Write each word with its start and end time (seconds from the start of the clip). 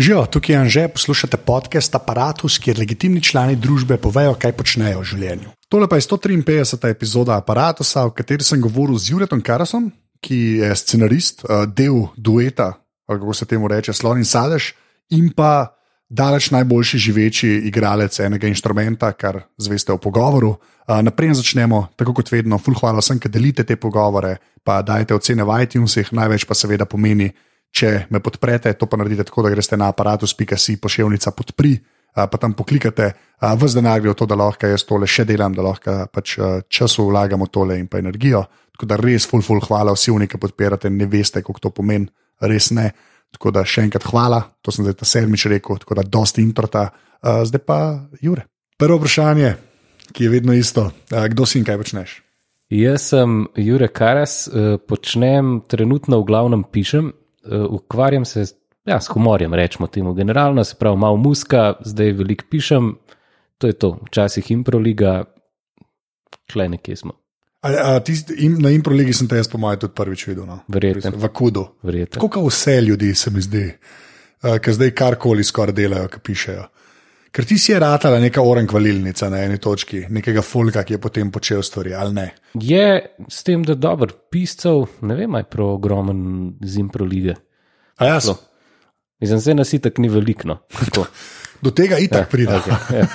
Živijo, 0.00 0.26
tukaj 0.26 0.54
je 0.54 0.58
Anže, 0.58 0.88
poslušate 0.88 1.36
podcast 1.36 1.94
Apparatus, 1.94 2.58
kjer 2.58 2.78
legitimni 2.78 3.20
člani 3.20 3.56
družbe 3.56 3.98
povejo, 4.00 4.32
kaj 4.32 4.54
počnejo 4.56 5.02
v 5.02 5.08
življenju. 5.10 5.50
Tole 5.68 5.88
pa 5.92 5.98
je 5.98 6.06
153. 6.06 6.88
epizoda 6.88 7.36
Apparatusa, 7.36 8.06
v 8.08 8.14
kateri 8.16 8.46
sem 8.46 8.62
govoril 8.64 8.96
z 8.96 9.12
Juretom 9.12 9.42
Karasom, 9.44 9.90
ki 10.24 10.38
je 10.62 10.70
scenarist, 10.76 11.44
eh, 11.44 11.66
del 11.66 12.06
dueta, 12.16 12.70
kako 13.04 13.34
se 13.34 13.44
temu 13.44 13.68
reče, 13.68 13.92
Slon 13.92 14.24
in 14.24 14.24
Sadež, 14.24 14.72
in 15.10 15.28
pa 15.36 15.76
daleč 16.08 16.48
najboljši 16.50 16.98
živeči 16.98 17.48
igralec 17.68 18.20
enega 18.20 18.48
inštrumenta, 18.48 19.12
kar 19.12 19.42
zveste 19.58 19.92
v 19.92 19.98
pogovoru. 20.00 20.56
Eh, 20.88 21.02
Naprej 21.02 21.34
začnemo, 21.44 21.92
tako 21.96 22.14
kot 22.14 22.32
vedno, 22.32 22.56
full 22.56 22.80
hvala 22.80 23.04
vsem, 23.04 23.20
ki 23.20 23.28
delite 23.28 23.64
te 23.64 23.76
pogovore, 23.76 24.38
pa 24.64 24.80
dajte 24.80 25.12
ocene 25.14 25.44
v 25.44 25.60
iTunesih, 25.60 26.08
največ 26.12 26.48
pa 26.48 26.54
seveda 26.54 26.88
pomeni 26.88 27.28
če 27.70 28.06
me 28.10 28.20
podprete, 28.20 28.72
to 28.74 28.86
pa 28.90 28.98
naredite 28.98 29.24
tako, 29.28 29.44
da 29.46 29.50
greste 29.52 29.76
na 29.78 29.88
aparatus.si 29.92 30.76
pošiljka 30.82 31.30
podpri, 31.36 31.76
pa 32.14 32.38
tam 32.42 32.56
poklikate, 32.58 33.12
vse 33.38 33.78
denar 33.78 34.00
gre 34.02 34.10
v 34.10 34.18
to, 34.18 34.26
da 34.26 34.34
lahko 34.34 34.66
jaz 34.66 34.82
tole 34.84 35.06
še 35.06 35.24
delam, 35.28 35.54
da 35.54 35.62
lahko 35.62 36.00
pač 36.10 36.34
času 36.66 37.06
vlagamo 37.10 37.46
tole 37.46 37.78
in 37.78 37.86
pa 37.86 38.00
energijo. 38.02 38.42
Tako 38.74 38.88
da 38.90 38.96
res, 38.98 39.28
full, 39.28 39.44
full, 39.44 39.60
hvala 39.62 39.92
vsi, 39.94 40.10
ki 40.26 40.40
podpirate, 40.40 40.90
ne 40.90 41.06
veste, 41.06 41.42
kako 41.44 41.60
to 41.60 41.70
pomeni, 41.70 42.08
res 42.42 42.70
ne. 42.74 42.90
Tako 43.30 43.52
da 43.54 43.62
še 43.62 43.84
enkrat 43.86 44.08
hvala, 44.10 44.40
to 44.58 44.72
sem 44.74 44.82
zdaj 44.82 44.96
ta 44.98 45.06
sedmič 45.06 45.46
rekel, 45.52 45.78
tako 45.78 45.94
da 46.00 46.02
dosti 46.02 46.42
introta, 46.42 46.88
zdaj 47.22 47.62
pa 47.62 47.76
Jure. 48.18 48.48
Prvo 48.80 48.96
vprašanje, 48.98 49.52
ki 50.10 50.24
je 50.24 50.30
vedno 50.32 50.56
isto, 50.56 50.88
kdo 51.06 51.46
si 51.46 51.60
in 51.60 51.68
kaj 51.68 51.78
počneš? 51.78 52.16
Jaz 52.74 53.12
sem 53.12 53.44
Jure 53.54 53.86
Karas, 53.94 54.48
počnem 54.90 55.60
trenutno 55.70 56.18
v 56.22 56.26
glavnem 56.26 56.64
pišem, 56.66 57.12
ukvarjam 57.70 58.24
se 58.24 58.44
ja, 58.84 59.00
s 59.00 59.08
humorjem, 59.08 59.54
rečemo 59.54 59.86
temu 59.86 60.14
generalno, 60.14 60.64
se 60.64 60.74
pravi, 60.78 60.96
malo 60.96 61.16
muska, 61.16 61.74
zdaj 61.84 62.12
veliko 62.12 62.44
pišem, 62.50 62.94
to 63.58 63.66
je 63.66 63.72
to, 63.72 63.98
včasih 64.06 64.50
improliga, 64.50 65.24
kle 66.52 66.68
nekje 66.68 66.96
smo. 66.96 67.12
A, 67.62 67.68
a, 67.68 68.00
tist, 68.00 68.30
im, 68.36 68.56
na 68.62 68.70
improligi 68.72 69.12
sem 69.12 69.28
te 69.28 69.36
jaz, 69.36 69.48
po 69.52 69.58
mojem, 69.60 69.82
tudi 69.82 69.94
prvič 69.94 70.24
videl. 70.30 70.46
No? 70.48 70.62
Verjetno. 70.68 71.12
V 71.14 71.28
Kudu. 71.28 71.66
Verjetno. 71.84 72.16
Tako 72.16 72.28
kot 72.28 72.46
vse 72.48 72.80
ljudi, 72.80 73.12
se 73.14 73.30
mi 73.30 73.42
zdi, 73.44 73.66
uh, 73.68 74.56
ki 74.64 74.72
zdaj 74.72 74.94
karkoli 74.96 75.44
skoraj 75.44 75.76
delajo, 75.76 76.08
ki 76.08 76.22
pišejo. 76.24 76.64
Ker 77.30 77.46
ti 77.46 77.58
si 77.62 77.70
je 77.72 77.78
ratala 77.78 78.18
neka 78.18 78.42
oren 78.42 78.66
kvalilnica 78.66 79.28
na 79.30 79.44
eni 79.46 79.58
točki, 79.62 80.00
nekega 80.10 80.42
folka, 80.42 80.82
ki 80.82 80.96
je 80.96 81.00
potem 81.00 81.28
počel 81.30 81.62
stvari, 81.62 81.94
ali 81.94 82.14
ne. 82.16 82.24
Je 82.58 82.86
s 83.30 83.44
tem, 83.46 83.62
da 83.62 83.76
dober 83.78 84.10
piscev, 84.34 84.88
ne 85.06 85.14
vem, 85.14 85.34
aj 85.38 85.46
pro 85.46 85.68
ogromen 85.76 86.24
z 86.58 86.82
improlige. 86.82 87.36
A 88.02 88.08
jaz? 88.10 88.32
Mislim, 89.22 89.40
se 89.40 89.54
nas 89.54 89.72
itak 89.76 89.98
ni 90.02 90.08
veliko. 90.10 90.48
No. 90.48 90.58
Tako. 90.74 91.06
Do 91.62 91.70
tega 91.76 91.98
itak 92.00 92.24
Ja, 92.24 92.30
pride. 92.32 92.56
ja. 92.56 93.06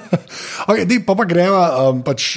okay, 0.68 0.84
dej, 0.84 1.00
pa 1.02 1.16
pa 1.16 1.24
greva, 1.24 1.88
um, 1.88 2.02
pač, 2.04 2.36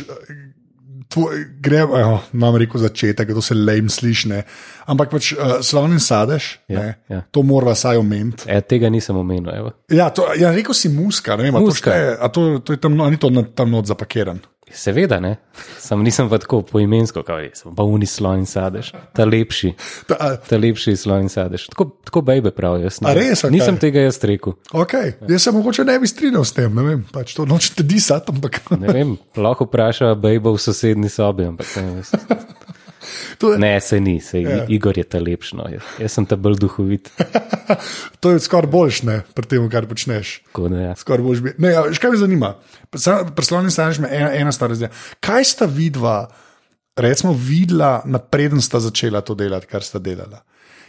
tvoj, 1.10 1.42
greva, 1.62 2.02
oh, 2.06 2.26
imam 2.34 2.56
rekel 2.62 2.82
začetek, 2.82 3.34
to 3.34 3.42
se 3.42 3.58
lejm 3.58 3.90
slišne. 3.90 4.44
Ampak 4.90 5.10
pač 5.10 5.32
uh, 5.34 5.58
slovni 5.66 5.98
sadež, 6.00 6.60
Ja, 6.70 6.80
ne, 6.80 6.90
ja. 7.10 7.22
to 7.34 7.42
mora 7.42 7.74
vsaj 7.74 7.98
omeniti. 7.98 8.46
E, 8.46 8.62
tega 8.62 8.90
nisem 8.94 9.18
omenil. 9.18 9.50
Evo. 9.50 9.74
Ja, 9.90 10.10
to, 10.14 10.30
ja, 10.38 10.54
rekel 10.54 10.78
si 10.78 10.90
muska, 10.94 11.34
ne 11.38 11.50
vem, 11.50 11.58
a 11.58 11.62
to, 11.66 11.74
Muska. 11.74 11.90
šteje, 11.90 12.30
to, 12.30 12.42
to 12.62 12.78
je 12.78 12.82
tam, 12.82 12.94
ni 13.10 13.18
to 13.18 13.34
tam 13.58 13.74
not 13.74 13.90
zapakiran. 13.90 14.38
Seveda, 14.74 15.20
ne. 15.20 15.36
Sam 15.80 16.04
nisem 16.04 16.30
pa 16.30 16.38
tako 16.38 16.62
poimensko, 16.62 17.24
kot 17.24 17.42
je, 17.42 17.50
sem 17.56 17.76
pa 17.76 17.84
unislon 17.84 18.40
in 18.40 18.46
sadež, 18.46 18.92
ta 19.16 19.26
lepši. 19.26 19.74
Ta, 20.08 20.16
a, 20.16 20.30
Ta 20.38 20.58
lepši 20.58 20.96
slon 20.96 21.26
in 21.26 21.30
sadež. 21.30 21.68
Tako, 21.74 21.90
tako 22.06 22.22
bejbe 22.22 22.52
pravijo. 22.52 22.84
jaz 22.84 23.02
ne- 23.02 23.14
res, 23.14 23.44
okej. 23.44 23.52
Nisem 23.52 23.78
tega 23.78 24.00
jaz 24.00 24.20
rekel. 24.24 24.54
okay. 24.72 25.14
Jaz 25.30 25.44
se 25.44 25.52
mogoče 25.52 25.84
ne 25.86 26.00
bi 26.00 26.08
strinjal 26.08 26.46
s 26.46 26.54
tem, 26.54 26.76
ne 26.76 26.84
vem, 26.84 27.06
pač 27.12 27.34
to 27.34 27.46
nočete 27.46 27.84
disati, 27.84 28.32
ampak 28.32 28.62
Ne 28.80 28.94
vem, 28.94 29.18
lahko 29.36 29.66
vpraša 29.66 30.16
bejbo 30.16 30.54
v 30.54 30.62
sosednji 30.62 31.10
sobi, 31.10 31.44
ampak 31.44 31.68
ne, 31.76 32.02
to 32.04 32.18
je, 33.42 33.58
ne 33.58 33.80
se 33.82 34.00
ni, 34.00 34.20
se 34.22 34.42
Ja. 34.42 34.66
Igor 34.68 34.98
je 34.98 35.04
ta 35.04 35.20
lepšno, 35.20 35.68
jaz, 35.72 35.84
jaz 36.00 36.12
sem 36.16 36.26
ta 36.26 36.36
bolj 36.36 36.58
duhovit. 36.60 37.10
to 38.22 38.32
je 38.32 38.40
skoraj 38.40 38.72
boljš, 38.72 39.02
ne, 39.04 39.22
pri 39.36 39.46
tem, 39.48 39.70
kar 39.70 39.88
počneš. 39.88 40.42
Tako 40.52 40.70
da, 40.70 40.80
ja. 40.90 40.94
Skoraj 40.96 41.24
boš 41.26 41.42
bil. 41.46 41.54
Ne, 41.58 41.74
ja, 41.76 41.82
veš, 41.88 42.00
kaj 42.00 42.14
me 42.16 42.22
zanima? 42.22 42.54
Preslovni 43.36 43.72
staneš 43.72 44.00
me 44.04 44.10
ena, 44.12 44.32
ena 44.34 44.52
stvar 44.56 44.74
zdaj. 44.76 44.90
Kaj 45.24 45.44
sta 45.46 45.68
vidva, 45.70 46.28
recimo, 46.98 47.34
videla, 47.34 48.02
napreden 48.06 48.62
sta 48.62 48.80
začela 48.80 49.22
to 49.22 49.36
delati, 49.36 49.68
kar 49.70 49.84
sta 49.86 50.00
delala? 50.00 50.42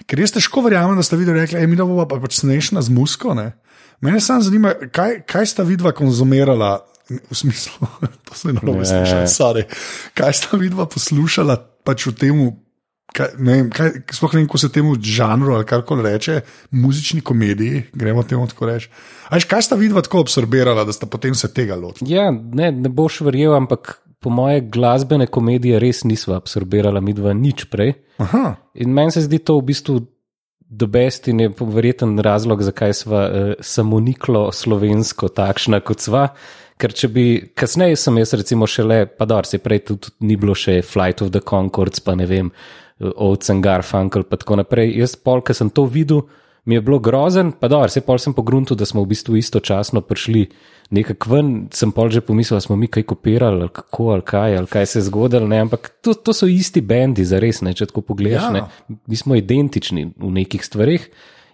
Ker 0.09 0.23
jaz 0.23 0.33
težko 0.33 0.63
verjamem, 0.65 0.97
da 0.97 1.05
sta 1.05 1.19
videla, 1.21 1.43
rekla, 1.43 1.61
mi 1.69 1.77
bomo 1.77 2.07
pa 2.09 2.17
pač 2.23 2.41
snešna 2.41 2.83
z 2.83 2.95
musko. 2.95 3.35
Ne? 3.37 3.53
Mene 4.01 4.21
samo 4.21 4.41
zanima, 4.41 4.73
kaj, 4.93 5.23
kaj 5.29 5.47
sta 5.47 5.67
vidva 5.67 5.93
konzumirala. 5.93 6.79
V 7.31 7.35
smislu, 7.35 7.89
to 8.23 8.35
se 8.39 8.53
ne 8.53 8.61
more 8.63 8.79
Ne. 8.79 8.87
slišati, 8.87 9.31
sorry. 9.35 9.65
Kaj 10.15 10.33
sta 10.33 10.57
vidva 10.57 10.87
poslušala 10.87 11.57
pač 11.87 12.07
v 12.07 12.15
tem, 12.19 12.43
kaj, 13.17 13.33
ne 13.39 13.57
vem, 13.57 13.71
kaj, 13.75 13.91
sploh 14.17 14.37
ne 14.37 14.43
vem, 14.43 14.51
kako 14.51 14.61
se 14.63 14.73
temu 14.73 14.95
žanru 15.01 15.57
ali 15.57 15.69
karkoli 15.69 16.05
reče, 16.07 16.41
muzični 16.71 17.21
komediji, 17.21 17.87
gremo 17.93 18.23
temu 18.23 18.47
tako 18.51 18.71
reči. 18.71 18.93
A 19.29 19.39
veš, 19.39 19.49
kaj 19.51 19.67
sta 19.69 19.81
vidva 19.81 20.05
tako 20.07 20.25
absorbirala, 20.27 20.85
da 20.85 20.95
sta 20.97 21.09
potem 21.11 21.35
se 21.35 21.53
tega 21.55 21.79
lotila? 21.79 22.09
ja, 22.11 22.31
ne, 22.31 22.71
ne 22.73 22.93
boš 22.93 23.21
verjel, 23.27 23.55
ampak 23.57 23.99
po 24.21 24.31
moje 24.31 24.61
glasbene 24.61 25.27
komedije 25.27 25.79
res 25.81 26.05
nisva 26.05 26.37
absorbirala 26.37 27.01
midva 27.01 27.33
nič 27.33 27.65
prej. 27.73 27.95
Aha, 28.21 28.55
In 28.75 28.93
meni 28.93 29.13
se 29.15 29.25
zdi 29.25 29.39
to 29.41 29.57
v 29.59 29.71
bistvu 29.73 30.01
dobest 30.71 31.29
in 31.29 31.41
je 31.41 31.51
verjeten 31.59 32.19
razlog, 32.23 32.63
zakaj 32.63 32.95
sva 32.95 33.23
uh, 33.27 33.53
samoniklo 33.61 34.51
slovensko 34.53 35.33
takšna 35.35 35.81
kot 35.81 36.05
sva. 36.05 36.29
Ker 36.81 36.95
če 36.97 37.09
bi 37.13 37.25
kasneje 37.59 37.99
sem 38.01 38.17
jaz 38.23 38.33
recimo 38.41 38.65
šele, 38.71 39.05
pa 39.07 39.27
dobro, 39.29 39.45
se 39.49 39.59
prej 39.61 39.83
tudi, 39.91 40.15
ni 40.25 40.37
bilo 40.41 40.55
še 40.57 40.79
Flight 40.87 41.21
of 41.21 41.33
the 41.35 41.43
Concords, 41.45 42.01
pa 42.01 42.15
ne 42.17 42.25
vem, 42.31 42.49
Oates 43.01 43.51
and 43.53 43.65
Garfunkel, 43.65 44.25
pa 44.29 44.37
tako 44.41 44.59
naprej. 44.61 44.95
Jaz 45.01 45.15
pol, 45.17 45.41
ker 45.45 45.57
sem 45.57 45.71
to 45.73 45.85
videl, 45.89 46.25
mi 46.69 46.77
je 46.77 46.83
bilo 46.85 46.99
grozen, 47.01 47.53
pa 47.57 47.69
dobro, 47.73 47.89
se 47.89 48.03
pol 48.05 48.19
sem 48.21 48.35
pogruntil, 48.37 48.77
da 48.77 48.85
smo 48.89 49.01
v 49.05 49.11
bistvu 49.15 49.39
istočasno 49.41 50.03
prišli 50.05 50.43
nekak 50.93 51.25
ven, 51.31 51.69
sem 51.73 51.93
pol 51.97 52.11
že 52.13 52.21
pomislil, 52.21 52.59
da 52.59 52.65
smo 52.65 52.77
mi 52.77 52.89
kaj 52.93 53.07
kopirali, 53.09 53.65
ali 53.65 53.73
kako, 53.73 54.11
ali 54.17 54.25
kaj, 54.27 54.57
ali 54.59 54.69
kaj 54.69 54.87
se 54.91 54.99
je 54.99 55.07
zgodilo, 55.09 55.49
ne, 55.49 55.61
ampak 55.65 55.89
to, 56.05 56.13
to 56.15 56.35
so 56.37 56.49
isti 56.51 56.83
bendi, 56.85 57.25
za 57.25 57.41
res, 57.41 57.63
ne, 57.65 57.73
če 57.77 57.89
tako 57.93 58.03
pogledaš, 58.13 58.43
Ja. 58.43 58.51
ne. 58.57 58.99
Mi 59.09 59.17
smo 59.17 59.37
identični 59.39 60.11
v 60.17 60.33
nekih 60.37 60.65
stvarih. 60.65 61.09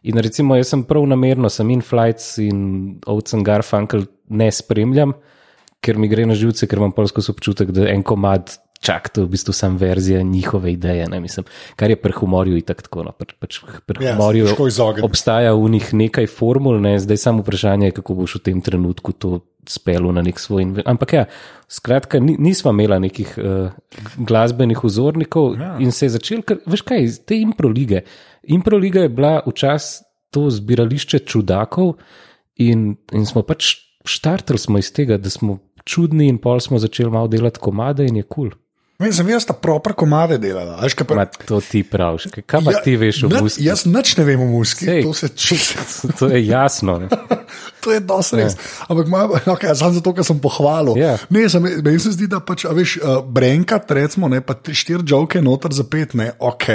In 0.06 0.19
recimo, 0.22 0.54
jaz 0.58 0.70
sem 0.70 0.84
prav 0.87 1.06
namerno, 1.10 1.50
sem 1.50 1.70
in 1.75 1.82
Flights 1.82 2.37
in 2.43 2.58
Oates 3.06 3.34
and 3.34 3.47
Garfunkel 3.47 4.06
ne 4.28 4.50
spremljam, 4.53 5.14
ker 5.81 5.98
mi 5.98 6.09
gre 6.09 6.26
na 6.26 6.34
živce, 6.34 6.66
ker 6.66 6.81
imam 6.81 6.94
polsko 6.97 7.22
občutek, 7.31 7.70
da 7.75 7.88
en 7.91 8.03
komad 8.06 8.56
čak, 8.81 9.09
to 9.09 9.22
je 9.22 9.26
v 9.26 9.32
bistvu 9.32 9.53
sam 9.56 9.76
verzija 9.81 10.22
njihove 10.22 10.72
ideje, 10.72 11.09
ne 11.09 11.20
mislim, 11.20 11.47
kar 11.76 11.91
je 11.91 11.97
pri 11.97 12.12
humorju 12.12 12.56
in 12.56 12.66
tako. 12.66 13.04
No, 13.06 13.12
pri, 13.16 13.34
pač 13.41 13.60
pri 13.87 14.04
Ja, 14.04 14.14
humorju 14.14 14.53
obstaja 15.04 15.54
v 15.56 15.70
njih 15.76 15.92
nekaj 15.94 16.28
formul, 16.31 16.81
ne, 16.82 16.97
zdaj 17.00 17.20
samo 17.22 17.44
vprašanje 17.44 17.91
je, 17.91 17.97
kako 18.00 18.19
boš 18.22 18.38
v 18.38 18.42
tem 18.50 18.60
trenutku 18.60 19.12
to 19.12 19.41
spelo 19.66 20.12
na 20.14 20.22
nek 20.22 20.38
svoj. 20.38 20.69
Ampak 20.87 21.12
ja, 21.12 21.25
skratka, 21.69 22.20
ni, 22.22 22.37
nisva 22.38 22.70
imela 22.70 23.00
nekih 23.03 23.34
uh, 23.38 23.72
glasbenih 24.16 24.84
vzornikov 24.84 25.56
ja. 25.58 25.72
in 25.82 25.93
se 25.93 26.06
je 26.06 26.16
začel, 26.19 26.44
ker 26.47 26.62
veš 26.66 26.84
kaj, 26.87 27.08
te 27.26 27.41
improlige. 27.41 28.04
Improliga 28.47 29.06
je 29.06 29.10
bila 29.10 29.41
včasih 29.47 30.04
to 30.31 30.50
zbirališče 30.53 31.22
čudakov 31.25 31.94
in, 32.60 32.91
in 33.14 33.26
smo 33.26 33.41
pač 33.47 33.72
štartali 34.06 34.59
smo 34.59 34.78
iz 34.78 34.93
tega, 34.93 35.19
da 35.19 35.31
smo 35.31 35.59
čudni 35.87 36.31
in 36.31 36.39
pol 36.43 36.61
smo 36.61 36.78
začeli 36.83 37.11
malo 37.11 37.28
delati 37.31 37.62
komade 37.62 38.06
in 38.06 38.22
je 38.22 38.27
kul. 38.27 38.50
Cool. 38.50 38.62
Meni 38.97 39.12
sem 39.12 39.28
jaz 39.28 39.44
ta 39.44 39.53
proper 39.53 39.93
komade 39.93 40.39
delala. 40.41 40.78
a 40.78 40.87
Veš, 40.87 40.94
kaj 40.97 41.06
pa, 41.09 41.17
Ma, 41.19 41.25
to 41.28 41.59
ti 41.61 41.83
praviš, 41.84 42.31
kaj, 42.33 42.44
pa 42.65 42.72
ja, 42.72 42.81
ti 42.81 42.94
veš 42.97 43.27
o 43.27 43.28
muski? 43.28 43.67
Jaz 43.67 43.83
nič 43.84 44.15
ne 44.17 44.25
vem 44.25 44.41
o 44.41 44.47
muski, 44.49 44.89
Sej. 44.89 45.03
to 45.05 45.12
se 45.12 45.28
čisto. 45.37 45.84
To 46.21 46.31
je 46.33 46.41
jasno. 46.47 46.97
Ne? 47.05 47.11
To 47.85 47.93
je 47.93 48.00
dosti 48.00 48.41
res. 48.41 48.56
Ja. 48.56 48.87
Ampak 48.88 49.11
malo, 49.12 49.37
okay, 49.55 49.76
samo 49.76 49.93
zato, 49.94 50.14
ker 50.17 50.25
sem 50.26 50.41
pohvalil. 50.43 50.97
Ja. 50.99 51.12
Ne, 51.31 51.44
sem, 51.52 51.62
meni 51.62 52.00
se 52.02 52.14
zdi, 52.17 52.26
da 52.26 52.41
pač, 52.41 52.64
veš, 52.64 52.97
uh, 52.99 53.20
brenkat, 53.20 53.93
recimo, 53.94 54.32
ne, 54.32 54.41
pa 54.43 54.56
štiri 54.56 55.05
žoke 55.06 55.44
noter 55.44 55.76
za 55.76 55.85
pet, 55.87 56.17
ne, 56.19 56.32
ok. 56.41 56.67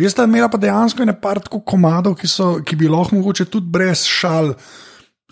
Jaz 0.00 0.14
sta 0.14 0.24
imela 0.30 0.48
pa 0.48 0.62
dejansko 0.62 1.04
ene 1.04 1.12
par 1.20 1.42
tako 1.42 1.60
komadov, 1.66 2.14
ki, 2.22 2.30
so, 2.30 2.54
ki 2.64 2.78
bi 2.80 2.88
lahko 2.88 3.18
mogoče 3.18 3.50
tudi 3.50 3.68
brez 3.74 4.06
šal 4.08 4.54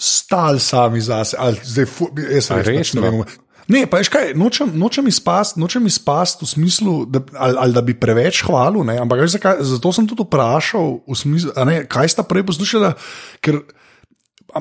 stal 0.00 0.58
sami 0.58 1.00
zase. 1.05 1.37
Ali 1.38 1.61
zdaj, 1.61 1.87
fu, 1.87 2.08
jaz 2.17 2.50
A 2.50 2.61
res 2.64 2.73
nič 2.81 2.97
ne 2.97 3.05
vem. 3.05 3.23
Ne, 3.70 3.85
pa 3.87 4.00
veš 4.00 4.08
kaj, 4.11 4.32
nočem, 4.35 4.73
nočem 4.75 5.06
izpasti 5.06 5.61
izpast 5.87 6.43
v 6.43 6.49
smislu, 6.49 6.94
da, 7.06 7.20
ali, 7.38 7.56
ali 7.61 7.76
da 7.76 7.82
bi 7.87 7.94
preveč 7.94 8.43
hvalil, 8.43 8.82
ne, 8.82 8.97
ampak 8.99 9.23
veš, 9.23 9.37
zakaj, 9.37 9.61
zato 9.62 9.93
sem 9.94 10.08
tudi 10.11 10.26
vprašal, 10.26 10.97
smislu, 11.14 11.55
ne, 11.69 11.85
kaj 11.87 12.11
sta 12.11 12.25
prej 12.26 12.49
poslušala, 12.50 12.97
ker 13.38 13.61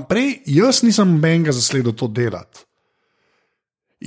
prej 0.06 0.44
jaz 0.46 0.84
nisem 0.86 1.16
menga 1.18 1.56
zasledil 1.56 1.96
to 1.98 2.06
delati. 2.06 2.69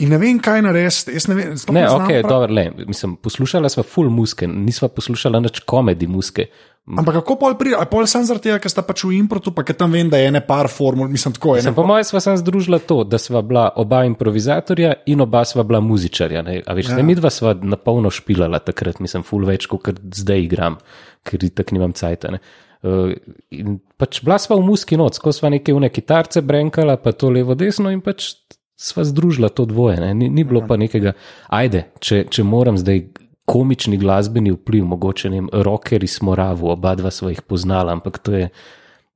In 0.00 0.08
ne 0.08 0.16
vem, 0.16 0.38
kaj 0.40 0.62
narediti. 0.64 1.12
Jaz 1.12 1.26
ne 1.28 1.34
vem, 1.36 1.56
sploh 1.60 1.76
Ne, 1.76 1.84
znam 1.84 2.06
ok, 2.06 2.24
dobro, 2.24 2.52
le. 2.54 2.70
Mislim, 2.88 3.18
poslušala 3.20 3.68
sva 3.68 3.84
full 3.84 4.08
muske, 4.10 4.46
nisva 4.48 4.88
poslušala 4.88 5.40
nič 5.44 5.60
komedi 5.68 6.08
muske. 6.08 6.46
Ampak 6.82 7.20
kako 7.20 7.36
pol 7.38 7.52
pride, 7.54 7.76
a 7.78 7.84
pol 7.86 8.08
sem 8.10 8.24
zaradi 8.26 8.48
tega, 8.48 8.56
ker 8.64 8.72
sta 8.72 8.82
pač 8.82 9.04
v 9.06 9.12
improtu, 9.20 9.52
pa 9.54 9.62
ker 9.62 9.76
tam 9.78 9.92
vem, 9.94 10.08
da 10.10 10.18
je 10.18 10.32
ene 10.32 10.40
par 10.42 10.66
formul, 10.72 11.06
mislim 11.12 11.36
tako. 11.36 11.54
Sem 11.60 11.70
Ene, 11.70 11.76
po 11.76 11.84
mojem 11.86 12.08
sva 12.08 12.22
sem 12.24 12.40
združila 12.40 12.80
to, 12.82 13.02
da 13.06 13.20
sva 13.22 13.44
bila 13.46 13.68
oba 13.78 14.00
improvizatorja 14.08 14.96
in 15.12 15.22
oba 15.22 15.44
sva 15.46 15.62
bila 15.68 15.78
muzičarja. 15.84 16.42
Ne? 16.42 16.56
A 16.66 16.74
veš, 16.74 16.90
ja. 16.96 17.04
mi 17.06 17.14
dva 17.14 17.30
sva 17.30 17.52
na 17.54 17.78
polno 17.78 18.10
špilala 18.10 18.58
takrat, 18.64 18.98
mislim, 19.04 19.22
full 19.28 19.46
več, 19.46 19.68
kot 19.70 19.92
zdaj 20.02 20.42
igram, 20.48 20.80
ker 21.28 21.46
tako 21.52 21.78
nimam 21.78 21.94
cajta. 21.94 22.34
Ne? 22.34 22.42
Uh, 22.82 23.12
in 23.54 23.76
pač 24.00 24.18
bila 24.26 24.40
sva 24.42 24.58
v 24.58 24.66
muski 24.66 24.98
noč, 24.98 25.20
ko 25.22 25.30
sva 25.30 25.52
neke 25.54 25.70
une 25.76 25.92
kitarce 25.92 26.42
brenkala, 26.42 26.96
pa 26.98 27.12
to 27.14 27.30
levo 27.30 27.54
desno 27.54 27.92
in 27.94 28.02
pač 28.02 28.32
sva 28.76 29.04
združila 29.04 29.48
to 29.48 29.64
dvoje. 29.64 30.00
Ne? 30.00 30.14
Ni, 30.14 30.28
ni 30.28 30.44
bilo 30.44 30.64
pa 30.68 30.76
nekega, 30.80 31.14
ajde, 31.48 31.86
če, 32.00 32.24
če 32.30 32.44
moram 32.46 32.78
zdaj 32.80 33.04
komični 33.48 33.98
glasbeni 33.98 34.52
vpliv, 34.54 34.86
mogoče 34.92 35.30
ne 35.30 35.40
vem, 35.40 35.50
rockeri 35.66 36.06
smo 36.06 36.34
ravu, 36.38 36.70
oba 36.72 36.94
dva 36.98 37.10
sva 37.10 37.32
jih 37.32 37.42
poznala, 37.42 37.92
ampak 37.92 38.20
to 38.22 38.36
je 38.36 38.48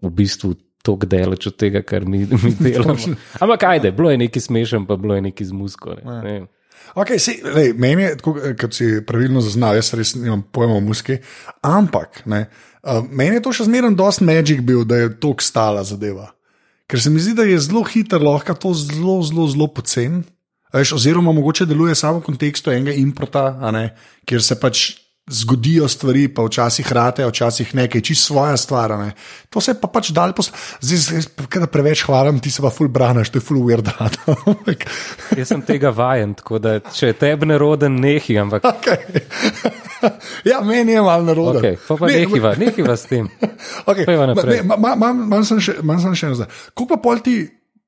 v 0.02 0.10
bistvu 0.12 0.54
tako 0.86 1.08
daleč 1.10 1.48
od 1.50 1.56
tega, 1.58 1.82
kar 1.82 2.06
mi, 2.06 2.24
mi 2.42 2.52
delamo. 2.60 3.16
Ampak 3.40 3.64
ajde, 3.70 3.92
bilo 3.96 4.10
je 4.10 4.20
neki 4.26 4.40
smešen, 4.40 4.86
pa 4.86 4.96
bilo 4.96 5.14
je 5.14 5.24
neki 5.30 5.44
z 5.44 5.56
musko. 5.56 5.96
Ne? 5.98 6.20
Ne 6.22 6.32
vem. 6.32 6.46
Okay, 6.94 7.18
sej, 7.18 7.40
lej, 7.42 7.72
meni 7.80 8.04
je, 8.04 8.14
tako, 8.20 8.36
kot 8.60 8.76
si 8.76 8.86
pravilno 9.06 9.40
zaznal, 9.42 9.74
jaz 9.78 9.90
res 9.96 10.14
nimam 10.14 10.44
pojma 10.52 10.76
o 10.78 10.84
muski, 10.84 11.18
ampak 11.66 12.22
ne, 12.30 12.44
uh, 12.84 13.02
meni 13.10 13.38
je 13.38 13.42
to 13.44 13.52
še 13.56 13.66
zmeraj 13.66 13.96
dost 13.98 14.22
magic 14.24 14.62
bil, 14.64 14.84
da 14.88 15.00
je 15.00 15.10
tako 15.18 15.44
stala 15.44 15.82
zadeva. 15.84 16.30
Ker 16.86 17.02
se 17.02 17.10
mi 17.10 17.20
zdi, 17.20 17.34
da 17.34 17.42
je 17.46 17.58
zelo 17.58 17.82
hiter, 17.82 18.22
lahko 18.22 18.54
to 18.54 18.74
zelo, 18.74 19.18
zelo, 19.26 19.48
zelo 19.50 19.66
pocen. 19.66 20.22
a 20.70 20.78
Veš, 20.78 20.92
oziroma, 21.00 21.32
mogoče 21.34 21.66
deluje 21.66 21.94
samo 21.94 22.20
v 22.20 22.28
kontekstu 22.28 22.70
enega 22.70 22.94
improta, 22.94 23.48
ne, 23.74 23.90
kjer 24.26 24.42
se 24.42 24.58
pač 24.60 24.86
zgodijo 25.26 25.88
stvari, 25.88 26.28
pa 26.30 26.44
včasih 26.46 26.92
rate, 26.92 27.26
včasih 27.26 27.74
nekaj, 27.74 28.00
čist 28.00 28.24
svoja 28.24 28.56
stvar. 28.56 28.92
a 28.92 28.96
Ne. 28.96 29.14
To 29.50 29.60
se 29.60 29.74
pa 29.80 29.88
pač 29.88 30.12
dal, 30.14 30.32
pos... 30.32 30.52
zdaj, 30.80 31.26
kada 31.50 31.66
preveč 31.66 32.04
hvalim, 32.06 32.38
ti 32.40 32.50
se 32.50 32.62
pa 32.62 32.70
ful 32.70 32.88
braniš, 32.88 33.30
to 33.30 33.38
je 33.38 33.42
ful 33.42 33.58
weird. 33.66 33.90
Jaz 35.38 35.48
sem 35.48 35.62
tega 35.66 35.90
vajen, 35.90 36.34
tako 36.38 36.62
da 36.62 36.78
če 36.78 37.10
je 37.10 37.18
tebi 37.18 37.50
neroden, 37.50 37.98
nehi, 37.98 38.38
ampak 38.38 38.62
okay. 38.70 39.82
ja, 40.50 40.60
meni 40.60 40.92
je 40.92 41.02
malo 41.02 41.24
narodno. 41.24 41.60
okay, 41.60 41.76
pa, 41.88 41.96
pa 41.96 42.06
nehiva, 42.06 42.54
nehiva 42.58 42.96
s 42.96 43.06
tem. 43.10 43.28
Okay. 43.86 44.04
Imam 44.06 45.44
sem 45.46 45.60
še, 45.62 45.78
še 45.80 46.26
eno 46.26 46.36
zdaj. 46.38 46.48
Kako 46.74 46.86
pa 46.90 46.96
pol 47.02 47.20
ti 47.22 47.36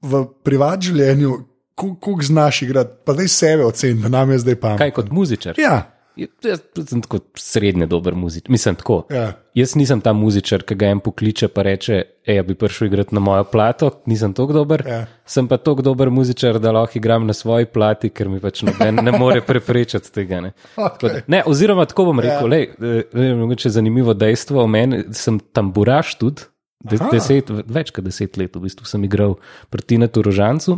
v 0.05 0.21
privat 0.47 0.83
življenju, 0.87 1.33
koliko 1.79 2.23
znaš 2.23 2.63
igrati, 2.63 2.97
pa 3.07 3.15
zdaj 3.17 3.29
sebe 3.29 3.67
oceni, 3.67 4.03
da 4.03 4.11
nam 4.13 4.31
je 4.35 4.39
zdaj 4.45 4.57
pametno. 4.61 4.79
Kaj 4.85 4.95
kot 4.97 5.11
muzičar? 5.15 5.59
Ja, 5.61 5.98
Jaz 6.19 6.61
sem 6.89 7.03
tako 7.03 7.19
srednje 7.39 7.87
dober 7.87 8.15
muzičar. 8.15 8.51
Mislim, 8.51 8.75
tako. 8.75 9.03
Ja. 9.11 9.33
Jaz 9.55 9.75
nisem 9.77 10.01
ta 10.01 10.13
muzičar, 10.13 10.63
ki 10.63 10.75
ga 10.79 10.91
en 10.93 11.01
pokliče 11.01 11.47
in 11.47 11.63
reče: 11.63 12.03
Ej, 12.27 12.43
bi 12.43 12.55
prišel 12.55 12.87
igrati 12.87 13.15
na 13.15 13.21
mojo 13.21 13.45
plato, 13.45 13.91
nisem 14.07 14.35
tako 14.35 14.53
dober. 14.53 14.85
Ja. 14.87 15.07
Sem 15.27 15.49
pa 15.49 15.57
tako 15.57 15.83
dober 15.83 16.11
muzičar, 16.11 16.59
da 16.59 16.73
lahko 16.73 16.99
igram 16.99 17.27
na 17.27 17.33
svoji 17.33 17.67
plati, 17.67 18.11
ker 18.11 18.29
mi 18.29 18.41
pač 18.41 18.63
noben 18.63 18.95
ne 19.03 19.13
more 19.13 19.41
preprečiti 19.41 20.13
tega. 20.13 20.41
Ne. 20.41 20.53
Tako 20.77 21.09
da- 21.09 21.23
ne, 21.27 21.43
oziroma, 21.47 21.87
tako 21.87 22.05
bom 22.05 22.21
rekel, 22.21 22.53
Ja. 22.53 22.59
ja. 22.59 23.03
le, 23.13 23.35
mogoče 23.35 23.71
zanimivo 23.71 24.15
dejstvo 24.15 24.63
o 24.63 24.67
meni, 24.67 25.05
sem 25.13 25.41
tamburaš 25.53 26.15
tudi. 26.19 26.43
De, 26.79 26.95
deset, 27.11 27.49
več 27.67 27.91
kot 27.91 28.05
deset 28.07 28.37
let 28.39 28.55
v 28.55 28.61
bistvu 28.63 28.87
sem 28.87 29.03
igral 29.05 29.33
pri 29.71 29.83
Tinetu 29.83 30.23
Rožancu. 30.23 30.77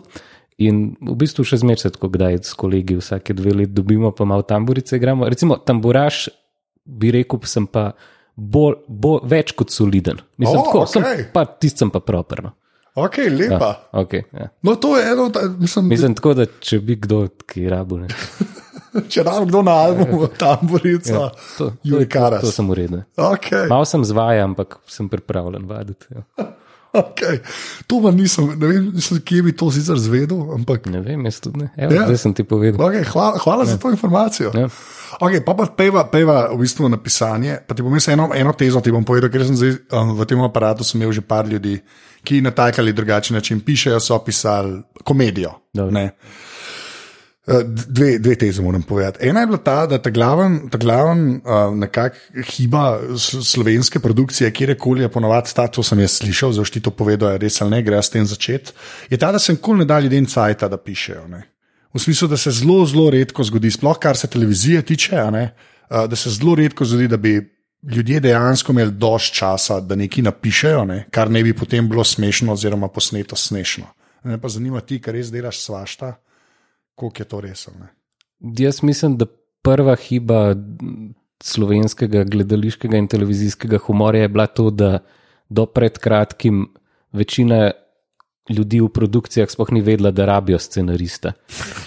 In 0.60 0.80
v 1.00 1.14
bistvu 1.16 1.44
še 1.48 1.56
zmeraj 1.62 1.86
se 1.86 1.90
tako, 1.94 2.10
kdaj 2.12 2.40
s 2.44 2.54
kolegi 2.58 2.98
vsake 2.98 3.32
dve 3.36 3.54
leti 3.62 3.72
dobimo, 3.72 4.10
pa 4.12 4.26
malo 4.28 4.44
tamburice 4.44 4.98
igramo. 5.00 5.24
Recimo, 5.28 5.56
tamburaš, 5.56 6.26
bi 6.84 7.12
rekel, 7.14 7.40
sem 7.48 7.64
pa 7.70 7.90
bolj, 8.36 8.76
bolj, 8.88 9.22
več 9.30 9.54
kot 9.56 9.72
soliden. 9.72 10.20
Mislim, 10.40 10.60
tako, 10.66 10.84
sem 10.90 11.06
pa 11.32 11.46
tisti 11.48 11.84
sem 11.84 11.92
pa 11.92 12.02
properno. 12.04 12.52
ok, 12.94 13.16
lepa. 13.32 13.70
Ja, 13.92 14.00
okay, 14.02 14.26
ja. 14.36 14.50
No, 14.66 14.74
to 14.76 14.96
je 14.98 15.06
eno, 15.12 15.28
ta, 15.32 15.46
mislim, 15.48 15.88
Mislim 15.88 16.14
tako, 16.18 16.34
da 16.34 16.44
če 16.60 16.80
bi 16.84 16.96
kdo, 17.00 17.22
ki 17.48 17.64
rabo, 17.70 18.00
ne. 18.02 18.08
če 19.12 19.24
nam 19.24 19.46
kdo 19.48 19.62
na 19.64 19.78
albumu, 19.86 20.26
tamburica, 20.36 21.12
Ja, 21.14 21.28
To, 21.30 21.70
to, 21.70 21.72
Juri 21.86 22.04
to, 22.08 22.12
Karas. 22.18 22.44
to 22.44 22.52
sem 22.52 22.68
uredil. 22.68 23.04
Okay, 23.16 23.68
Malo 23.70 23.86
sem 23.88 24.04
zvaja, 24.04 24.44
ampak 24.44 24.76
sem 24.90 25.08
pripravljen 25.08 25.64
vaditi. 25.70 26.10
Ja. 26.12 26.50
Okay. 26.92 27.40
To 27.86 28.00
pa 28.02 28.10
nisem, 28.10 28.52
ne 28.58 28.66
vem, 28.66 28.90
nisem, 28.94 29.20
kje 29.22 29.42
bi 29.46 29.52
to 29.56 29.70
sicer 29.70 29.98
zvedel, 29.98 30.50
ampak 30.54 30.86
Ne 30.90 31.00
vem, 31.00 31.24
jaz 31.28 31.40
tudi 31.40 31.64
ne. 31.64 31.70
Evo, 31.76 31.94
Ja. 31.94 32.00
ja. 32.00 32.06
Zdaj 32.10 32.18
sem 32.18 32.34
ti 32.34 32.44
povedal. 32.44 32.80
okay, 32.80 33.04
hvala, 33.04 33.38
hvala 33.38 33.62
ja. 33.64 33.74
za 33.74 33.76
to 33.78 33.90
informacijo. 33.90 34.50
Ja. 34.54 34.68
Okay, 35.20 35.42
pa 35.42 35.54
pa 35.54 35.66
peva, 35.66 36.04
peva 36.06 36.48
v 36.54 36.58
bistvu 36.62 36.88
na 36.88 36.96
pisanje. 36.96 37.58
Pa 37.66 37.74
ti 37.74 37.82
bom 37.82 37.94
jaz 37.94 38.08
eno, 38.08 38.30
eno 38.34 38.52
tezo 38.54 38.80
ti 38.80 38.94
bom 38.94 39.04
povedal, 39.04 39.30
ker 39.30 39.42
sem 39.46 39.58
zdaj 39.58 39.72
um, 39.90 40.14
v 40.14 40.26
tem 40.26 40.38
aparatu 40.40 40.86
imel 40.94 41.12
že 41.12 41.20
par 41.22 41.46
ljudi, 41.46 41.80
ki 42.22 42.40
na 42.40 42.50
tak 42.50 42.78
ali 42.78 42.92
drugačen 42.94 43.34
način 43.34 43.60
pišejo, 43.60 44.00
so 44.00 44.18
pisali 44.22 44.82
komedijo. 45.04 45.50
Ne. 47.50 47.56
Eh, 47.60 47.64
Dve, 47.64 48.18
dve 48.18 48.34
teze 48.38 48.62
moram 48.62 48.82
povedati. 48.82 49.26
Ena 49.28 49.40
je 49.40 49.46
bila 49.46 49.58
ta, 49.58 49.86
da 49.86 49.98
ta 50.02 50.10
glaven, 50.10 50.68
ta 50.70 50.78
glaven 50.78 51.40
uh, 51.44 51.74
nekak 51.76 52.16
hiba 52.52 53.00
s- 53.18 53.42
slovenske 53.50 53.98
produkcije, 54.00 54.50
kjerkoli 54.50 55.02
je 55.02 55.08
ponovadi 55.08 55.54
ta, 55.54 55.66
to 55.66 55.82
sem 55.82 55.98
jaz 55.98 56.10
slišal, 56.20 56.52
zdaj 56.52 56.64
ti 56.64 56.80
to 56.80 56.90
povedal, 56.90 57.36
res 57.38 57.60
ali 57.62 57.70
ne, 57.70 57.82
gre 57.82 58.02
s 58.02 58.10
tem 58.10 58.26
začeti, 58.26 58.72
je 59.10 59.18
ta, 59.18 59.32
da 59.32 59.38
se 59.38 59.52
nikoli 59.52 59.78
ne 59.78 59.84
da 59.84 59.98
ljudem 60.00 60.26
cajta, 60.26 60.68
da 60.68 60.76
pišejo. 60.76 61.26
Ne. 61.28 61.42
V 61.94 61.98
smislu, 61.98 62.28
da 62.28 62.36
se 62.36 62.50
zelo, 62.50 62.86
zelo 62.86 63.10
redko 63.10 63.44
zgodi, 63.44 63.70
sploh 63.70 63.98
kar 63.98 64.16
se 64.16 64.28
televizije 64.30 64.82
tiče, 64.82 65.24
ne, 65.32 65.50
uh, 65.90 66.04
da 66.06 66.16
se 66.16 66.30
zelo 66.30 66.54
redko 66.54 66.84
zgodi, 66.84 67.08
da 67.08 67.16
bi 67.16 67.34
ljudje 67.82 68.20
dejansko 68.20 68.72
imeli 68.72 68.92
dovolj 68.92 69.32
časa, 69.32 69.80
da 69.80 69.96
nekaj 69.96 70.22
napišejo, 70.22 70.84
ne, 70.84 71.06
kar 71.10 71.30
ne 71.30 71.42
bi 71.42 71.54
potem 71.56 71.88
bilo 71.88 72.04
smešno 72.04 72.52
oziroma 72.52 72.88
posneto 72.88 73.36
smešno. 73.36 73.86
Me 74.24 74.36
pa 74.40 74.48
zanima 74.48 74.80
ti, 74.80 75.00
kar 75.00 75.14
res 75.14 75.30
delaš 75.32 75.58
svašta, 75.64 76.14
koliko 77.00 77.22
je 77.22 77.28
to 77.28 77.40
res. 77.40 77.68
ali 77.68 77.80
Ne? 77.80 77.88
Jaz 78.64 78.82
mislim, 78.84 79.16
da 79.20 79.26
prva 79.64 79.96
hiba 79.96 80.40
slovenskega 81.40 82.24
gledališkega 82.28 83.00
in 83.00 83.08
televizijskega 83.08 83.80
humorja 83.86 84.26
je 84.26 84.32
bila 84.32 84.46
to, 84.46 84.70
da 84.70 84.98
do 85.48 85.66
pred 85.66 85.98
kratkim 85.98 86.66
večina 87.12 87.70
ljudi 88.48 88.80
v 88.80 88.88
produkcijah 88.88 89.50
sploh 89.50 89.68
ni 89.72 89.80
vedela, 89.80 90.10
da 90.10 90.24
rabijo 90.26 90.58
scenarista. 90.58 91.32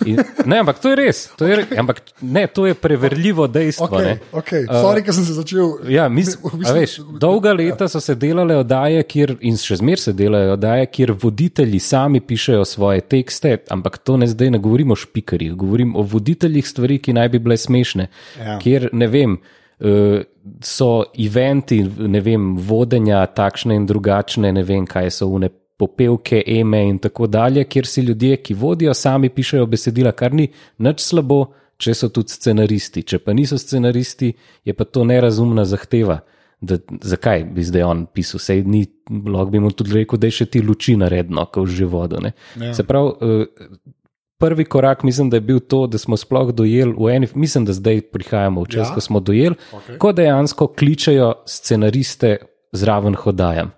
In, 0.05 0.19
ne, 0.45 0.59
ampak 0.59 0.79
to 0.79 0.89
je 0.89 0.95
res. 0.95 1.23
To 1.37 1.47
je, 1.47 1.57
okay. 1.63 1.79
ampak, 1.79 2.01
ne, 2.21 2.47
to 2.47 2.67
je 2.67 2.73
preverljivo 2.73 3.47
dejstvo. 3.47 3.87
Okay, 3.87 4.05
ne. 4.05 4.19
okay. 4.31 4.67
Sorry, 4.69 5.03
ker 5.03 5.15
sem 5.15 5.25
se 5.25 5.33
začel. 5.33 5.73
Ja, 5.91 6.07
mis, 6.09 6.35
v 6.43 6.67
a 6.67 6.75
veš, 6.75 6.99
dolga 7.19 7.53
leta 7.53 7.87
so 7.91 7.99
se 8.03 8.15
delale 8.15 8.57
oddaje, 8.61 9.03
kjer, 9.03 9.35
in 9.41 9.57
še 9.59 9.79
zmeraj 9.81 10.05
se 10.05 10.13
delajo 10.17 10.53
oddaje, 10.57 10.87
kjer 10.93 11.15
voditelji 11.23 11.81
sami 11.83 12.21
pišejo 12.21 12.65
svoje 12.69 13.01
tekste, 13.01 13.57
ampak 13.73 13.97
to 14.05 14.17
ne 14.21 14.29
zdaj 14.31 14.53
ne 14.55 14.61
govorim 14.63 14.93
o 14.95 14.99
špikarjih, 14.99 15.57
govorim 15.59 15.97
o 15.99 16.05
voditeljih 16.07 16.67
stvari, 16.67 16.99
ki 17.03 17.17
naj 17.17 17.33
bi 17.33 17.43
bile 17.43 17.57
smešne. 17.59 18.07
Ja. 18.39 18.59
Kjer 18.63 18.89
ne 18.93 19.07
vem. 19.07 19.39
eh, 19.79 20.23
So 20.59 21.05
eventi, 21.15 21.77
ne 21.83 22.19
vem, 22.19 22.57
vodenja 22.59 23.21
takšne 23.31 23.77
in 23.79 23.85
drugačne, 23.87 24.49
ne 24.51 24.63
vem, 24.67 24.83
kaj 24.83 25.07
so 25.15 25.29
une 25.31 25.47
popevke, 25.83 26.43
eme 26.47 26.81
in 26.87 26.99
tako 27.03 27.27
dalje, 27.27 27.65
kjer 27.67 27.89
si 27.89 28.01
ljudje, 28.07 28.39
ki 28.43 28.55
vodijo, 28.57 28.93
sami 28.95 29.29
pišejo 29.29 29.67
besedila, 29.69 30.15
kar 30.15 30.33
ni 30.33 30.47
nič 30.83 31.03
slabo, 31.03 31.43
če 31.83 31.95
so 31.97 32.09
tudi 32.13 32.33
scenaristi. 32.33 33.03
Če 33.03 33.19
pa 33.23 33.35
niso 33.35 33.59
scenaristi, 33.59 34.31
je 34.65 34.75
pa 34.77 34.87
to 34.87 35.03
nerazumna 35.07 35.65
zahteva. 35.67 36.21
Da, 36.63 36.77
zakaj 37.03 37.43
bi 37.51 37.63
zdaj 37.67 37.83
on 37.83 38.05
pisal? 38.07 38.39
Sej 38.39 38.61
ni, 38.63 38.85
lahko 39.09 39.51
bi 39.51 39.59
mu 39.59 39.73
tudi 39.75 39.97
rekel, 39.97 40.21
da 40.21 40.29
je 40.29 40.37
še 40.37 40.47
ti 40.53 40.61
luči 40.63 40.95
naredno, 40.99 41.43
ko 41.51 41.65
že 41.67 41.89
vodo. 41.89 42.21
Ne? 42.23 42.31
Ja. 42.55 42.71
Se 42.77 42.85
pravi, 42.87 43.11
eh, 43.19 43.91
prvi 44.39 44.65
korak 44.65 45.03
mislim, 45.03 45.29
da 45.29 45.41
je 45.41 45.47
bil 45.49 45.59
to, 45.59 45.81
da 45.87 45.99
smo 45.99 46.17
sploh 46.19 46.53
dojeli 46.55 46.95
v 46.95 47.11
eni, 47.17 47.27
mislim, 47.35 47.67
da 47.67 47.75
zdaj 47.75 48.01
prihajamo 48.15 48.63
v 48.63 48.71
čas, 48.71 48.89
Ja. 48.89 48.95
ko 48.95 49.03
smo 49.03 49.19
dojeli, 49.19 49.55
okay. 49.71 49.97
ko 49.99 50.11
dejansko 50.15 50.67
kličejo 50.67 51.33
scenariste 51.47 52.37
zraven 52.71 53.15
hodajam. 53.15 53.71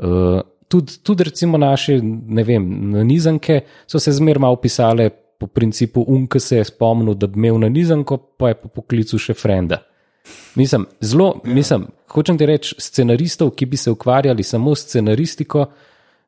Uh, 0.00 0.40
tudi, 0.70 1.00
tudi 1.02 1.26
recimo 1.26 1.58
naše, 1.58 1.98
ne 2.02 2.44
vem, 2.46 2.66
nanizanke 2.94 3.60
so 3.90 3.98
se 3.98 4.14
zmeraj 4.14 4.40
malo 4.46 4.56
pisale 4.62 5.10
po 5.40 5.46
principu 5.46 6.04
unke 6.08 6.40
se 6.40 6.56
je 6.56 6.64
spomnil, 6.64 7.14
da 7.14 7.26
bi 7.26 7.38
imel 7.40 7.58
nanizanko, 7.58 8.18
pa 8.36 8.52
je 8.52 8.58
po 8.60 8.68
poklicu 8.68 9.18
še 9.18 9.34
frenda. 9.34 9.80
Mislim, 10.54 10.84
zelo, 11.00 11.30
mislim, 11.48 11.86
hočem 12.12 12.38
ti 12.38 12.46
reči, 12.46 12.74
scenaristov, 12.78 13.54
ki 13.56 13.66
bi 13.66 13.80
se 13.80 13.90
ukvarjali 13.90 14.44
samo 14.44 14.74
s 14.76 14.84
scenaristiko, 14.84 15.64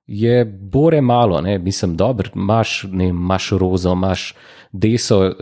je 0.06 0.44
bore 0.44 1.00
malo, 1.00 1.40
ne? 1.44 1.58
mislim, 1.58 1.96
dobro, 1.96 2.32
imaš, 2.34 2.87
ne, 2.90 3.11
imaš 3.12 3.50
rozo, 3.61 3.92
imaš 3.92 4.32
deso, 4.72 5.20
eh, 5.25 5.34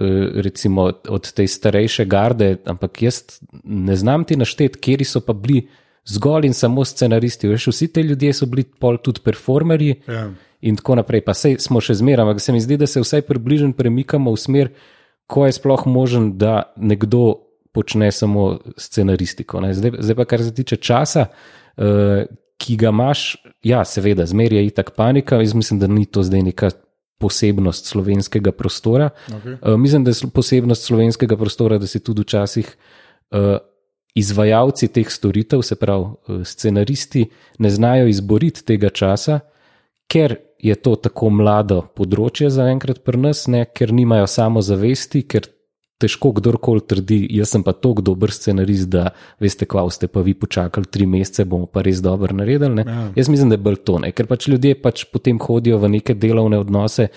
recimo 0.42 0.90
od 1.08 1.30
te 1.32 1.46
starejše 1.46 2.04
garde, 2.04 2.56
ampak 2.66 3.02
jaz 3.02 3.22
ne 3.64 3.96
znam 3.96 4.24
ti 4.24 4.36
našteti, 4.36 4.78
kje 4.78 5.04
so 5.04 5.22
pa 5.24 5.32
bili 5.32 5.68
zgolj 6.08 6.46
in 6.46 6.54
samo 6.54 6.84
scenaristi. 6.84 7.48
Veš, 7.48 7.66
vsi 7.66 7.88
ti 7.92 8.00
ljudje 8.00 8.32
so 8.32 8.46
bili 8.46 8.64
pol 8.64 8.98
tudi 8.98 9.20
performerji 9.24 10.02
Ja. 10.08 10.30
in 10.60 10.76
tako 10.76 10.94
naprej. 10.94 11.24
Pa 11.24 11.34
sej 11.34 11.58
smo 11.58 11.80
še 11.80 11.94
zmeraj, 11.94 12.24
ampak 12.24 12.40
se 12.40 12.52
mi 12.52 12.60
zdi, 12.60 12.76
da 12.76 12.86
se 12.86 13.00
vsaj 13.00 13.22
približno 13.22 13.72
premikamo 13.72 14.32
v 14.32 14.36
smer, 14.36 14.72
ko 15.26 15.46
je 15.46 15.52
sploh 15.52 15.86
možen, 15.86 16.36
da 16.38 16.72
nekdo 16.76 17.34
počne 17.72 18.10
samo 18.12 18.58
scenaristiko. 18.76 19.62
Zdaj, 19.72 20.00
zdaj 20.02 20.16
pa, 20.16 20.24
kar 20.24 20.42
se 20.42 20.54
tiče 20.54 20.76
časa, 20.76 21.26
uh, 21.30 22.26
ki 22.60 22.76
ga 22.76 22.90
imaš, 22.90 23.36
ja, 23.64 23.84
seveda, 23.84 24.26
zmeraj 24.26 24.58
je 24.58 24.66
itak 24.66 24.90
panika. 24.96 25.38
Jaz 25.40 25.54
mislim, 25.54 25.78
da 25.80 25.86
ni 25.86 26.04
to 26.04 26.22
zdaj 26.22 26.42
neka 26.42 26.70
posebnost 27.20 27.86
slovenskega 27.86 28.52
prostora. 28.52 29.10
Okay. 29.28 29.56
Uh, 29.62 29.78
mislim, 29.80 30.04
da 30.04 30.10
je 30.10 30.28
posebnost 30.34 30.84
slovenskega 30.84 31.36
prostora, 31.36 31.78
da 31.78 31.86
si 31.86 32.00
tudi 32.00 32.26
včasih. 32.26 32.76
Uh, 33.30 33.56
Izvajalci 34.14 34.88
teh 34.90 35.10
storitev, 35.10 35.62
se 35.62 35.76
pravi 35.78 36.42
scenaristi, 36.44 37.28
ne 37.58 37.70
znajo 37.70 38.08
izboriti 38.10 38.64
tega 38.66 38.90
časa, 38.90 39.40
ker 40.10 40.36
je 40.58 40.74
to 40.74 40.96
tako 40.96 41.30
mlado 41.30 41.80
področje 41.96 42.50
za 42.50 42.66
enkrat 42.72 43.04
pri 43.06 43.20
nas, 43.22 43.46
ne, 43.48 43.64
ker 43.64 43.94
nimajo 43.94 44.26
samozavesti, 44.28 45.22
ker 45.30 45.46
težko 46.00 46.32
kdorkoli 46.38 46.82
trdi, 46.88 47.18
jaz 47.36 47.52
sem 47.54 47.64
pa 47.64 47.74
tako 47.76 48.04
dober 48.04 48.32
scenarist, 48.32 48.88
da 48.92 49.10
veste, 49.40 49.68
kva 49.68 49.84
ste 49.92 50.08
pa 50.08 50.24
vi 50.24 50.34
počakali 50.34 50.88
tri 50.88 51.06
mesece, 51.06 51.44
bomo 51.48 51.68
pa 51.68 51.84
res 51.84 52.00
dobro 52.04 52.34
naredili. 52.36 52.86
Ja. 52.86 53.10
Jaz 53.16 53.28
mislim, 53.28 53.52
da 53.52 53.58
je 53.58 53.64
bolj 53.68 53.82
to, 53.84 53.98
ne, 54.02 54.12
ker 54.16 54.28
pač 54.30 54.48
ljudje 54.48 54.78
pač 54.80 55.04
potem 55.12 55.40
hodijo 55.40 55.80
v 55.82 55.92
neke 55.98 56.16
delovne 56.16 56.60
odnose 56.60 57.10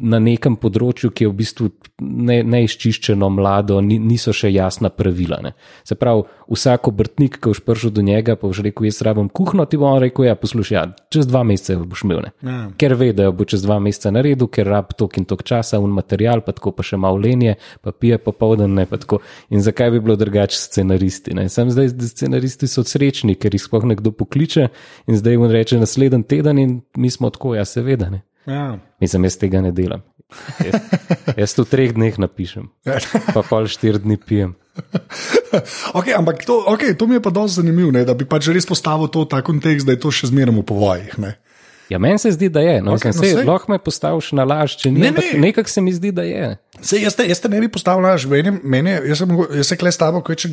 na 0.00 0.18
nekem 0.22 0.56
področju, 0.60 1.10
ki 1.14 1.26
je 1.26 1.30
v 1.30 1.36
bistvu 1.38 1.68
neizčiščeno, 2.00 3.28
ne 3.28 3.36
mlado, 3.38 3.80
niso 3.82 4.32
še 4.34 4.50
jasna 4.52 4.90
pravila. 4.94 5.40
Ne. 5.44 5.54
Se 5.86 5.96
pravi, 5.98 6.24
vsak 6.50 6.90
obrtnik, 6.90 7.38
ki 7.38 7.52
boš 7.52 7.62
prišel 7.66 7.94
do 7.94 8.04
njega, 8.06 8.36
pa 8.38 8.48
boš 8.50 8.62
rekel: 8.66 8.88
Jaz 8.88 9.00
rabim 9.06 9.28
kuhno, 9.28 9.66
ti 9.70 9.80
bo 9.80 9.88
on 9.90 10.00
rekel: 10.02 10.28
Ja, 10.28 10.36
poslušaj, 10.38 10.76
ja, 10.76 10.84
čez 11.14 11.28
dva 11.30 11.44
meseca 11.46 11.78
boš 11.80 12.04
imel. 12.06 12.28
Ja. 12.42 12.58
Ker 12.80 12.96
ve, 12.98 13.12
da 13.16 13.30
bo 13.34 13.46
čez 13.48 13.64
dva 13.66 13.78
meseca 13.82 14.12
naredil, 14.14 14.50
ker 14.52 14.68
rab 14.70 14.94
tok 14.98 15.18
in 15.20 15.28
tok 15.30 15.46
časa, 15.46 15.80
un 15.82 15.94
material, 15.96 16.44
pa 16.46 16.54
tako 16.56 16.74
pa 16.76 16.86
še 16.86 17.00
malo 17.00 17.20
lenje, 17.20 17.56
pa 17.82 17.94
pije 17.94 18.20
popoldan. 18.22 18.78
In 19.50 19.62
zakaj 19.64 19.94
bi 19.94 20.02
bilo 20.04 20.16
drugače 20.18 20.58
scenaristi? 20.58 21.34
Ne. 21.36 21.48
Sam 21.52 21.70
zdaj, 21.74 21.94
scenaristi 22.10 22.68
so 22.70 22.84
srečni, 22.86 23.38
ker 23.38 23.54
jih 23.54 23.62
sploh 23.62 23.86
nekdo 23.88 24.14
pokliče 24.14 24.68
in 25.08 25.18
zdaj 25.18 25.36
jim 25.36 25.48
reče 25.50 25.80
naslednji 25.82 26.24
teden 26.28 26.58
in 26.58 26.78
mi 26.96 27.10
smo 27.10 27.30
tako, 27.30 27.54
ja, 27.58 27.64
seveda. 27.68 28.10
Ne. 28.10 28.22
Ja. 28.46 28.78
Mislim, 29.00 29.24
jaz 29.24 29.38
tega 29.40 29.62
ne 29.64 29.72
delam. 29.72 30.02
Jaz, 30.64 30.80
jaz 31.36 31.54
to 31.54 31.64
v 31.64 31.70
treh 31.70 31.94
dneh 31.94 32.16
napišem, 32.18 32.66
pa 33.34 33.44
pol 33.46 33.68
štiri 33.70 34.02
dni 34.02 34.18
pijem. 34.20 34.54
Okay, 35.94 36.10
ampak 36.10 36.42
to, 36.42 36.66
okay, 36.66 36.98
to 36.98 37.06
mi 37.06 37.14
je 37.14 37.22
pa 37.22 37.30
dosti 37.30 37.62
zanimivo, 37.62 37.92
da 37.94 38.10
bi 38.18 38.26
pač 38.26 38.50
res 38.50 38.66
postavil 38.66 39.06
to 39.06 39.22
v 39.22 39.30
ta 39.30 39.38
kontekst, 39.38 39.86
da 39.86 39.94
je 39.94 40.00
to 40.02 40.10
še 40.10 40.32
zmeraj 40.34 40.50
v 40.50 40.64
povojih. 40.66 41.14
Ja, 41.92 42.00
meni 42.02 42.18
se 42.18 42.32
zdi, 42.34 42.48
da 42.50 42.58
je. 42.64 42.80
No, 42.82 42.96
okay, 42.96 43.14
no, 43.14 43.52
lahko 43.52 43.70
me 43.70 43.78
postaviš 43.78 44.32
na 44.34 44.42
laž, 44.42 44.74
če 44.80 44.90
ni. 44.90 45.04
Ne, 45.04 45.12
ne. 45.14 45.28
Nekako 45.38 45.70
se 45.70 45.84
mi 45.84 45.92
zdi, 45.94 46.10
da 46.16 46.24
je. 46.26 46.56
Se, 46.80 46.98
jaz, 46.98 47.14
te, 47.14 47.28
jaz 47.28 47.38
te 47.44 47.50
ne 47.52 47.60
bi 47.62 47.68
postavil 47.70 48.02
na 48.02 48.16
laž, 48.16 48.26
meni, 48.26 48.56
meni, 48.64 48.96
jaz, 49.12 49.22
sem, 49.22 49.36
jaz 49.60 49.70
se 49.70 49.78
kle 49.78 49.92
s 49.94 50.00
tabo, 50.00 50.24
če 50.26 50.50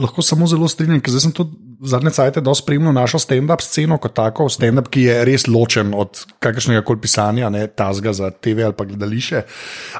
lahko 0.00 0.24
samo 0.24 0.48
zelo 0.48 0.70
strinjam, 0.70 1.02
ker 1.04 1.18
sem 1.20 1.34
tudi 1.36 1.58
zadnje 1.82 2.10
cajtke 2.10 2.40
dosti 2.40 2.62
spremljal 2.62 2.94
našo 2.94 3.18
stand-up 3.18 3.62
sceno 3.62 3.98
kot 3.98 4.14
tako, 4.14 4.46
stand-up, 4.50 4.88
ki 4.92 5.06
je 5.08 5.16
res 5.26 5.48
ločen 5.50 5.90
od 5.98 6.20
kakršnega 6.42 6.84
koli 6.86 7.00
pisanja, 7.02 7.50
ne 7.50 7.66
tazga 7.66 8.12
za 8.14 8.30
TV 8.30 8.64
ali 8.68 8.76
pa 8.78 8.86
gledališče. 8.86 9.42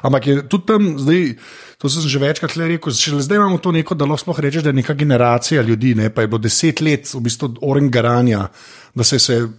Ampak 0.01 0.27
je 0.27 0.47
tudi 0.47 0.67
tam 0.71 0.95
zdaj. 0.99 1.35
To 1.83 1.89
sem 1.91 2.05
že 2.07 2.19
večkrat 2.19 2.55
rekel, 2.55 2.93
zdaj 2.95 3.35
imamo 3.35 3.57
to 3.59 3.71
neko, 3.75 3.95
da 3.95 4.05
lahko 4.07 4.31
rečeš, 4.37 4.63
da 4.63 4.71
je 4.71 4.79
neka 4.79 4.93
generacija 4.95 5.61
ljudi, 5.61 5.91
ne, 5.99 6.07
pa 6.09 6.23
je 6.23 6.29
bilo 6.31 6.39
deset 6.39 6.79
let 6.81 7.11
v 7.11 7.19
bistvu 7.19 7.49
orengaranja, 7.61 8.47
da, 8.95 9.03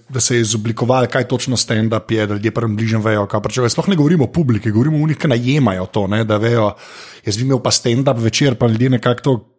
da 0.09 0.21
se 0.21 0.37
je 0.37 0.41
izoblikovalo, 0.41 1.11
kaj 1.13 1.29
točno 1.29 1.57
stand-up 1.61 2.13
je, 2.13 2.27
da 2.27 2.35
ljudje 2.35 2.51
prvem 2.51 2.77
bližnjem 2.77 3.03
vejo. 3.05 3.29
Sploh 3.69 3.89
ne 3.89 3.97
govorimo 3.97 4.25
o 4.25 4.33
publiki, 4.33 4.73
govorimo 4.73 5.05
o 5.05 5.07
njih, 5.07 5.19
ki 5.21 5.29
najemajo 5.29 5.87
to, 5.93 6.07
ne, 6.07 6.25
da 6.25 6.41
vejo, 6.41 6.73
jaz 7.27 7.37
bi 7.37 7.45
imel 7.45 7.61
pa 7.61 7.71
stand-up 7.71 8.17
večer, 8.17 8.55
pa 8.57 8.73
ljudje 8.73 8.91
nekako 8.97 9.21
to 9.21 9.54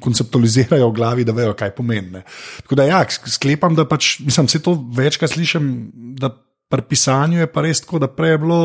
konceptualizirajo 0.00 0.88
v 0.90 0.94
glavi, 0.96 1.24
da 1.24 1.34
vejo, 1.36 1.54
kaj 1.58 1.74
pomeni. 1.76 2.22
Tako 2.62 2.78
da 2.78 2.86
ja, 2.88 3.02
sklepam, 3.08 3.74
da 3.76 3.86
pač, 3.88 4.18
mislim, 4.24 4.48
se 4.48 4.62
to 4.62 4.76
večkrat 4.96 5.30
slišim, 5.34 5.70
da 6.20 6.30
pri 6.68 6.82
pisanju 6.88 7.40
je 7.40 7.52
pa 7.52 7.62
res 7.62 7.80
tako, 7.84 8.02
da 8.02 8.10
prej 8.10 8.36
je 8.36 8.42
bilo. 8.44 8.60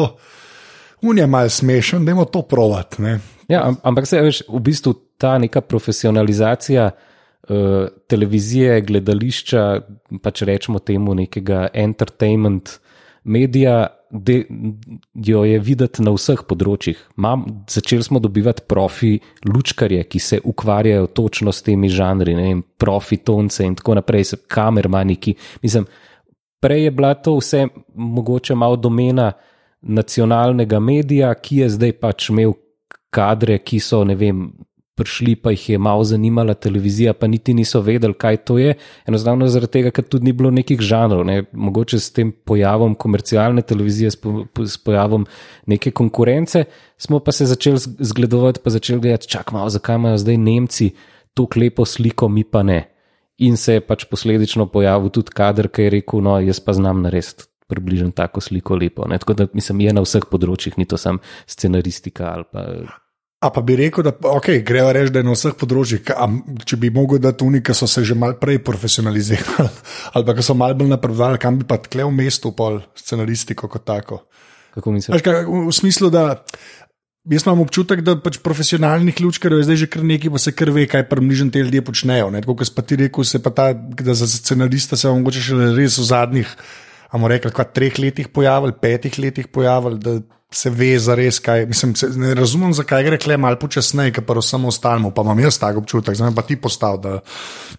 Unija 1.01 1.23
je 1.23 1.27
malo 1.33 1.49
smešen, 1.49 2.05
da 2.05 2.11
imamo 2.11 2.25
to 2.29 2.41
provat. 2.45 2.99
Ja, 3.49 3.63
ampak 3.83 4.07
se 4.07 4.21
veš, 4.21 4.43
v 4.49 4.59
bistvu 4.61 4.93
ta 5.17 5.37
neka 5.41 5.61
profesionalizacija 5.61 6.91
uh, 6.91 7.87
televizije, 8.07 8.81
gledališča, 8.85 9.63
pač 10.21 10.43
rečemo 10.45 10.79
temu 10.79 11.15
nekega 11.17 11.67
entertainment 11.73 12.77
medija, 13.23 13.87
da 14.11 14.33
jo 15.13 15.43
je 15.47 15.59
videti 15.59 16.03
na 16.03 16.11
vseh 16.11 16.41
področjih. 16.47 16.99
Mam, 17.23 17.45
začeli 17.71 18.03
smo 18.03 18.19
dobivati 18.19 18.65
profi 18.67 19.13
lučkarje, 19.47 20.03
ki 20.03 20.19
se 20.19 20.39
ukvarjajo 20.43 21.07
točno 21.15 21.53
s 21.55 21.63
temi 21.63 21.89
žanri, 21.89 22.35
ne 22.35 22.47
vem, 22.49 22.63
profi 22.77 23.21
tonce 23.23 23.63
in 23.65 23.77
tako 23.79 23.95
naprej, 24.01 24.27
so 24.33 24.41
kamermaniki. 24.51 25.35
Mislim, 25.63 25.87
prej 26.61 26.89
je 26.89 26.91
bila 26.97 27.13
to 27.15 27.37
vse 27.39 27.67
mogoče 27.95 28.55
malo 28.55 28.75
domena 28.75 29.31
nacionalnega 29.81 30.79
medija, 30.79 31.31
ki 31.33 31.63
je 31.63 31.69
zdaj 31.77 31.95
pač 32.01 32.29
imel 32.29 32.53
kadre, 33.11 33.57
ki 33.63 33.79
so, 33.79 34.03
ne 34.07 34.15
vem, 34.15 34.43
prišli, 34.95 35.35
pa 35.35 35.51
jih 35.51 35.69
je 35.69 35.77
malo 35.77 36.03
zanimala 36.03 36.53
televizija, 36.53 37.13
pa 37.13 37.27
niti 37.27 37.53
niso 37.53 37.81
vedeli, 37.81 38.13
kaj 38.13 38.37
to 38.45 38.57
je. 38.57 38.75
Enostavno 39.07 39.47
zaradi 39.47 39.71
tega, 39.71 39.91
ker 39.91 40.03
tudi 40.03 40.29
ni 40.29 40.33
bilo 40.33 40.51
nekih 40.51 40.81
žanrov. 40.81 41.23
Ne. 41.25 41.43
Mogoče 41.51 41.99
s 41.99 42.11
tem 42.13 42.31
pojavom 42.31 42.95
komercialne 42.95 43.61
televizije, 43.61 44.11
s, 44.11 44.19
po, 44.21 44.45
s 44.65 44.77
pojavom 44.77 45.25
neke 45.65 45.91
konkurence, 45.91 46.65
smo 46.97 47.19
pa 47.19 47.31
se 47.31 47.45
začeli 47.45 47.79
zgledovati, 47.99 48.59
pa 48.63 48.69
začeli 48.69 49.01
gledati, 49.01 49.27
čak 49.27 49.51
malo, 49.51 49.69
zakaj 49.69 49.95
imajo 49.95 50.17
zdaj 50.17 50.37
Nemci 50.37 50.91
to 51.33 51.47
lepo 51.55 51.85
sliko, 51.85 52.27
mi 52.29 52.43
pa 52.43 52.63
ne. 52.63 52.87
In 53.41 53.57
se 53.57 53.79
je 53.79 53.81
pač 53.81 54.05
posledično 54.05 54.67
pojavil 54.69 55.09
tudi 55.09 55.33
kader, 55.33 55.71
ki 55.71 55.87
je 55.87 55.93
rekel: 55.95 56.21
No, 56.21 56.37
jaz 56.39 56.59
pa 56.59 56.73
znam 56.77 57.01
narediti 57.01 57.47
približno 57.71 58.11
tako 58.11 58.41
sliko 58.41 58.75
lepo. 58.75 59.07
Ne? 59.07 59.17
Tako 59.17 59.33
da 59.33 59.47
mislim, 59.53 59.79
je 59.79 59.93
na 59.95 60.03
vseh 60.03 60.27
področjih, 60.27 60.75
ni 60.77 60.85
to 60.85 60.99
samo 60.99 61.23
scenaristika. 61.47 62.35
Pa... 62.51 62.65
A 63.41 63.49
pa 63.49 63.61
bi 63.65 63.73
rekel, 63.73 64.05
da 64.05 64.11
okay, 64.29 64.59
greva 64.61 64.91
reči, 64.93 65.09
da 65.15 65.23
je 65.23 65.25
na 65.25 65.33
vseh 65.33 65.55
področjih. 65.57 66.11
A, 66.13 66.27
če 66.61 66.77
bi 66.77 66.91
mogel 66.93 67.17
dati 67.23 67.39
tuni, 67.41 67.63
ki 67.65 67.73
so 67.73 67.87
se 67.89 68.03
že 68.05 68.13
mal 68.13 68.35
prej 68.37 68.59
profesionalizirali, 68.61 69.65
ali 70.13 70.27
pa 70.27 70.35
ki 70.37 70.45
so 70.45 70.53
mal 70.57 70.75
bolj 70.77 70.91
napredovali, 70.91 71.39
kam 71.41 71.57
bi 71.57 71.65
pa 71.65 71.79
tkle 71.81 72.05
v 72.05 72.13
mestu, 72.19 72.53
pol 72.53 72.77
scenaristiko 73.01 73.65
kot 73.71 73.87
tako. 73.87 74.19
Kako 74.75 74.93
misliš? 74.93 75.25
Kaj, 75.25 75.41
v 75.49 75.73
smislu, 75.73 76.11
da. 76.13 76.43
Jaz 77.29 77.43
imam 77.45 77.59
občutek, 77.61 77.99
da 78.01 78.15
pač 78.17 78.39
profesionalnih 78.41 79.13
ključkarjev 79.13 79.59
je 79.59 79.65
zdaj 79.67 79.77
že 79.77 79.87
kar 79.93 80.05
nekaj, 80.09 80.31
pa 80.33 80.39
se 80.41 80.53
kar 80.57 80.71
ve, 80.73 80.87
kaj 80.89 81.03
približno 81.09 81.53
te 81.53 81.61
ljudje 81.61 81.83
počnejo. 81.85 82.31
Kot 82.49 82.65
si 82.65 82.73
pa 82.73 82.85
ti 82.85 82.97
rekel, 82.97 83.25
se 83.29 83.41
pa 83.41 83.53
ta, 83.53 83.67
da 83.77 84.15
za 84.17 84.25
scenarista 84.29 84.97
se 84.97 85.05
vam 85.09 85.21
mogoče 85.21 85.43
še 85.49 85.59
res 85.77 85.99
v 86.01 86.07
zadnjih 86.09 86.55
bomo 87.11 87.27
rekli, 87.27 87.51
kot 87.51 87.73
treh 87.75 87.97
letih 87.99 88.29
pojavili, 88.31 88.73
petih 88.81 89.17
letih 89.19 89.49
pojavili, 89.51 89.99
da 89.99 90.17
se 90.51 90.69
ve 90.69 90.99
za 90.99 91.15
res 91.15 91.39
kaj. 91.39 91.65
Mislim, 91.65 91.95
se, 91.95 92.09
ne 92.15 92.33
razumem, 92.35 92.73
zakaj 92.73 93.03
gre 93.03 93.17
kle 93.21 93.37
malo 93.37 93.59
počasneje, 93.59 94.15
ker 94.17 94.25
pa 94.27 94.37
vsem 94.39 94.65
ostalim, 94.67 95.07
pa 95.15 95.25
imam 95.25 95.39
jaz 95.39 95.59
tak 95.61 95.79
občutek, 95.79 96.15
zdaj 96.15 96.35
pa 96.35 96.45
ti 96.47 96.59
postal, 96.59 96.99
da 97.01 97.19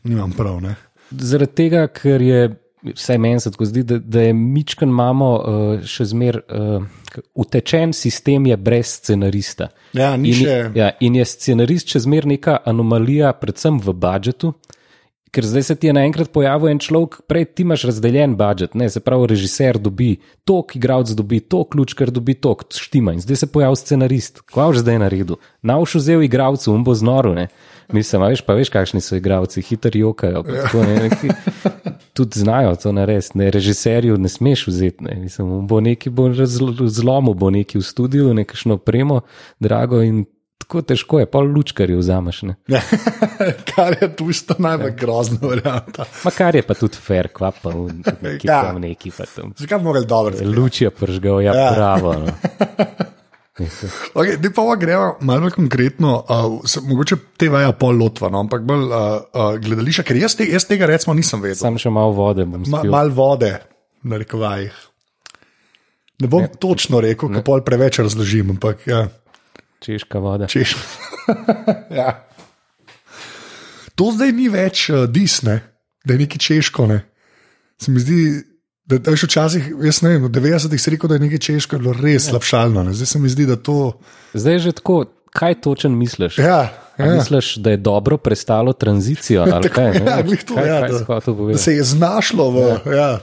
nimam 0.02 0.33
prav. 0.37 0.61
Ne? 0.64 0.75
Zaradi 1.11 1.62
tega, 1.64 1.87
ker 1.93 2.23
je. 2.23 2.43
Vsaj 2.83 3.19
meni 3.23 3.38
se 3.38 3.50
tako 3.55 3.62
zdi, 3.71 3.85
da, 3.87 3.97
da 4.02 4.25
je 4.25 4.33
Mičkan 4.35 4.91
imamo 4.91 5.26
uh, 5.38 5.85
še 5.87 6.02
zmeraj 6.11 6.41
uh, 6.50 7.21
utečen 7.38 7.93
sistem, 7.95 8.49
je 8.50 8.57
brez 8.59 8.97
scenarista. 8.97 9.69
Ja, 9.95 10.09
in, 10.17 10.33
še... 10.35 10.57
ja, 10.75 10.88
in 10.99 11.14
je 11.14 11.26
scenarist 11.31 11.95
še 11.95 12.02
zmeraj 12.02 12.33
neka 12.33 12.57
anomalija, 12.67 13.31
predvsem 13.38 13.79
v 13.79 13.95
budžetu. 14.02 14.50
Uh, 14.50 14.82
ker 15.33 15.47
zdaj 15.49 15.62
se 15.62 15.75
ti 15.81 15.89
je 15.89 15.95
naenkrat 15.97 16.29
pojavil 16.33 16.69
en 16.69 16.81
človek, 16.83 17.23
prej 17.27 17.47
ti 17.57 17.65
imaš 17.65 17.87
razdeljen 17.89 18.37
budžet, 18.37 18.75
ne, 18.77 18.91
se 18.93 19.01
pravi, 19.01 19.31
režiser 19.33 19.79
dobi 19.81 20.19
tok, 20.45 20.77
igralec 20.77 21.15
dobi 21.17 21.41
tok, 21.41 21.71
ključkar 21.73 22.12
dobi 22.12 22.35
tok, 22.35 22.67
štima 22.77 23.15
in 23.17 23.23
zdaj 23.25 23.41
se 23.41 23.49
pojavi 23.53 23.81
scenarist. 23.81 24.43
Kva 24.53 24.69
už 24.69 24.83
zdaj 24.85 25.01
naredil? 25.01 25.41
Nauš 25.65 25.97
vzel 26.03 26.27
igralcu, 26.29 26.75
um 26.75 26.85
bo 26.85 26.95
znoru, 26.95 27.33
ne. 27.39 27.49
Mislim, 27.93 28.23
veš, 28.29 28.45
pa 28.45 28.57
veš, 28.57 28.71
kakšni 28.73 29.01
so 29.05 29.17
igralci, 29.17 29.65
hitro 29.65 29.91
jokajo. 29.95 30.45
Tako, 30.49 30.85
ne, 30.85 30.99
neki, 31.09 31.33
tudi 32.17 32.39
znajo 32.41 32.77
to 32.77 32.93
narediti, 32.93 33.39
ne, 33.39 33.51
režiserju 33.51 34.19
ne 34.21 34.29
smeš 34.29 34.67
vzeti, 34.69 35.05
ne. 35.09 35.17
Mislim, 35.25 35.67
bo 35.67 35.81
neki 35.81 36.12
bo 36.12 36.29
zlomo, 36.87 37.33
bo 37.35 37.51
neki 37.51 37.81
v 37.81 37.89
studiu, 37.89 38.35
nekakšno 38.37 38.77
premo, 38.85 39.23
drago 39.61 40.03
in 40.05 40.25
tako 40.62 40.83
težko 40.87 41.21
je, 41.21 41.28
pol 41.31 41.50
lučkarjev 41.52 42.00
vzameš. 42.00 42.42
kar 43.75 43.97
je 44.00 44.09
tu 44.16 44.31
isto 44.31 44.57
najbolj 44.59 44.92
ja. 44.92 44.97
grozno, 44.97 45.40
varianta. 45.42 46.07
Ma 46.25 46.35
kar 46.35 46.57
je 46.57 46.62
pa 46.66 46.78
tudi 46.78 47.00
fair, 47.02 47.28
kvapa 47.35 47.75
v 47.75 47.88
neki 48.23 48.49
ja. 48.49 48.62
tam 48.69 48.81
neki. 48.83 49.12
Zakaj 49.12 49.78
bi 49.78 49.85
mogli 49.85 50.07
dobro 50.07 50.37
zgledati? 50.37 50.59
Luč 50.59 50.83
je 50.85 50.90
pržgal, 50.90 51.42
ja, 51.42 51.57
ja. 51.57 51.73
pravo. 51.75 52.14
No. 52.23 52.37
Okay, 54.14 54.40
pa 54.54 54.76
gremo 54.81 55.16
malo 55.21 55.50
konkretno, 55.52 56.25
uh, 56.25 56.61
se, 56.64 56.81
mogoče 56.81 57.16
te 57.37 57.50
vaja 57.52 57.73
pol 57.76 57.99
lotva, 58.00 58.31
no, 58.33 58.40
ampak 58.40 58.64
bolj 58.64 58.87
uh, 58.87 58.95
uh, 59.28 59.59
gledališče, 59.61 60.04
ker 60.09 60.16
jaz, 60.16 60.37
te, 60.38 60.47
jaz 60.49 60.64
tega 60.64 60.88
recimo 60.88 61.12
nisem 61.14 61.42
vedel. 61.45 61.61
Sam 61.61 61.76
še 61.76 61.92
malo 61.92 62.14
vode. 62.16 62.47
Ma, 62.49 62.81
malo 62.88 63.12
vode, 63.12 63.52
na 64.09 64.21
rekovajih. 64.23 64.78
Ne 66.25 66.31
bom 66.33 66.47
ne. 66.47 66.52
točno 66.62 67.02
rekel, 67.04 67.28
ker 67.35 67.45
pol 67.45 67.61
preveč 67.66 68.00
razložim, 68.00 68.54
ampak 68.57 68.87
ja. 68.88 69.04
Češka 69.83 70.19
voda. 70.23 70.47
Češ. 70.47 70.77
ja. 71.99 72.23
To 73.99 74.12
zdaj 74.15 74.33
ni 74.33 74.49
več 74.53 74.89
uh, 74.91 75.05
disne, 75.11 75.61
da 76.07 76.15
je 76.15 76.23
neki 76.23 76.39
češko. 76.39 76.87
Ne. 76.87 77.03
Se 77.83 77.91
mi 77.91 78.01
zdi, 78.01 78.21
da 78.87 79.01
je 79.11 79.19
včasih, 79.27 79.73
jaz 79.83 80.03
ne 80.07 80.15
vem, 80.15 80.29
v 80.29 80.31
90-ih 80.33 80.81
se 80.81 80.95
rekel, 80.95 81.11
da 81.11 81.19
je 81.19 81.25
neki 81.27 81.41
češko, 81.43 81.81
bilo 81.83 81.97
res 81.99 82.31
slabšalno. 82.31 82.87
Ne. 82.87 82.95
Zdaj 82.95 83.11
se 83.15 83.19
mi 83.19 83.33
zdi, 83.33 83.47
da 83.51 83.57
to. 83.57 83.99
Zdaj 84.35 84.59
je 84.59 84.65
že 84.69 84.73
tako, 84.79 85.05
kaj 85.33 85.61
točen 85.61 85.99
misliš? 85.99 86.39
Ja. 86.39 86.69
Ja. 86.99 87.15
Misliš, 87.15 87.55
da 87.57 87.71
je 87.71 87.77
dobro 87.77 88.17
prestalo 88.17 88.73
tranzicijo? 88.73 89.45
Tako, 89.51 89.69
kaj, 89.75 89.87
ja, 89.87 89.93
to, 90.49 90.55
kaj, 90.55 90.69
ja, 90.69 90.81
kaj 90.81 91.21
da, 91.27 91.33
da 91.53 91.59
se 91.59 91.73
je 91.75 91.85
znašlo 91.85 92.51
v 92.51 92.61
ja. 92.61 92.93
ja, 92.97 93.19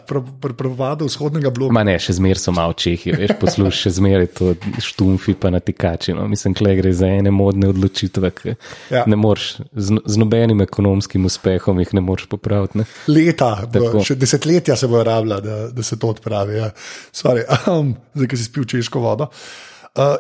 prevadu 0.58 1.06
vzhodnega 1.06 1.50
bloka. 1.50 1.74
Ma 1.74 1.84
ne, 1.86 2.00
še 2.02 2.16
zmeraj 2.18 2.42
so 2.42 2.54
malo 2.56 2.74
čehi, 2.74 3.14
veš, 3.14 3.36
poslušaj, 3.40 3.78
še 3.84 3.94
zmeraj 4.00 4.28
to 4.40 4.56
štumfi 4.82 5.38
pa 5.38 5.54
na 5.54 5.62
tikači. 5.62 6.18
No. 6.18 6.26
Mislim, 6.28 6.58
da 6.58 6.74
gre 6.82 6.94
za 6.94 7.12
ene 7.20 7.32
modne 7.32 7.70
odločitve. 7.70 8.34
Ja. 8.90 9.06
Z, 9.06 10.02
z 10.06 10.18
nobenim 10.18 10.66
ekonomskim 10.66 11.30
uspehom 11.30 11.86
jih 11.86 11.94
ne 11.94 12.06
moreš 12.10 12.26
popraviti. 12.34 12.82
Ne. 12.82 12.90
Leta, 13.08 13.54
bo, 13.70 14.02
še 14.04 14.18
desetletja 14.18 14.76
se 14.82 14.90
bo 14.90 15.06
rabila, 15.06 15.40
da, 15.46 15.62
da 15.70 15.86
se 15.86 16.02
to 16.02 16.10
odpravi. 16.18 16.58
Ja. 16.58 16.74
Sorry, 17.14 17.46
um, 17.74 17.94
zdaj, 18.18 18.34
ki 18.34 18.42
si 18.42 18.50
spil 18.50 18.66
češko 18.74 19.06
vodo. 19.06 19.30
Uh, 19.30 19.69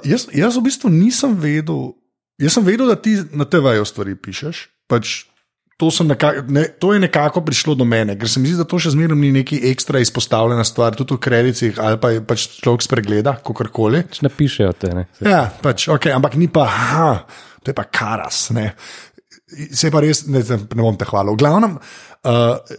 jaz, 0.05 0.27
jaz 0.33 0.57
v 0.57 0.65
bistvu 0.65 0.91
nisem 0.93 1.35
vedel. 1.39 1.93
Jaz 2.39 2.55
sem 2.55 2.63
vedel, 2.63 2.88
da 2.88 2.95
ti 2.95 3.17
na 3.35 3.45
TV-ju 3.45 3.85
stvari 3.85 4.15
pišeš. 4.15 4.69
Pač 4.89 5.29
to, 5.79 5.88
nekako, 6.03 6.43
ne, 6.51 6.65
to 6.79 6.93
je 6.93 6.99
nekako 6.99 7.41
prišlo 7.41 7.75
do 7.75 7.85
mene, 7.88 8.17
ker 8.19 8.27
se 8.29 8.41
mi 8.43 8.49
zdi, 8.51 8.59
da 8.59 8.67
to 8.67 8.75
še 8.83 8.91
zmeraj 8.91 9.15
ni 9.15 9.29
neki 9.31 9.61
ekstra 9.69 10.01
izpostavljena 10.03 10.65
stvar, 10.67 10.97
tudi 10.99 11.15
v 11.15 11.23
kredicih 11.23 11.79
ali 11.79 11.99
pa 12.01 12.11
je 12.11 12.23
pač 12.27 12.47
človek 12.59 12.83
spregleda, 12.83 13.38
kako 13.47 13.69
koli. 13.71 14.01
Pač 14.09 14.19
napišejo 14.25 14.73
te. 14.75 14.91
Ne? 14.97 15.05
Ja, 15.23 15.45
pač, 15.63 15.88
okay, 15.88 16.11
ampak 16.11 16.35
ni 16.35 16.49
pa, 16.51 16.65
ha, 16.67 17.07
to 17.63 17.71
je 17.71 17.77
pa 17.77 17.88
karas. 17.88 18.49
Ne. 18.55 18.73
Se 19.47 19.88
pa 19.93 20.03
res, 20.03 20.25
ne, 20.27 20.43
ne 20.43 20.83
bom 20.83 20.99
te 20.99 21.07
hvalil. 21.07 21.38
V 21.38 21.41
glavnem, 21.45 21.79
uh, 22.27 22.75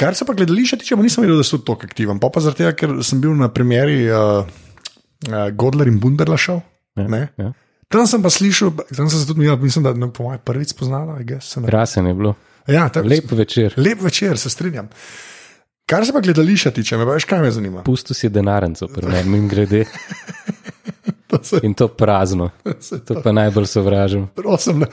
kar 0.00 0.16
se 0.16 0.24
pa 0.24 0.32
gledališče 0.38 0.80
tiče, 0.80 0.96
nisem 1.04 1.26
vedel, 1.26 1.42
da 1.42 1.44
so 1.44 1.60
tako 1.60 1.90
aktiven. 1.92 2.24
Pa 2.24 2.32
pa 2.32 2.40
zaradi 2.40 2.64
tega, 2.64 2.72
ker 2.72 2.96
sem 3.04 3.20
bil 3.20 3.36
na 3.36 3.50
premjeri 3.52 4.06
uh, 4.08 4.48
uh, 5.28 5.48
Godler 5.56 5.88
in 5.88 5.98
Bunderla 6.00 6.36
šel. 6.40 6.60
Ja, 6.96 7.26
ja. 7.36 7.52
Tam 7.90 8.06
sem 8.06 8.22
pa 8.22 8.30
slišal, 8.30 8.70
tam 8.96 9.08
sem 9.10 9.18
se 9.18 9.26
tudi 9.26 9.44
imel, 9.44 9.56
mislim, 9.58 9.84
da 9.84 9.90
je 9.90 10.12
po 10.14 10.28
mojem 10.28 10.40
prvič 10.44 10.76
spoznala. 10.76 11.18
Krasen 11.66 12.06
je 12.06 12.14
bilo. 12.14 12.34
Ja, 12.70 12.88
tak, 12.88 13.04
lep 13.04 13.32
večer. 13.32 13.74
Lep 13.76 14.02
večer, 14.02 14.38
se 14.38 14.50
strinjam. 14.50 14.88
Kar 15.90 16.06
se 16.06 16.12
pa 16.12 16.20
gledališča 16.20 16.70
tiče, 16.70 16.96
me 16.96 17.04
veš, 17.04 17.24
kaj 17.26 17.40
me 17.42 17.50
zanima. 17.50 17.82
Pusto 17.82 18.14
si 18.14 18.28
denarnico, 18.28 18.86
prvem 18.94 19.34
in 19.34 19.48
grede. 19.48 19.84
In 21.62 21.74
to 21.74 21.88
prazno. 21.88 22.50
To 23.06 23.22
pa 23.22 23.32
najbolj 23.32 23.66
sovražim. 23.66 24.28
Prosim, 24.34 24.84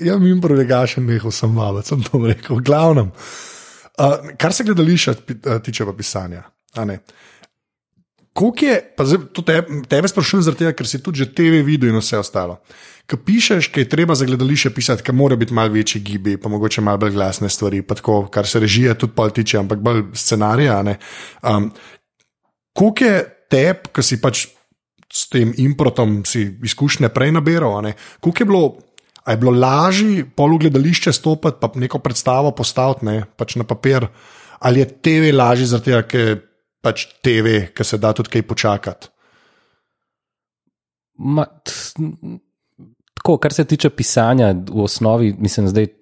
ja, 0.00 0.18
mi 0.18 0.30
imamo 0.30 0.42
prevegašen, 0.42 1.06
nehal 1.06 1.30
sem 1.30 1.50
malo, 1.54 1.82
sem 1.82 2.02
to 2.02 2.18
rekel. 2.26 2.58
Glavnem, 2.62 3.10
uh, 3.10 4.30
kar 4.38 4.52
se 4.52 4.64
gledališča 4.64 5.14
tiče, 5.64 5.84
pa 5.84 5.92
pisanja. 5.92 6.42
Kako 8.32 8.66
je, 8.66 8.76
pa 8.96 9.04
zdaj, 9.04 9.24
te, 9.46 9.56
tebe 9.90 10.08
sprašujem, 10.08 10.44
tega, 10.54 10.72
ker 10.76 10.86
si 10.86 11.02
tudi 11.02 11.24
že 11.24 11.32
TV 11.34 11.64
videl 11.66 11.90
in 11.90 11.98
vse 11.98 12.20
ostalo. 12.20 12.60
Ko 13.10 13.18
pišeš, 13.18 13.72
kaj 13.74 13.82
je 13.82 13.88
treba 13.90 14.14
za 14.14 14.24
gledališče 14.28 14.70
pisati, 14.70 15.02
kaj 15.02 15.14
mora 15.18 15.36
biti 15.36 15.54
malo 15.54 15.72
večji 15.74 16.00
gibi, 16.00 16.36
pa 16.38 16.48
mogoče 16.48 16.80
malo 16.80 17.02
bolj 17.02 17.16
glasne 17.16 17.50
stvari, 17.50 17.82
tako, 17.82 18.28
kar 18.30 18.46
se 18.46 18.60
režije 18.62 18.94
tudi 18.94 19.16
pol 19.16 19.34
tiče, 19.34 19.58
ampak 19.58 19.82
bolj 19.82 20.04
scenarija. 20.14 20.78
Um, 21.42 21.72
Kako 22.70 23.04
je 23.04 23.16
teb, 23.50 23.88
ki 23.90 24.02
si 24.06 24.20
pač 24.22 24.46
s 25.10 25.26
tem 25.28 25.50
improtom 25.58 26.20
izkušnje 26.62 27.10
prej 27.10 27.34
nabiral, 27.34 27.82
kako 28.20 28.36
je 28.38 28.46
bilo. 28.46 28.62
A 29.20 29.34
je 29.34 29.36
bilo 29.36 29.52
lažje 29.52 30.22
pol 30.34 30.54
v 30.54 30.62
gledališče 30.64 31.12
stopiti, 31.12 31.58
pa 31.60 31.68
neko 31.76 31.98
predstavo 32.00 32.54
postaviti 32.56 33.04
ne, 33.04 33.16
pač 33.36 33.58
na 33.60 33.66
papir, 33.68 34.06
ali 34.64 34.80
je 34.80 34.86
TV 34.88 35.34
lažje, 35.36 35.66
zato 35.74 35.98
ker 36.08 36.38
pač 36.80 37.06
TV, 37.24 37.70
ki 37.76 37.84
se 37.84 37.98
da 38.00 38.12
tudi 38.16 38.32
kaj 38.32 38.46
počakati. 38.48 39.10
Ma, 41.20 41.44
tako, 43.20 43.36
kar 43.42 43.52
se 43.52 43.66
tiče 43.68 43.90
pisanja, 43.92 44.54
v 44.70 44.84
osnovi, 44.84 45.34
mislim, 45.38 45.68
zdaj 45.68 45.84
eh, 45.84 45.92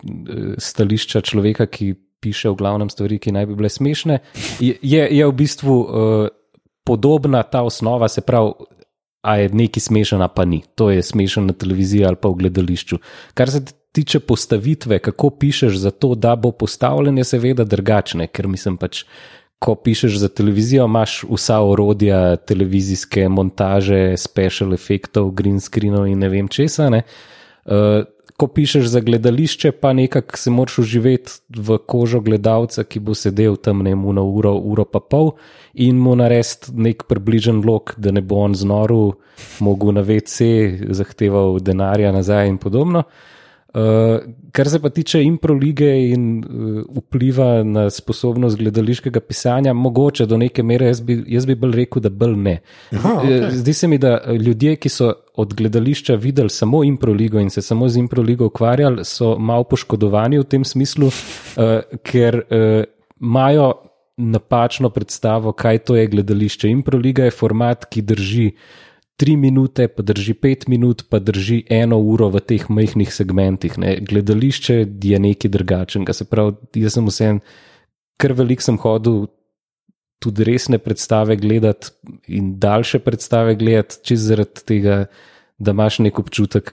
stališča 0.58 1.20
človeka, 1.26 1.66
ki 1.66 1.94
piše 2.20 2.50
v 2.50 2.58
glavnem 2.58 2.90
stvari, 2.90 3.18
ki 3.18 3.34
naj 3.34 3.46
bi 3.46 3.58
bile 3.58 3.70
smešne, 3.70 4.18
je, 4.60 5.02
je 5.10 5.26
v 5.26 5.34
bistvu 5.38 5.74
uh, 5.78 6.26
podobna 6.82 7.44
ta 7.46 7.62
osnova, 7.62 8.08
se 8.10 8.24
pravi, 8.26 8.52
a 9.22 9.36
je 9.38 9.50
nekaj 9.54 9.82
smešena, 9.82 10.28
pa 10.28 10.44
ni. 10.44 10.62
To 10.74 10.90
je 10.90 11.02
smešno 11.02 11.42
na 11.50 11.52
televiziji 11.52 12.04
ali 12.06 12.16
pa 12.16 12.30
v 12.30 12.38
gledališču. 12.42 12.98
Kar 13.34 13.50
se 13.50 13.64
tiče 13.92 14.20
postavitve, 14.20 14.98
kako 14.98 15.30
pišeš 15.30 15.76
za 15.76 15.90
to, 15.90 16.14
da 16.14 16.36
bo 16.36 16.50
postavljen, 16.50 17.18
je 17.18 17.24
seveda 17.24 17.64
drugačne, 17.64 18.26
ker 18.26 18.48
mislim 18.48 18.76
pač 18.76 19.04
ko 19.58 19.74
pišeš 19.74 20.18
za 20.18 20.28
televizijo, 20.28 20.84
imaš 20.84 21.24
vsa 21.30 21.60
orodja, 21.60 22.36
televizijske 22.36 23.28
montaže, 23.28 24.16
special 24.16 24.74
efektov, 24.74 25.30
green 25.30 25.60
screenov 25.60 26.06
in 26.06 26.18
ne 26.18 26.28
vem 26.28 26.48
česa. 26.48 26.90
Ne? 26.90 27.02
Uh, 27.66 28.04
ko 28.38 28.46
pišeš 28.46 28.86
za 28.86 29.00
gledališče, 29.02 29.72
pa 29.72 29.92
nekako 29.92 30.38
se 30.38 30.50
moraš 30.50 30.78
uživeti 30.78 31.32
v 31.56 31.78
kožo 31.86 32.20
gledalca, 32.20 32.84
ki 32.84 33.00
bo 33.02 33.14
sedel 33.18 33.56
tam 33.56 33.82
ne 33.82 33.96
mu 33.98 34.12
na 34.14 34.22
uro, 34.22 34.52
uro 34.54 34.84
pa 34.84 35.00
pol 35.00 35.32
in 35.74 35.98
mu 35.98 36.14
narediti 36.16 36.70
nek 36.74 37.02
približen 37.10 37.64
lok, 37.66 37.96
da 37.98 38.14
ne 38.14 38.22
bo 38.22 38.38
on 38.46 38.54
znoru, 38.54 39.16
mogel 39.58 39.90
na 39.98 40.06
VC, 40.06 40.46
zahteval 40.94 41.58
denarja 41.58 42.14
nazaj 42.14 42.46
in 42.48 42.62
podobno. 42.62 43.02
Uh, 43.02 43.37
Uh, 43.74 44.20
kar 44.52 44.68
se 44.68 44.78
pa 44.80 44.88
tiče 44.88 45.20
improlige 45.22 45.88
in 46.08 46.38
uh, 46.38 46.84
vpliva 46.96 47.62
na 47.62 47.90
sposobnost 47.90 48.56
gledališkega 48.56 49.20
pisanja, 49.20 49.72
mogoče 49.72 50.26
do 50.26 50.38
neke 50.40 50.62
mere, 50.62 50.86
jaz 50.88 51.02
bi, 51.04 51.18
jaz 51.28 51.46
bi 51.46 51.54
bolj 51.54 51.76
rekel, 51.82 52.02
da 52.02 52.08
bolj 52.08 52.36
ne. 52.36 52.54
Aha, 52.96 53.12
okay. 53.18 53.50
Zdi 53.60 53.74
se 53.74 53.88
mi, 53.88 53.98
da 53.98 54.16
ljudje, 54.32 54.76
ki 54.76 54.88
so 54.88 55.12
od 55.36 55.52
gledališča 55.54 56.16
videli 56.16 56.50
samo 56.50 56.80
improligo 56.84 57.40
in 57.40 57.50
se 57.50 57.62
samo 57.62 57.88
z 57.88 58.00
improligo 58.00 58.48
ukvarjali, 58.48 59.04
so 59.04 59.34
malo 59.38 59.68
poškodovani 59.68 60.40
v 60.40 60.48
tem 60.48 60.64
smislu, 60.64 61.12
uh, 61.12 62.00
ker 62.02 62.40
imajo 63.20 63.68
uh, 63.68 63.88
napačno 64.18 64.90
predstavo, 64.90 65.52
kaj 65.52 65.78
to 65.78 65.96
je 65.96 66.06
gledališče. 66.06 66.68
Improliga 66.68 67.24
je 67.24 67.30
format, 67.30 67.84
ki 67.84 68.02
drži 68.02 68.50
tri 69.18 69.34
minute, 69.36 69.88
pa 69.90 70.04
drži 70.06 70.34
pet 70.38 70.68
minut, 70.70 71.02
pa 71.10 71.18
drži 71.18 71.64
eno 71.74 71.98
uro 71.98 72.28
v 72.30 72.42
teh 72.46 72.68
majhnih 72.70 73.10
segmentih. 73.10 73.74
Ne. 73.82 73.96
Gledališče 74.06 74.76
je 74.86 75.18
nekaj 75.18 75.50
drugačnega. 75.50 76.14
Se 76.14 76.26
pravi, 76.28 76.54
jaz 76.78 76.94
sem 76.94 77.10
vsem, 77.10 77.40
kar 78.20 78.36
velik 78.38 78.62
sem 78.62 78.78
hodil. 78.78 79.26
Tudi 80.18 80.42
resne 80.42 80.80
predstave 80.82 81.36
gledati 81.38 81.92
in 82.34 82.56
daljše 82.58 82.98
predstave 83.06 83.54
gledati, 83.54 84.00
čez 84.02 84.24
zaradi 84.26 84.64
tega, 84.66 84.96
da 85.62 85.74
imaš 85.74 86.00
nek 86.02 86.18
občutek, 86.18 86.72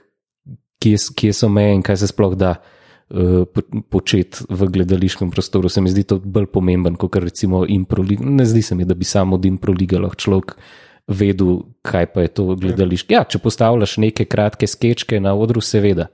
kje, 0.82 0.96
kje 1.14 1.30
so 1.30 1.50
meje 1.50 1.76
in 1.76 1.84
kaj 1.86 2.00
se 2.00 2.08
sploh 2.10 2.34
da 2.34 2.56
uh, 2.58 3.46
početi 3.86 4.48
v 4.50 4.66
gledališkem 4.74 5.30
prostoru. 5.30 5.70
Se 5.70 5.82
mi 5.82 5.94
zdi 5.94 6.02
to 6.10 6.18
bolj 6.18 6.50
pomemben, 6.50 6.98
kot 6.98 7.20
recimo 7.22 7.62
improliga. 7.70 8.26
Ne 8.26 8.46
zdi 8.50 8.66
se 8.66 8.74
mi, 8.74 8.86
da 8.86 8.98
bi 8.98 9.06
samo 9.06 9.38
od 9.38 9.46
improliga 9.46 10.02
lahko 10.02 10.18
človek 10.26 10.56
uh, 10.56 10.66
vedel, 11.06 11.60
kaj 11.86 12.06
pa 12.12 12.26
je 12.26 12.32
to 12.34 12.54
gledališče. 12.58 13.14
Ja, 13.14 13.24
če 13.24 13.38
postavljaš 13.42 13.96
neke 14.02 14.26
kratke 14.26 14.66
skečke 14.66 15.20
na 15.20 15.34
odru, 15.38 15.62
seveda. 15.62 16.08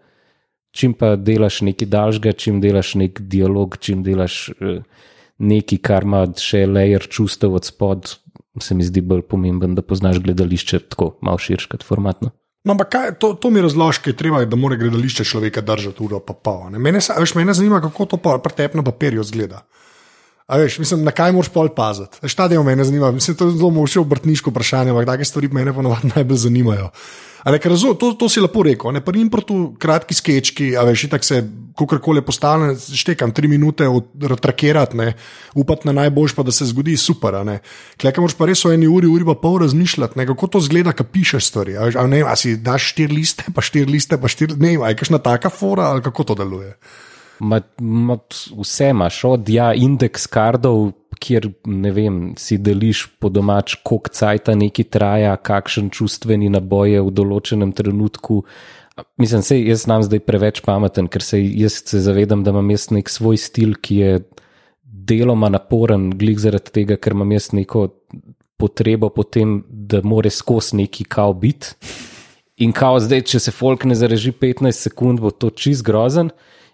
Čim 0.73 0.95
pa 0.97 1.17
delaš 1.17 1.61
nekaj 1.69 1.89
daljšega, 1.93 2.33
čim 2.33 2.61
delaš 2.61 2.95
nek 3.01 3.21
dialog, 3.21 3.77
čim 3.81 4.05
delaš 4.05 4.47
uh, 4.57 4.85
nekaj, 5.39 5.81
kar 5.85 6.07
ima 6.09 6.25
še 6.39 6.65
layer 6.69 7.05
čustev 7.09 7.57
od 7.59 7.69
spod, 7.69 8.15
se 8.61 8.77
mi 8.77 8.85
zdi 8.85 9.03
bolj 9.05 9.25
pomemben, 9.29 9.75
da 9.77 9.85
poznaš 9.85 10.21
gledališče 10.25 10.85
tako 10.93 11.17
malo 11.25 11.41
širše 11.41 11.73
kot 11.73 11.85
formatno. 11.85 12.33
No, 12.63 12.77
ampak 12.77 12.93
kaj, 12.95 13.15
to, 13.19 13.33
to 13.35 13.51
mi 13.51 13.61
razloži, 13.61 14.13
treba 14.15 14.41
je, 14.41 14.47
da 14.47 14.57
mora 14.57 14.77
gledališče 14.79 15.25
človeka 15.27 15.65
držati 15.67 16.05
uro 16.05 16.21
pa 16.23 16.33
pol. 16.33 16.71
Mene, 16.71 17.01
mene 17.35 17.55
zanima, 17.55 17.81
kako 17.83 18.07
to 18.13 18.21
pa 18.23 18.37
pretepno 18.39 18.85
papirju 18.87 19.25
zgleda. 19.27 19.65
A 20.53 20.59
veš, 20.61 20.77
mislim, 20.83 21.01
na 21.07 21.15
kaj 21.17 21.33
moraš 21.33 21.49
pol 21.49 21.71
paziti. 21.73 22.19
Veš, 22.21 22.35
ta 22.37 22.45
del 22.49 22.61
me 22.63 22.77
zanima. 22.85 23.11
Mislim, 23.11 23.37
to 23.37 23.49
je 23.49 23.57
zelo 23.57 23.71
moče 23.73 24.03
obrtniško 24.03 24.53
vprašanje, 24.53 24.93
ampak 24.93 25.07
take 25.09 25.25
stvari 25.25 25.49
me 25.49 25.73
ponovadi 25.73 26.11
najbolj 26.15 26.43
zanimajo. 26.45 26.91
Ne, 27.45 27.59
razum, 27.59 27.97
to, 27.99 28.13
to 28.15 28.29
si 28.31 28.41
lepo 28.41 28.63
rekel, 28.63 28.93
ne 28.95 29.01
pa 29.03 29.11
jim 29.17 29.31
proti 29.31 29.55
kratki 29.83 30.15
skečki, 30.15 30.69
a 30.79 30.85
veš, 30.87 31.09
tako 31.11 31.27
se 31.27 31.41
kakorkoli 31.79 32.23
postane, 32.23 32.77
štekam 32.77 33.33
tri 33.35 33.49
minute, 33.49 33.89
odtrakirati, 33.89 35.09
upati 35.59 35.89
na 35.89 35.97
najboljš, 36.05 36.37
pa 36.37 36.45
da 36.47 36.53
se 36.53 36.69
zgodi 36.71 36.95
super. 36.97 37.35
Klej, 37.99 38.15
moraš 38.19 38.37
pa 38.39 38.47
res 38.47 38.63
o 38.65 38.71
eni 38.71 38.87
uri, 38.87 39.11
uri 39.11 39.27
pa 39.27 39.35
pol 39.35 39.59
razmišljati, 39.65 40.21
ne, 40.21 40.27
kako 40.31 40.53
to 40.53 40.61
zgleda, 40.61 40.93
kaj 40.93 41.09
pišeš 41.17 41.49
stvari. 41.49 41.77
A, 41.77 41.89
veš, 41.89 41.97
a 41.99 42.07
ne, 42.07 42.23
a 42.23 42.37
si 42.37 42.55
daš 42.61 42.93
štiri 42.93 43.17
liste, 43.17 43.49
pa 43.55 43.65
štiri 43.65 43.91
liste, 43.91 44.21
pa 44.21 44.31
štiri, 44.31 44.61
ne, 44.61 44.77
a 44.79 44.93
je 44.93 45.01
kakšna 45.01 45.19
taka 45.19 45.51
fora 45.51 45.91
ali 45.97 46.05
kako 46.05 46.29
to 46.31 46.39
deluje. 46.45 46.77
Ma, 47.41 47.61
ma, 47.81 48.19
vse 48.59 48.91
imaš, 48.93 49.25
od 49.25 49.49
ja, 49.49 49.73
indeks 49.75 50.27
kardov, 50.31 50.93
kjer 51.23 51.49
ne 51.71 51.91
vem, 51.95 52.21
si 52.39 52.59
deliš 52.59 53.07
po 53.23 53.31
domač, 53.31 53.77
koliko 53.87 54.13
cajta 54.15 54.55
neki 54.59 54.85
traja, 54.85 55.37
kakšen 55.37 55.91
čustveni 55.95 56.51
naboj 56.53 56.97
je 56.97 57.03
v 57.03 57.15
določenem 57.15 57.73
trenutku. 57.77 58.43
Mislim, 59.21 59.43
se 59.43 59.59
jaz 59.61 59.87
znam 59.87 60.05
zdaj 60.05 60.23
preveč 60.27 60.61
pameten, 60.67 61.09
ker 61.09 61.25
se 61.25 61.41
jaz 61.41 61.81
se 61.87 62.03
zavedam, 62.03 62.43
da 62.45 62.53
imam 62.53 62.71
jaz 62.75 62.91
nek 62.93 63.11
svoj 63.11 63.41
stil, 63.41 63.77
ki 63.81 63.97
je 64.03 64.23
deloma 64.83 65.49
naporen, 65.53 66.11
glik 66.19 66.41
zaradi 66.43 66.75
tega, 66.81 66.99
ker 67.01 67.17
imam 67.17 67.33
jaz 67.33 67.51
neko 67.57 67.89
potrebo 68.61 69.11
potem, 69.11 69.63
da 69.69 70.03
more 70.05 70.31
skozi 70.31 70.79
neki 70.83 71.05
kao 71.11 71.33
biti. 71.35 71.75
In 72.63 72.75
kao 72.77 73.01
zdaj, 73.01 73.25
če 73.33 73.41
se 73.43 73.55
folk 73.55 73.87
ne 73.89 73.97
zareži 73.99 74.35
15 74.39 74.87
sekund, 74.87 75.23
bo 75.23 75.33
to 75.33 75.51
čist 75.51 75.83
grozen. 75.87 76.31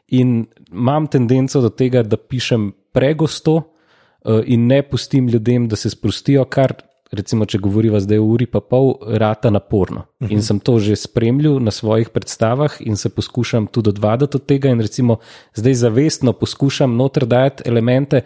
In 0.08 0.46
imam 0.72 1.06
tendenco 1.06 1.60
do 1.60 1.68
tega, 1.68 2.02
da 2.02 2.16
pišem 2.16 2.72
pregosto 2.92 3.54
uh, 3.56 4.40
in 4.46 4.66
ne 4.66 4.82
pustim 4.82 5.28
ljudem, 5.28 5.68
da 5.68 5.76
se 5.76 5.90
sprostijo, 5.90 6.44
kar 6.44 6.74
recimo, 7.12 7.46
če 7.48 7.60
govoriva 7.62 8.00
zdaj 8.04 8.20
o 8.20 8.26
uri 8.34 8.46
pa 8.50 8.60
pol, 8.60 8.94
rata 9.20 9.50
naporno. 9.50 10.04
Uh 10.20 10.28
-huh. 10.28 10.32
In 10.32 10.42
sem 10.42 10.60
to 10.60 10.78
že 10.78 10.96
spremljal 10.96 11.60
na 11.60 11.70
svojih 11.70 12.08
predstavah 12.08 12.72
in 12.80 12.96
se 12.96 13.08
poskušam 13.08 13.66
tudi 13.66 13.88
odvaditi 13.88 14.36
od 14.36 14.46
tega 14.46 14.68
in 14.68 14.80
recimo 14.80 15.18
zdaj 15.54 15.74
zavestno 15.74 16.32
poskušam 16.32 16.96
noter 16.96 17.26
dajati 17.26 17.62
elemente, 17.66 18.20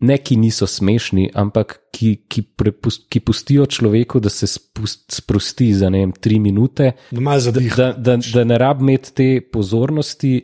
ne 0.00 0.18
ki 0.18 0.36
niso 0.36 0.66
smešni, 0.66 1.30
ampak 1.34 1.80
ki, 1.90 2.16
ki, 2.28 2.42
prepust, 2.42 3.06
ki 3.08 3.20
pustijo 3.20 3.66
človeku, 3.66 4.20
da 4.20 4.28
se 4.28 4.46
spust, 4.46 5.12
sprosti 5.12 5.74
za 5.74 5.90
ne 5.90 5.98
vem, 5.98 6.12
tri 6.12 6.38
minute, 6.38 6.92
da, 7.10 7.38
da, 7.38 7.60
da, 7.76 7.92
da, 7.92 8.16
da 8.34 8.44
ne 8.44 8.58
rab 8.58 8.80
imeti 8.80 9.14
te 9.14 9.40
pozornosti, 9.52 10.40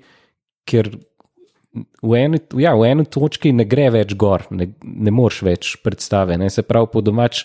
ker 0.69 0.91
v 2.03 2.13
eni, 2.19 2.41
ja, 2.61 2.75
v 2.77 2.91
eni 2.91 3.07
točki 3.09 3.53
ne 3.55 3.67
gre 3.69 3.89
več 3.95 4.15
gor, 4.19 4.47
ne, 4.55 4.71
ne 4.83 5.13
moreš 5.15 5.43
več 5.47 5.75
predstave. 5.85 6.39
Ne? 6.41 6.51
Se 6.53 6.65
pravi, 6.67 6.91
po 6.93 7.03
domač, 7.05 7.45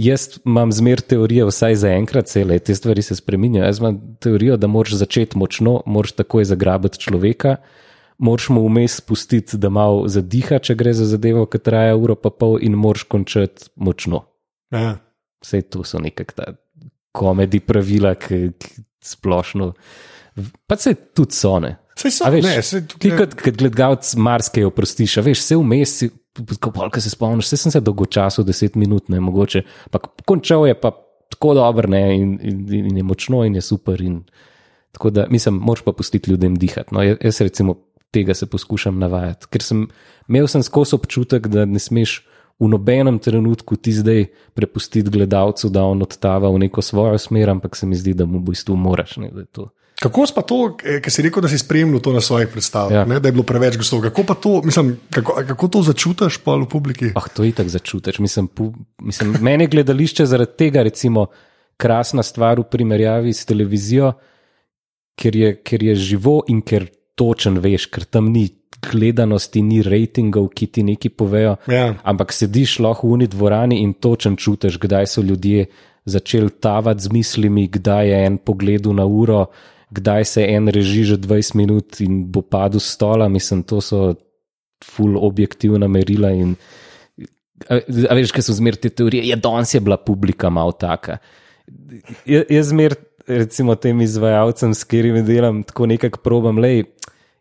jaz 0.00 0.36
imam 0.44 0.72
zmer 0.74 1.00
teorijo, 1.00 1.48
vsaj 1.50 1.80
za 1.82 1.94
enkrat, 1.96 2.30
cele 2.32 2.58
te 2.60 2.76
stvari 2.76 3.04
se 3.04 3.16
spremenjajo. 3.18 3.66
Jaz 3.66 3.80
imam 3.82 3.98
teorijo, 4.22 4.58
da 4.60 4.70
moraš 4.70 5.00
začeti 5.02 5.38
močno, 5.40 5.80
moraš 5.86 6.16
takoj 6.20 6.48
zagrabiti 6.52 7.02
človeka. 7.06 7.56
Moraš 8.18 8.48
mu 8.54 8.62
vmes 8.64 8.94
spustiti, 9.02 9.58
da 9.60 9.68
malo 9.68 10.06
zadiha, 10.08 10.56
če 10.64 10.76
gre 10.78 10.94
za 10.96 11.04
zadevo, 11.08 11.44
ki 11.52 11.60
traja 11.60 11.98
uro 12.00 12.16
pa 12.16 12.30
pol, 12.32 12.56
in 12.64 12.76
moraš 12.80 13.04
končati 13.12 13.68
močno. 13.76 14.24
Ja. 14.72 14.96
Vse 15.44 15.60
to 15.68 15.84
so 15.84 16.00
nekakšna 16.00 16.54
komedi 17.16 17.60
pravila, 17.60 18.14
ki, 18.16 18.56
ki 18.56 18.84
splošno. 19.04 19.72
Pa 20.66 20.76
se 20.76 20.94
tudi 20.94 21.32
so 21.32 21.58
ne. 21.60 21.76
Sej 21.96 22.12
so, 22.12 22.28
veš, 22.30 22.44
ne, 22.44 22.62
sej 22.62 22.82
Ti 22.86 22.96
tukaj- 23.08 23.18
kot, 23.18 23.34
kot 23.40 23.56
gledalec 23.56 24.10
marsikaj 24.20 24.66
oprostiš, 24.68 25.16
a 25.16 25.24
veš, 25.24 25.40
vse 25.40 25.56
vmes, 25.56 25.94
polka 26.74 27.00
se 27.00 27.10
spomniš, 27.10 27.48
vse 27.48 27.56
sem 27.56 27.72
se 27.72 27.80
dolgo 27.80 28.04
časa, 28.04 28.44
deset 28.44 28.76
minut, 28.76 29.08
ne 29.08 29.20
mogoče. 29.20 29.62
Pa 29.90 30.02
končal 30.28 30.66
je 30.68 30.76
pa 30.80 30.92
tako 31.32 31.54
dober, 31.56 31.88
ne, 31.88 32.02
in, 32.18 32.36
in, 32.42 32.60
in 32.92 33.00
je 33.00 33.02
močno, 33.02 33.44
in 33.48 33.56
je 33.56 33.64
super. 33.64 34.02
In, 34.02 34.20
tako 34.92 35.10
da, 35.10 35.26
mislim, 35.30 35.56
moraš 35.56 35.84
pa 35.84 35.92
pustiti 35.92 36.30
ljudem 36.30 36.56
dihati. 36.56 36.94
No, 36.94 37.02
jaz 37.02 37.40
recimo 37.40 37.78
tega 38.12 38.34
se 38.34 38.46
poskušam 38.46 38.98
navajati, 38.98 39.48
ker 39.50 39.62
sem 39.62 39.86
imel 40.28 40.46
sem 40.48 40.62
skozi 40.62 40.94
občutek, 40.96 41.48
da 41.52 41.64
ne 41.64 41.80
smeš 41.80 42.20
v 42.60 42.68
nobenem 42.72 43.18
trenutku 43.20 43.76
ti 43.76 43.92
zdaj 43.92 44.26
prepustiti 44.56 45.10
gledalcu, 45.10 45.68
da 45.68 45.84
on 45.84 46.02
odtava 46.02 46.48
v 46.48 46.58
neko 46.64 46.82
svojo 46.82 47.18
smer, 47.18 47.50
ampak 47.50 47.76
se 47.76 47.86
mi 47.86 47.96
zdi, 47.96 48.14
da 48.14 48.24
mu 48.24 48.38
v 48.38 48.52
bistvu 48.52 48.76
moraš. 48.76 49.16
Ne, 49.20 49.28
da 49.32 49.44
je 49.44 49.50
to. 49.52 49.68
Kako 49.96 50.26
pa 50.34 50.42
to, 50.44 50.76
ker 50.76 51.08
si 51.12 51.22
rekel, 51.24 51.40
da 51.40 51.48
si 51.48 51.58
spremljal 51.58 52.00
to 52.04 52.12
na 52.12 52.20
svojih 52.20 52.48
predstavah, 52.52 52.92
Ja. 52.92 53.04
ne, 53.08 53.16
da 53.20 53.28
je 53.28 53.32
bilo 53.32 53.42
preveč 53.48 53.78
gostov? 53.80 54.02
Kako 54.04 54.24
pa 54.28 54.34
to, 54.34 54.60
mislim, 54.64 54.96
kako, 55.10 55.40
kako 55.48 55.68
to 55.68 55.82
začutiš 55.82 56.36
pa 56.44 56.52
v 56.54 56.66
publiki? 56.68 57.12
Ah, 57.16 57.28
to 57.32 57.44
je 57.44 57.52
tako 57.56 57.68
začutiš. 57.68 58.18
Mislim, 58.18 58.46
pu, 58.48 58.74
mislim, 59.00 59.36
meni 59.40 59.64
je 59.64 59.68
gledališče 59.72 60.26
zaradi 60.26 60.52
tega, 60.58 60.82
recimo, 60.82 61.26
krasna 61.76 62.22
stvar 62.22 62.60
v 62.60 62.68
primerjavi 62.68 63.32
s 63.32 63.44
televizijo, 63.48 64.12
ker 65.16 65.36
je, 65.36 65.54
ker 65.64 65.82
je 65.82 65.94
živo 65.94 66.42
in 66.48 66.60
ker 66.60 66.86
točen 67.16 67.56
veš, 67.58 67.86
ker 67.88 68.04
tam 68.04 68.28
ni 68.32 68.50
gledanosti, 68.90 69.62
ni 69.64 69.80
rejtingov, 69.82 70.50
ki 70.52 70.66
ti 70.66 70.82
nekaj 70.84 71.10
povejo. 71.16 71.54
Ja. 71.72 71.94
Ampak 72.04 72.32
sediš 72.36 72.78
lahko 72.84 73.08
v 73.08 73.12
uni 73.16 73.26
dvorani 73.32 73.80
in 73.80 73.94
točen 73.96 74.36
čutiš, 74.36 74.76
kdaj 74.78 75.06
so 75.08 75.24
ljudje 75.24 75.66
začeli 76.04 76.50
tavati 76.60 77.02
z 77.02 77.12
mislimi, 77.12 77.64
kdaj 77.72 78.08
je 78.08 78.20
en 78.26 78.36
pogled 78.38 78.86
na 78.92 79.06
uro, 79.08 79.46
kdaj 79.90 80.24
se 80.24 80.44
en 80.44 80.68
reži 80.68 81.04
že 81.04 81.16
20 81.18 81.54
minut 81.56 82.00
in 82.00 82.24
bo 82.32 82.42
padel 82.42 82.80
s 82.80 82.92
stola. 82.96 83.28
Mislim, 83.28 83.62
to 83.62 83.80
so 83.80 84.14
full 84.84 85.18
objektivna 85.18 85.88
merila. 85.88 86.30
In, 86.34 86.56
a, 87.68 87.78
a 87.80 88.14
veš, 88.18 88.32
kaj 88.34 88.46
so 88.48 88.56
zmer 88.56 88.76
te 88.76 88.90
teorije? 88.90 89.24
Ja, 89.28 89.36
danes 89.36 89.74
je 89.74 89.80
bila 89.80 89.96
publika 89.96 90.50
malo 90.50 90.72
taka. 90.72 91.18
Ja- 92.26 92.44
Jaz 92.50 92.68
zmer, 92.70 92.94
recimo, 93.26 93.74
tem 93.74 94.00
izvajalcem, 94.00 94.74
s 94.74 94.84
katerimi 94.84 95.22
delam, 95.26 95.62
tako 95.66 95.86
nekako 95.86 96.20
probam, 96.22 96.58
le. 96.58 96.84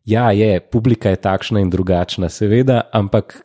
Ja, 0.06 0.30
je, 0.32 0.60
publika 0.62 1.10
je 1.10 1.18
takšna 1.18 1.60
in 1.66 1.70
drugačna, 1.74 2.30
seveda, 2.30 2.84
ampak 2.94 3.40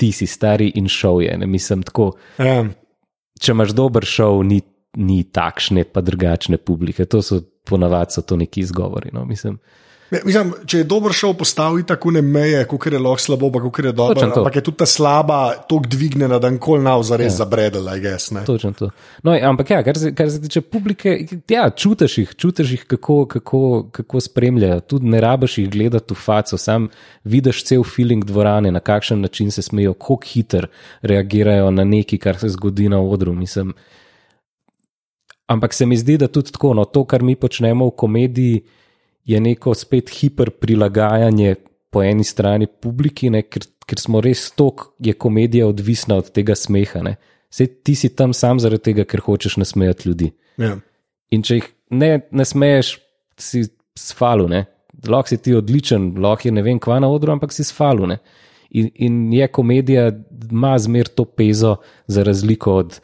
ti 0.00 0.12
si 0.12 0.26
stari 0.26 0.70
in 0.80 0.88
šov 0.88 1.22
je. 1.22 1.34
Ne 1.38 1.46
mislim 1.46 1.82
tako. 1.84 2.12
Ja. 2.40 2.62
Če 3.40 3.52
imaš 3.52 3.74
dober 3.76 4.06
šov, 4.08 4.40
ni, 4.48 4.62
ni 4.96 5.22
takšne, 5.24 5.84
pa 5.84 6.00
drugačne 6.00 6.56
publike. 6.56 7.04
To 7.04 7.20
so 7.22 7.42
ponavadi 7.68 8.12
so 8.12 8.22
to 8.22 8.36
neki 8.36 8.60
izgovori. 8.60 9.10
No, 9.12 9.24
mislim. 9.24 9.58
Ne, 10.08 10.20
Mislim, 10.24 10.52
če 10.64 10.78
je 10.80 10.84
dober 10.88 11.12
šov, 11.12 11.34
postavi 11.42 11.82
tako 11.86 12.14
ne 12.16 12.22
meje, 12.24 12.62
kako 12.68 12.88
je 12.88 12.98
lahko 12.98 13.20
slabo, 13.20 13.50
pa 13.52 13.60
kako 13.60 13.82
je 13.84 13.90
dobro. 13.92 14.20
To. 14.20 14.40
Ampak 14.40 14.54
je 14.56 14.62
tudi 14.64 14.80
ta 14.80 14.86
slaba, 14.88 15.40
tako 15.68 15.82
dvignjena, 15.84 16.38
da 16.40 16.50
nikoli 16.50 16.80
nav 16.84 17.02
za 17.04 17.18
res 17.20 17.34
ja. 17.34 17.42
zabredela, 17.42 17.96
I 17.96 18.00
guess. 18.00 18.30
Ne? 18.32 18.44
Točno 18.48 18.72
to. 18.78 18.88
No, 19.22 19.34
ampak 19.50 19.70
ja, 19.70 19.82
kar 19.84 19.98
se, 20.00 20.14
kar 20.16 20.30
se 20.32 20.40
tiče 20.42 20.62
publike, 20.64 21.12
ja, 21.52 21.68
čutiš 21.70 22.18
jih, 22.18 22.32
čutiš 22.40 22.72
jih, 22.72 22.86
kako, 22.88 23.18
kako, 23.26 23.60
kako 23.92 24.24
spremljajo. 24.24 24.80
Tudi 24.80 25.12
ne 25.12 25.20
rabiš 25.20 25.58
jih 25.58 25.68
gledati 25.70 26.16
v 26.16 26.16
faco, 26.24 26.56
sam 26.56 26.88
vidiš 27.24 27.64
cel 27.68 27.84
feeling 27.84 28.24
dvorane, 28.24 28.72
na 28.72 28.80
kakšen 28.80 29.20
način 29.20 29.50
se 29.52 29.62
smejijo, 29.62 29.92
kako 29.92 30.20
hiter 30.24 30.70
reagirajo 31.02 31.70
na 31.70 31.84
nekaj, 31.84 32.18
kar 32.18 32.40
se 32.40 32.48
zgodi 32.56 32.88
na 32.88 33.02
odru. 33.02 33.36
Mislim. 33.36 33.74
Ampak 35.48 35.72
se 35.74 35.86
mi 35.86 35.96
zdi, 35.96 36.18
da 36.20 36.28
tudi 36.28 36.52
tako, 36.52 36.74
no, 36.76 36.84
to, 36.84 37.06
kar 37.08 37.22
mi 37.24 37.36
počnemo 37.36 37.86
v 37.88 37.96
komediji, 37.96 38.60
je 39.28 39.40
neko 39.40 39.74
spet 39.76 40.10
hiper 40.12 40.50
prilagajanje 40.50 41.56
po 41.90 42.02
eni 42.04 42.24
strani 42.24 42.66
publiki, 42.68 43.30
ne, 43.32 43.42
ker, 43.48 43.64
ker 43.88 44.00
smo 44.00 44.20
res 44.24 44.50
tok, 44.56 44.90
je 45.04 45.14
komedija 45.16 45.68
odvisna 45.68 46.18
od 46.20 46.30
tega 46.36 46.56
smeha. 46.56 47.02
Ne. 47.04 47.16
Sej 47.52 47.70
ti 47.84 47.94
si 47.96 48.12
tam 48.16 48.34
sam 48.36 48.60
zaradi 48.60 48.90
tega, 48.90 49.06
ker 49.08 49.24
hočeš 49.24 49.56
nasmejati 49.60 50.08
ljudi. 50.08 50.30
Ja. 50.60 50.74
In 51.32 51.44
če 51.44 51.60
jih 51.60 51.70
ne, 51.96 52.10
ne 52.30 52.44
smeješ, 52.44 52.96
si 53.40 53.64
sfalu, 53.98 54.48
ne. 54.52 54.64
Lahko 55.08 55.30
si 55.30 55.38
ti 55.40 55.54
odličen, 55.54 56.10
lahko 56.20 56.48
je 56.48 56.54
ne 56.56 56.64
vem 56.66 56.80
kva 56.82 56.98
na 57.00 57.08
odru, 57.12 57.32
ampak 57.32 57.54
si 57.54 57.64
sfalu. 57.64 58.08
Ne. 58.10 58.18
In, 58.76 58.90
in 59.00 59.20
je 59.32 59.48
komedija, 59.48 60.10
ima 60.50 60.74
zmer 60.78 61.08
to 61.08 61.24
pezo, 61.24 61.78
za 62.06 62.24
razliko 62.26 62.74
od, 62.82 62.98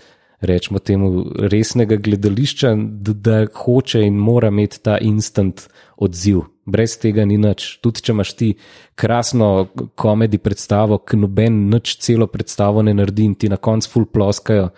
rečemo 0.47 0.79
temu, 0.79 1.25
resnega 1.51 1.97
gledališča, 1.97 2.75
da, 2.77 3.13
da 3.13 3.39
hoče 3.55 4.03
in 4.07 4.19
mora 4.21 4.49
imeti 4.53 4.81
ta 4.83 4.99
instant 5.01 5.67
odziv. 5.97 6.45
Brez 6.65 6.97
tega 7.01 7.27
ni 7.29 7.37
nič. 7.39 7.67
Tudi 7.85 8.01
če 8.05 8.15
imaš 8.15 8.33
ti 8.39 8.55
krasno 8.97 9.69
komedi 10.01 10.41
predstavo, 10.41 10.99
ki 11.05 11.21
noben 11.21 11.67
nič 11.73 11.99
celo 12.01 12.27
predstavo 12.33 12.83
ne 12.83 12.95
naredi 12.97 13.29
in 13.29 13.35
ti 13.35 13.53
na 13.53 13.61
koncu 13.61 13.91
full 13.91 14.09
ploskajo. 14.09 14.71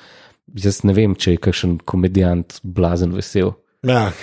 Jaz 0.57 0.83
ne 0.87 0.95
vem, 0.97 1.15
če 1.15 1.37
je 1.37 1.43
kakšen 1.47 1.79
komedijant 1.85 2.61
blazen 2.63 3.15
vesel. 3.15 3.55
Ja. 3.87 4.11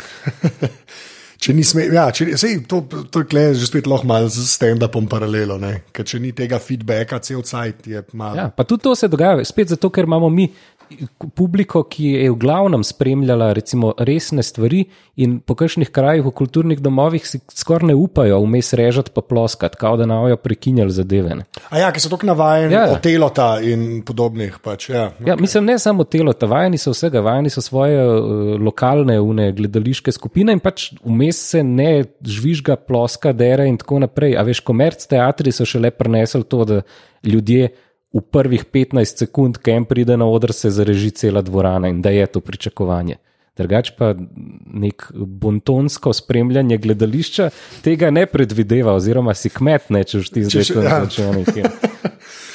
Če 1.43 1.51
ni 1.51 1.63
sme, 1.67 1.89
ja, 1.91 2.05
če, 2.15 2.37
sej, 2.39 2.61
to, 2.71 2.85
to 3.11 3.23
je 3.25 3.49
že 3.59 3.67
spet 3.67 3.87
lahko 3.89 4.07
malo 4.07 4.29
z 4.31 4.45
stand-upom 4.47 5.09
paralelo, 5.11 5.57
ne? 5.59 5.89
ker 5.91 6.07
če 6.07 6.21
ni 6.23 6.31
tega 6.31 6.55
feedbacka, 6.55 7.19
cel 7.19 7.41
cajt 7.43 7.89
je 7.91 8.03
malo. 8.15 8.37
Ja, 8.39 8.45
pa 8.47 8.63
tudi 8.63 8.85
to 8.85 8.93
se 8.95 9.09
dogaja, 9.11 9.43
spet 9.43 9.73
zato, 9.75 9.89
ker 9.91 10.07
imamo 10.07 10.29
mi 10.31 10.47
publiko, 11.35 11.83
ki 11.83 12.07
je 12.13 12.31
v 12.31 12.37
glavnem 12.39 12.83
spremljala 12.83 13.51
recimo, 13.53 13.93
resne 13.97 14.43
stvari 14.43 14.83
in 15.15 15.37
po 15.39 15.55
kakšnih 15.55 15.91
krajih 15.93 16.25
v 16.25 16.31
kulturnih 16.33 16.81
domovih 16.81 17.25
si 17.27 17.39
skoraj 17.53 17.91
ne 17.91 17.95
upajo 17.95 18.39
vmes 18.43 18.73
režati 18.77 19.13
pa 19.13 19.21
ploskati, 19.21 19.77
kao 19.79 19.97
da 19.97 20.07
navajo 20.09 20.37
prekinjali 20.37 20.91
zadeve. 20.91 21.35
Ne. 21.39 21.45
A 21.69 21.83
ja, 21.83 21.91
ker 21.93 22.01
so 22.01 22.11
tako 22.13 22.29
navajeni 22.31 22.73
Ja. 22.73 22.85
ja. 22.87 22.95
od 22.95 23.01
telota 23.03 23.47
in 23.61 24.01
podobnih. 24.05 24.57
Pač, 24.63 24.89
ja. 24.89 25.11
Ja, 25.25 25.35
mislim, 25.39 25.65
ne 25.65 25.77
samo 25.79 26.03
telo, 26.03 26.33
ta 26.33 26.47
vajeni 26.49 26.77
so 26.81 26.93
vsega, 26.93 27.21
vajeni 27.21 27.51
so 27.53 27.61
svoje 27.61 27.99
uh, 28.01 28.55
lokalne 28.61 29.19
une, 29.21 29.51
gledališke 29.53 30.11
skupine 30.11 30.55
in 30.55 30.61
pač 30.63 30.91
vmes 31.03 31.39
se 31.53 31.63
ne 31.63 32.03
žvižga, 32.21 32.77
ploska, 32.87 33.33
dere 33.33 33.67
in 33.69 33.77
tako 33.81 34.01
naprej. 34.05 34.37
A 34.37 34.45
veš, 34.47 34.63
komerc 34.65 35.05
teatri 35.09 35.53
so 35.53 35.67
šele 35.67 35.91
prenesli 35.91 36.43
to, 36.49 36.63
da 36.65 36.81
ljudje 37.23 37.69
v 38.13 38.21
prvih 38.21 38.65
15 38.65 39.25
sekund, 39.25 39.57
ki 39.57 39.73
en 39.73 39.85
pride 39.89 40.17
na 40.17 40.27
oder, 40.29 40.53
se 40.53 40.69
zareži 40.69 41.11
cela 41.11 41.41
dvorana 41.41 41.89
in 41.89 42.01
da 42.01 42.13
je 42.13 42.27
to 42.27 42.41
pričakovanje. 42.45 43.17
Drugač 43.57 43.91
pa 43.93 44.15
nek 44.73 45.11
bontonsko 45.13 46.13
spremljanje 46.13 46.77
gledališča 46.81 47.49
tega 47.85 48.09
ne 48.09 48.25
predvideva, 48.25 48.95
oziroma 48.97 49.35
si 49.37 49.51
kmet, 49.53 49.91
ne, 49.93 50.01
če 50.09 50.23
ti 50.25 50.45
zdaj 50.47 50.71
to 50.73 50.81
ja. 50.81 51.03
začneš. 51.05 51.53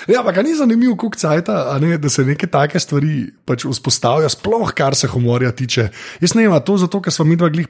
Ja, 0.09 0.23
ampak 0.23 0.39
ni 0.41 0.55
zanimivo, 0.57 0.95
kako 0.97 1.19
cajta, 1.21 1.55
ne, 1.85 1.99
da 2.01 2.09
se 2.09 2.23
neke 2.25 2.47
take 2.49 2.81
stvari 2.81 3.27
pač 3.45 3.67
vzpostavijo, 3.69 4.31
sploh 4.33 4.71
kar 4.73 4.97
se 4.97 5.11
humorja 5.13 5.51
tiče. 5.53 5.91
Jaz 6.23 6.33
ne 6.33 6.47
vem, 6.47 6.55
to 6.65 6.79
zato, 6.81 7.03
ker 7.05 7.13
smo 7.13 7.27
mi 7.29 7.37
dva 7.37 7.51
glih, 7.53 7.69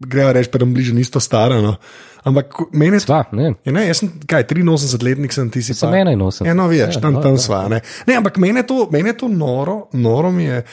grejo 0.00 0.30
reči, 0.32 0.48
pa 0.48 0.62
nam 0.62 0.72
bliže 0.72 0.96
nisto 0.96 1.20
staro. 1.20 1.76
No. 2.26 2.32
Ampak 2.32 2.74
meni 2.74 2.98
Sva, 2.98 3.22
ne. 3.38 3.52
Ja, 3.62 3.70
ne, 3.70 3.84
jaz 3.86 4.02
sem, 4.02 4.10
kaj, 4.26 4.48
83-letnik 4.50 5.30
sem 5.34 5.50
ti 5.54 5.62
si 5.62 5.76
Sem 5.78 5.92
pa. 5.92 6.02
81. 6.02 6.50
Eno 6.50 6.66
veš, 6.66 6.98
Ja, 6.98 7.02
tam, 7.04 7.14
no, 7.14 7.22
tam 7.22 7.38
ja. 7.38 7.42
sva. 7.46 7.60
Ne. 7.70 7.78
ne, 8.08 8.16
ampak 8.18 8.40
meni 8.42 8.64
je 8.64 8.66
to, 8.66 8.78
meni 8.90 9.14
je 9.14 9.18
to 9.22 9.28
noro, 9.30 9.84
noro 9.94 10.32
mi 10.34 10.48
je, 10.48 10.64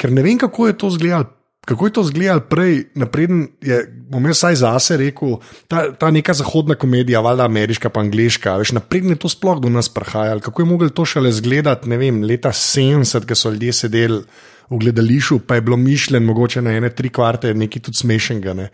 ker 0.00 0.14
ne 0.16 0.24
vem, 0.24 0.40
kako 0.40 0.70
je 0.72 0.78
to 0.80 0.92
izgledalo. 0.94 1.32
Kako 1.66 1.88
je 1.88 1.92
to 1.98 2.02
izgledalo 2.06 2.44
prej, 2.46 2.76
napreden 2.94 3.40
je, 3.58 3.80
bom 4.08 4.22
jaz 4.30 4.38
vsaj 4.38 4.56
zase 4.60 4.96
rekel, 5.00 5.32
ta, 5.66 5.88
ta 5.98 6.12
neka 6.14 6.30
zahodna 6.38 6.76
komedija, 6.78 7.18
valjda 7.26 7.44
ameriška, 7.50 7.90
pa 7.90 8.04
angliška, 8.06 8.54
veš, 8.62 8.70
napreden 8.78 9.16
je 9.16 9.18
to 9.24 9.28
sploh 9.28 9.58
do 9.60 9.72
nas 9.74 9.90
prihajalo. 9.90 10.44
Kako 10.46 10.62
je 10.62 10.68
mogel 10.70 10.94
to 10.94 11.04
šele 11.04 11.32
izgledati, 11.34 11.90
ne 11.90 11.98
vem, 11.98 12.22
leta 12.22 12.54
70, 12.54 13.26
ko 13.26 13.34
so 13.34 13.50
ljudje 13.50 13.74
sedeli 13.82 14.22
v 14.70 14.78
gledališču, 14.78 15.40
pa 15.42 15.58
je 15.58 15.66
bilo 15.66 15.76
mišljen, 15.76 16.24
mogoče 16.24 16.62
na 16.62 16.76
ene 16.78 16.92
tri 16.94 17.10
kvarte, 17.10 17.50
nekaj 17.54 17.82
tudi 17.90 17.98
smešnega. 17.98 18.54
Ne. 18.54 18.70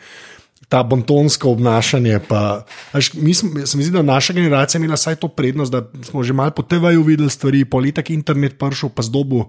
Ta 0.68 0.82
bontonsko 0.82 1.50
obnašanje. 1.52 2.20
Pa, 2.28 2.64
až, 2.92 3.12
mi 3.14 3.34
smo, 3.34 3.66
se 3.66 3.76
mi 3.76 3.84
zdi, 3.84 3.92
da 3.92 4.02
naša 4.02 4.32
generacija 4.32 4.78
je 4.78 4.84
imela 4.84 4.94
vsaj 4.94 5.16
to 5.16 5.28
prednost, 5.28 5.72
da 5.72 5.84
smo 6.02 6.22
že 6.22 6.32
malo 6.32 6.50
po 6.50 6.62
TV-ju 6.62 7.02
videli 7.02 7.30
stvari, 7.30 7.64
politik 7.64 8.10
internet 8.10 8.58
prišel, 8.58 8.88
pa 8.88 9.02
zdobu 9.02 9.48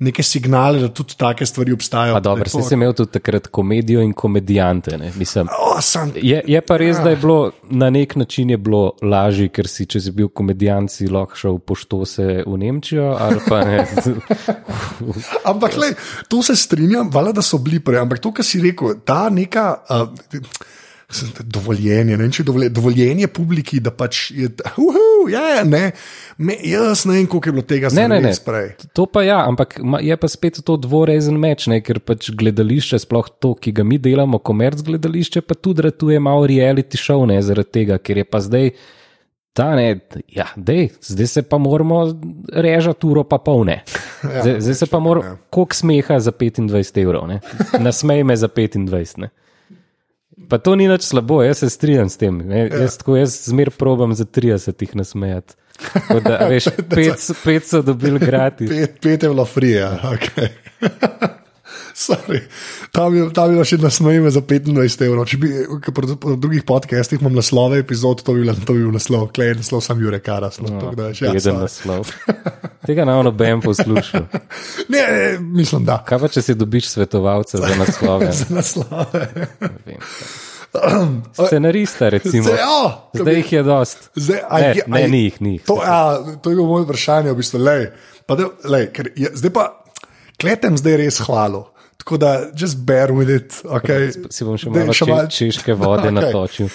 neke 0.00 0.22
signale, 0.22 0.80
da 0.80 0.88
tudi 0.88 1.14
take 1.16 1.46
stvari 1.46 1.72
obstajajo. 1.72 2.14
Pa 2.14 2.20
dobro, 2.20 2.44
je 2.44 2.62
si 2.62 2.74
imel 2.74 2.92
tudi 2.92 3.12
takrat 3.12 3.46
komedijo 3.46 4.00
in 4.00 4.12
komedijante. 4.12 4.98
ne, 4.98 5.12
Mislim, 5.16 5.48
O, 5.60 5.80
sam, 5.80 6.12
Je, 6.16 6.42
je 6.46 6.60
pa 6.60 6.76
res, 6.76 6.96
da 6.96 7.10
je 7.10 7.16
bilo 7.16 7.50
na 7.70 7.90
nek 7.90 8.16
način 8.16 8.50
bilo 8.56 8.92
lažje, 9.02 9.48
ker 9.48 9.68
si, 9.68 9.86
če 9.86 10.00
si 10.00 10.10
bil 10.10 10.28
komedijant, 10.28 10.90
si 10.90 11.08
lahko 11.08 11.36
šel 11.36 11.58
poštose 11.58 12.42
v 12.46 12.56
Nemčijo 12.58 13.12
ne. 13.66 13.86
Ampak, 15.52 15.76
le, 15.76 15.92
to 16.28 16.42
se 16.42 16.56
strinjam, 16.56 17.10
vala, 17.12 17.32
da 17.32 17.42
so 17.42 17.58
bili 17.58 17.80
prej. 17.84 18.00
Ampak 18.00 18.18
to, 18.18 18.32
kar 18.32 18.44
si 18.44 18.60
rekel, 18.60 18.96
ta 19.04 19.28
neka. 19.30 19.70
Uh, 19.88 20.40
Dovoljenje, 21.42 22.14
ne 22.14 22.16
vem, 22.20 22.30
če 22.30 22.42
je 22.42 22.46
dovoljenje, 22.46 22.72
dovoljenje 22.74 23.28
publiki, 23.34 23.80
da 23.82 23.90
pač 23.90 24.28
je, 24.30 24.46
uhu, 24.78 25.26
ja, 25.32 25.64
ne, 25.66 25.90
me, 26.38 26.54
jaz 26.62 27.02
ne 27.08 27.16
vem, 27.18 27.26
koliko 27.26 27.50
je 27.50 27.54
bilo 27.56 27.64
tega 27.66 27.90
Ne, 27.96 28.06
ne, 28.08 28.20
ne. 28.22 28.30
sprej. 28.36 28.68
To 28.94 29.08
pa 29.10 29.24
ja, 29.26 29.40
ampak 29.48 29.74
je 30.06 30.16
pa 30.16 30.30
spet 30.30 30.60
to 30.66 30.76
dvorezen 30.78 31.34
meč, 31.40 31.66
ne? 31.72 31.80
ker 31.82 31.98
pač 31.98 32.30
gledališče, 32.30 33.00
sploh 33.02 33.26
to, 33.42 33.56
ki 33.58 33.74
ga 33.74 33.84
mi 33.86 33.98
delamo, 33.98 34.38
komerc 34.38 34.84
gledališče, 34.86 35.42
pa 35.42 35.58
tudi 35.58 35.82
ratuje 35.88 36.20
malo 36.22 36.46
reality 36.46 37.00
show, 37.00 37.26
ne 37.26 37.40
zaradi 37.42 37.74
tega, 37.80 37.98
ker 37.98 38.22
je 38.22 38.26
pa 38.30 38.42
zdaj. 38.46 38.70
Ta 39.58 39.72
ne, 39.74 39.98
ja, 40.30 40.46
dej, 40.54 40.92
zdaj 41.02 41.26
se 41.26 41.42
pa 41.42 41.58
moramo 41.58 42.04
režati 42.54 43.06
uro, 43.10 43.26
pa 43.26 43.42
polne. 43.42 43.80
Ja, 44.20 44.42
Zdaj, 44.44 44.58
zdaj 44.60 44.74
se 44.76 44.86
pa 44.86 44.98
moramo, 45.00 45.38
koliko 45.50 45.74
smeha 45.74 46.18
za 46.20 46.28
25 46.36 46.98
evrov, 47.00 47.24
ne? 47.24 47.38
nasmej 47.80 48.20
me 48.28 48.34
za 48.36 48.50
25. 48.52 49.16
Ne? 49.24 49.30
Pa 50.48 50.58
to 50.58 50.74
ni 50.76 50.88
nič 50.88 51.02
slabo, 51.02 51.42
jaz 51.42 51.58
se 51.58 51.70
strinjam 51.70 52.08
s 52.08 52.16
tem. 52.16 52.38
Ne? 52.38 52.68
Jaz, 52.68 52.98
tako, 52.98 53.16
jaz 53.16 53.36
zmer 53.50 53.70
probam 53.70 54.14
za 54.14 54.24
30 54.24 54.82
jih 54.82 54.96
nasmejati. 54.96 55.54
Tako 55.92 56.20
Da, 56.20 56.36
veš, 56.48 56.64
pet, 56.90 57.30
pet 57.44 57.68
so 57.68 57.82
dobili 57.82 58.18
gratis. 58.18 58.70
Pet, 58.70 58.98
pet 59.00 59.22
je 59.22 59.28
bilo 59.28 59.44
frija, 59.44 59.92
ok. 60.12 61.30
Sorry. 62.06 62.40
Tam 62.92 63.16
je, 63.16 63.28
tam 63.34 63.54
je 63.56 63.64
še 63.64 63.78
nasmejme 63.82 64.30
za 64.30 64.42
25 64.42 65.06
evrov. 65.06 65.26
Če 65.28 65.38
bi 65.40 65.50
pri 65.94 66.16
drugih 66.40 66.64
podcastih 66.68 67.22
imel 67.22 67.40
naslove 67.40 67.80
epizod, 67.82 68.24
to 68.26 68.34
bi, 68.36 68.44
bilo, 68.44 68.54
to 68.54 68.76
bi 68.76 68.84
bil 68.84 68.94
naslov, 68.94 69.30
klej 69.36 69.56
naslov 69.58 69.84
sam 69.84 70.02
Jure 70.02 70.20
Karas. 70.24 70.60
No, 70.62 70.72
no, 70.74 70.92
da, 70.96 71.10
ja, 71.14 71.32
sorry. 71.34 71.56
naslov. 71.56 72.12
Tega 72.86 73.04
na 73.04 73.18
noben 73.22 73.60
poslušal. 73.64 74.28
ne, 74.88 75.00
ne, 75.14 75.32
mislim, 75.40 75.84
da. 75.88 76.00
Kaj 76.06 76.22
pa, 76.22 76.30
če 76.32 76.44
si 76.44 76.58
dobiš 76.58 76.94
svetovalca 76.94 77.60
za 77.60 77.74
naslove? 77.78 78.30
Za 78.32 78.48
naslove. 78.54 79.26
Ne 79.60 79.76
vem. 79.86 80.06
Scenarista, 81.34 82.08
recimo. 82.08 82.42
Zdaj, 82.46 82.58
ja, 82.58 83.10
Zdaj 83.14 83.34
jih 83.34 83.52
je 83.52 83.62
dost. 83.66 84.10
Zdaj, 84.14 84.40
a 84.48 84.60
Ne, 84.60 84.74
a 84.86 84.98
ne, 84.98 85.08
ni 85.08 85.24
jih, 85.24 85.40
ni 85.42 85.52
jih. 85.52 85.64
To, 85.66 85.80
a, 85.82 86.22
to 86.42 86.50
je 86.50 86.56
bilo 86.56 86.68
moje 86.68 86.86
vprašanje, 86.86 87.32
v 87.32 87.40
bistvu. 87.40 87.58
Lej, 87.58 87.88
pa 88.26 88.36
da, 88.38 88.46
lej, 88.70 88.86
ker 88.94 89.10
je, 89.18 89.32
zdaj 89.34 89.52
pa 89.56 89.64
kletem 90.40 90.78
zdaj 90.78 90.96
res 91.02 91.18
hvalo. 91.26 91.66
Tako 92.10 92.18
da, 92.18 92.50
just 92.56 92.78
bear 92.86 93.12
with 93.14 93.30
it. 93.36 93.54
Okay. 93.64 94.10
Si 94.34 94.42
bom 94.42 94.56
še 94.58 94.66
malo 94.66 94.90
če, 95.30 95.30
češke 95.30 95.76
vode 95.78 96.08
Okej. 96.10 96.16
natočil. 96.16 96.72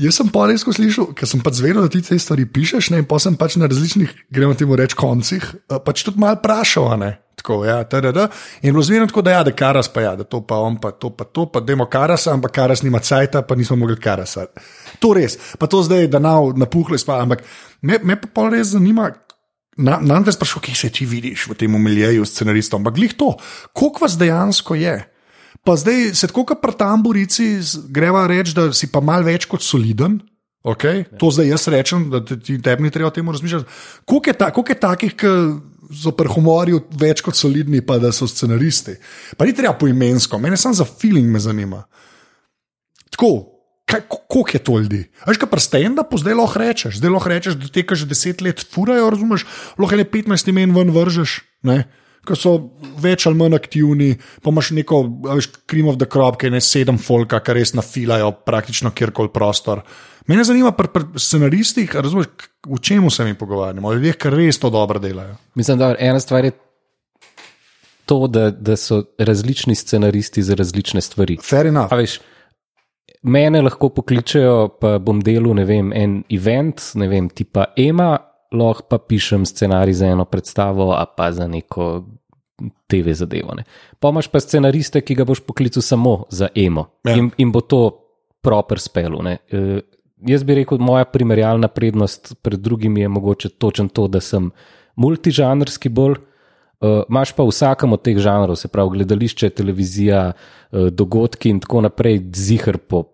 Jaz 0.00 0.16
sem 0.16 0.30
pa 0.32 0.46
res 0.48 0.64
slišal, 0.64 1.10
ker 1.12 1.28
sem 1.28 1.42
pač 1.44 1.58
zvedel, 1.58 1.82
da 1.84 1.92
ti 1.92 2.00
te 2.06 2.16
stvari 2.16 2.46
pišeš, 2.48 2.88
ne, 2.94 3.02
in 3.02 3.08
pa 3.10 3.18
sem 3.20 3.36
pač 3.36 3.58
na 3.60 3.68
različnih, 3.68 4.14
gremo 4.32 4.56
temu 4.56 4.78
reči, 4.80 4.96
koncih, 4.96 5.44
eh, 5.44 5.76
pač 5.84 6.06
tudi 6.06 6.22
malo 6.22 6.38
vprašal, 6.38 6.88
ne. 7.02 7.10
Tako, 7.36 7.60
ja, 7.68 7.82
tdd. 7.84 8.30
In 8.64 8.72
bilo 8.72 8.86
zmerno 8.86 9.10
tako, 9.12 9.26
da 9.26 9.36
ja, 9.36 9.44
da 9.44 9.52
karas 9.52 9.92
pa 9.92 10.06
ja, 10.06 10.16
da 10.16 10.24
to 10.24 10.40
pa 10.40 10.56
on 10.64 10.80
pa 10.80 10.94
to 10.96 11.12
pa 11.12 11.28
to, 11.28 11.44
pa 11.52 11.60
demo 11.60 11.84
karasa, 11.84 12.32
ampak 12.32 12.56
karas 12.56 12.80
nima 12.86 13.04
cajta, 13.04 13.44
pa 13.44 13.60
nismo 13.60 13.76
mogli 13.76 14.00
karasa. 14.00 14.48
To 15.04 15.12
res, 15.18 15.36
pa 15.60 15.68
to 15.68 15.84
zdaj, 15.84 16.08
da 16.08 16.22
nav 16.22 16.54
napuhlo 16.56 16.96
izpa, 16.96 17.20
ampak 17.20 17.44
me, 17.82 18.00
me 18.00 18.16
pa 18.16 18.48
res 18.48 18.72
zanima. 18.72 19.12
Na, 19.78 20.00
nam 20.02 20.24
te 20.26 20.32
sprašujem, 20.34 20.64
kje 20.66 20.74
se 20.74 20.90
ti 20.90 21.06
vidiš 21.06 21.46
v 21.46 21.54
tem 21.58 21.76
miljeju 21.82 22.24
scenaristom, 22.26 22.82
ampak 22.82 22.96
glih 22.98 23.14
to, 23.14 23.36
koliko 23.72 24.04
vas 24.04 24.16
dejansko 24.18 24.74
je. 24.74 24.96
Pa 25.64 25.76
zdaj 25.78 26.14
se 26.18 26.26
tako, 26.30 26.44
kot 26.48 26.62
pri 26.62 26.74
tamburici, 26.78 27.46
greva 27.88 28.26
reči, 28.26 28.54
da 28.56 28.72
si 28.74 28.90
pa 28.90 29.00
mal 29.04 29.22
več 29.26 29.46
kot 29.46 29.62
soliden. 29.62 30.18
Okay? 30.66 31.04
To 31.20 31.30
zdaj 31.30 31.52
jaz 31.52 31.68
rečem, 31.70 32.08
da 32.10 32.20
ti 32.24 32.58
tebi 32.62 32.82
ni 32.82 32.90
treba 32.90 33.12
o 33.12 33.14
tem 33.14 33.30
razmišljati. 33.30 33.66
Koliko 34.04 34.30
je, 34.30 34.38
ta, 34.38 34.50
koliko 34.50 34.74
je 34.74 34.80
takih, 34.80 35.14
ki 35.14 35.34
so 35.94 36.12
pri 36.16 36.28
humorju 36.32 36.82
več 36.98 37.22
kot 37.24 37.38
solidni, 37.38 37.80
pa 37.86 38.00
da 38.02 38.10
so 38.12 38.26
scenaristi? 38.28 38.96
Pa 39.38 39.46
ni 39.46 39.54
treba 39.56 39.76
poimensko, 39.78 40.40
mene 40.42 40.58
samo 40.58 40.74
za 40.74 40.84
feeling 40.88 41.30
me 41.30 41.40
zanima. 41.40 41.84
Tako, 43.14 43.30
kaj, 43.88 44.04
ko- 44.08 44.20
koliko 44.28 44.54
je 44.54 44.60
to 44.64 44.78
ljudi? 44.78 45.00
Veš, 45.26 45.40
kaj 45.40 45.50
prsten, 45.50 45.94
da 45.96 46.04
zdaj 46.04 46.36
lahko 46.36 46.60
rečeš, 46.60 46.98
zdaj 47.00 47.14
lahko 47.14 47.32
rečeš, 47.32 47.56
da 47.60 47.70
te, 47.72 47.84
ki 47.86 47.96
že 47.96 48.10
deset 48.10 48.44
let 48.44 48.60
furajo, 48.60 49.08
razumeš, 49.14 49.46
lahko 49.80 49.96
ne 49.96 50.04
15 50.04 50.52
imen 50.52 50.76
ven 50.76 50.92
vržeš. 50.94 51.40
Ne? 51.68 51.86
Ko 52.28 52.36
so 52.36 52.52
več 53.00 53.24
ali 53.26 53.38
manj 53.40 53.56
aktivni, 53.56 54.10
pa 54.44 54.52
imaš 54.52 54.70
neko, 54.76 55.00
veš, 55.30 55.48
krim 55.70 55.88
of 55.88 55.96
the 55.96 56.08
crop, 56.10 56.36
ki 56.36 56.50
je 56.50 56.56
ne 56.58 56.60
sedem 56.60 56.98
folka, 57.00 57.40
ki 57.40 57.56
res 57.56 57.72
nafilajo 57.78 58.34
praktično 58.44 58.92
kjerkoli 58.92 59.32
prostor. 59.32 59.80
Mene 60.28 60.44
zanima 60.44 60.74
pri, 60.76 60.90
pri 60.92 61.06
scenaristih, 61.16 61.94
razumeš, 61.96 62.28
v 62.68 62.80
čemu 62.84 63.08
se 63.10 63.24
mi 63.24 63.32
pogovarjamo, 63.38 63.88
o 63.88 63.94
ljudeh, 63.96 64.18
ki 64.20 64.34
res 64.34 64.60
to 64.60 64.68
dobro 64.68 65.00
delajo. 65.00 65.38
Mislim, 65.56 65.80
da 65.80 65.94
ena 65.96 66.20
stvar 66.20 66.44
je 66.44 66.52
to, 68.04 68.26
da, 68.28 68.50
da 68.50 68.76
so 68.76 69.02
različni 69.18 69.74
scenaristi 69.74 70.42
za 70.42 70.54
različne 70.58 71.00
stvari. 71.00 71.38
Fair 71.44 71.66
enough. 71.72 71.92
A 71.92 71.96
veš, 71.96 72.18
mene 73.22 73.62
lahko 73.62 73.88
pokličejo, 73.88 74.68
pa 74.80 74.98
bom 74.98 75.20
delal 75.24 75.54
ne 75.58 75.64
vem, 75.64 75.92
en 75.92 76.22
event, 76.30 76.80
ne 76.94 77.08
vem, 77.08 77.28
tipa 77.28 77.72
Ema, 77.76 78.16
lahko 78.52 78.86
pa 78.88 78.98
pišem 78.98 79.44
scenarij 79.46 79.92
za 80.00 80.06
eno 80.06 80.24
predstavo, 80.24 80.92
a 80.92 81.04
pa 81.16 81.32
za 81.32 81.46
neko 81.48 82.04
TV 82.86 83.12
zadevo. 83.14 83.54
Ne. 83.54 83.64
Pa 84.00 84.08
imaš 84.10 84.28
pa 84.28 84.40
scenariste, 84.40 85.00
ki 85.00 85.14
ga 85.14 85.24
boš 85.24 85.40
poklical 85.46 85.82
samo 85.82 86.24
za 86.30 86.48
Emo 86.54 86.86
Ja. 87.06 87.16
in, 87.16 87.30
in 87.38 87.52
bo 87.52 87.60
to 87.60 87.90
proper 88.42 88.78
spelu. 88.80 89.22
ne. 89.22 89.38
E, 89.50 89.80
jaz 90.26 90.42
bi 90.44 90.54
rekel, 90.54 90.78
moja 90.78 91.04
primerjalna 91.04 91.68
prednost 91.68 92.34
pred 92.42 92.60
drugimi 92.60 93.00
je 93.00 93.08
mogoče 93.08 93.48
točen 93.48 93.88
to, 93.88 94.08
da 94.08 94.20
sem 94.20 94.50
multižanrski 94.96 95.88
bolj. 95.88 96.16
Uh, 96.78 97.02
Máš 97.10 97.34
pa 97.34 97.42
v 97.42 97.50
vsakem 97.50 97.90
od 97.90 98.02
teh 98.06 98.14
žanrov, 98.14 98.54
se 98.54 98.70
pravi 98.70 99.00
gledališče, 99.00 99.50
televizija, 99.50 100.30
uh, 100.30 100.88
dogodki 100.94 101.50
in 101.50 101.58
tako 101.58 101.82
naprej, 101.88 102.22
zihar 102.38 102.78
po 102.78 103.04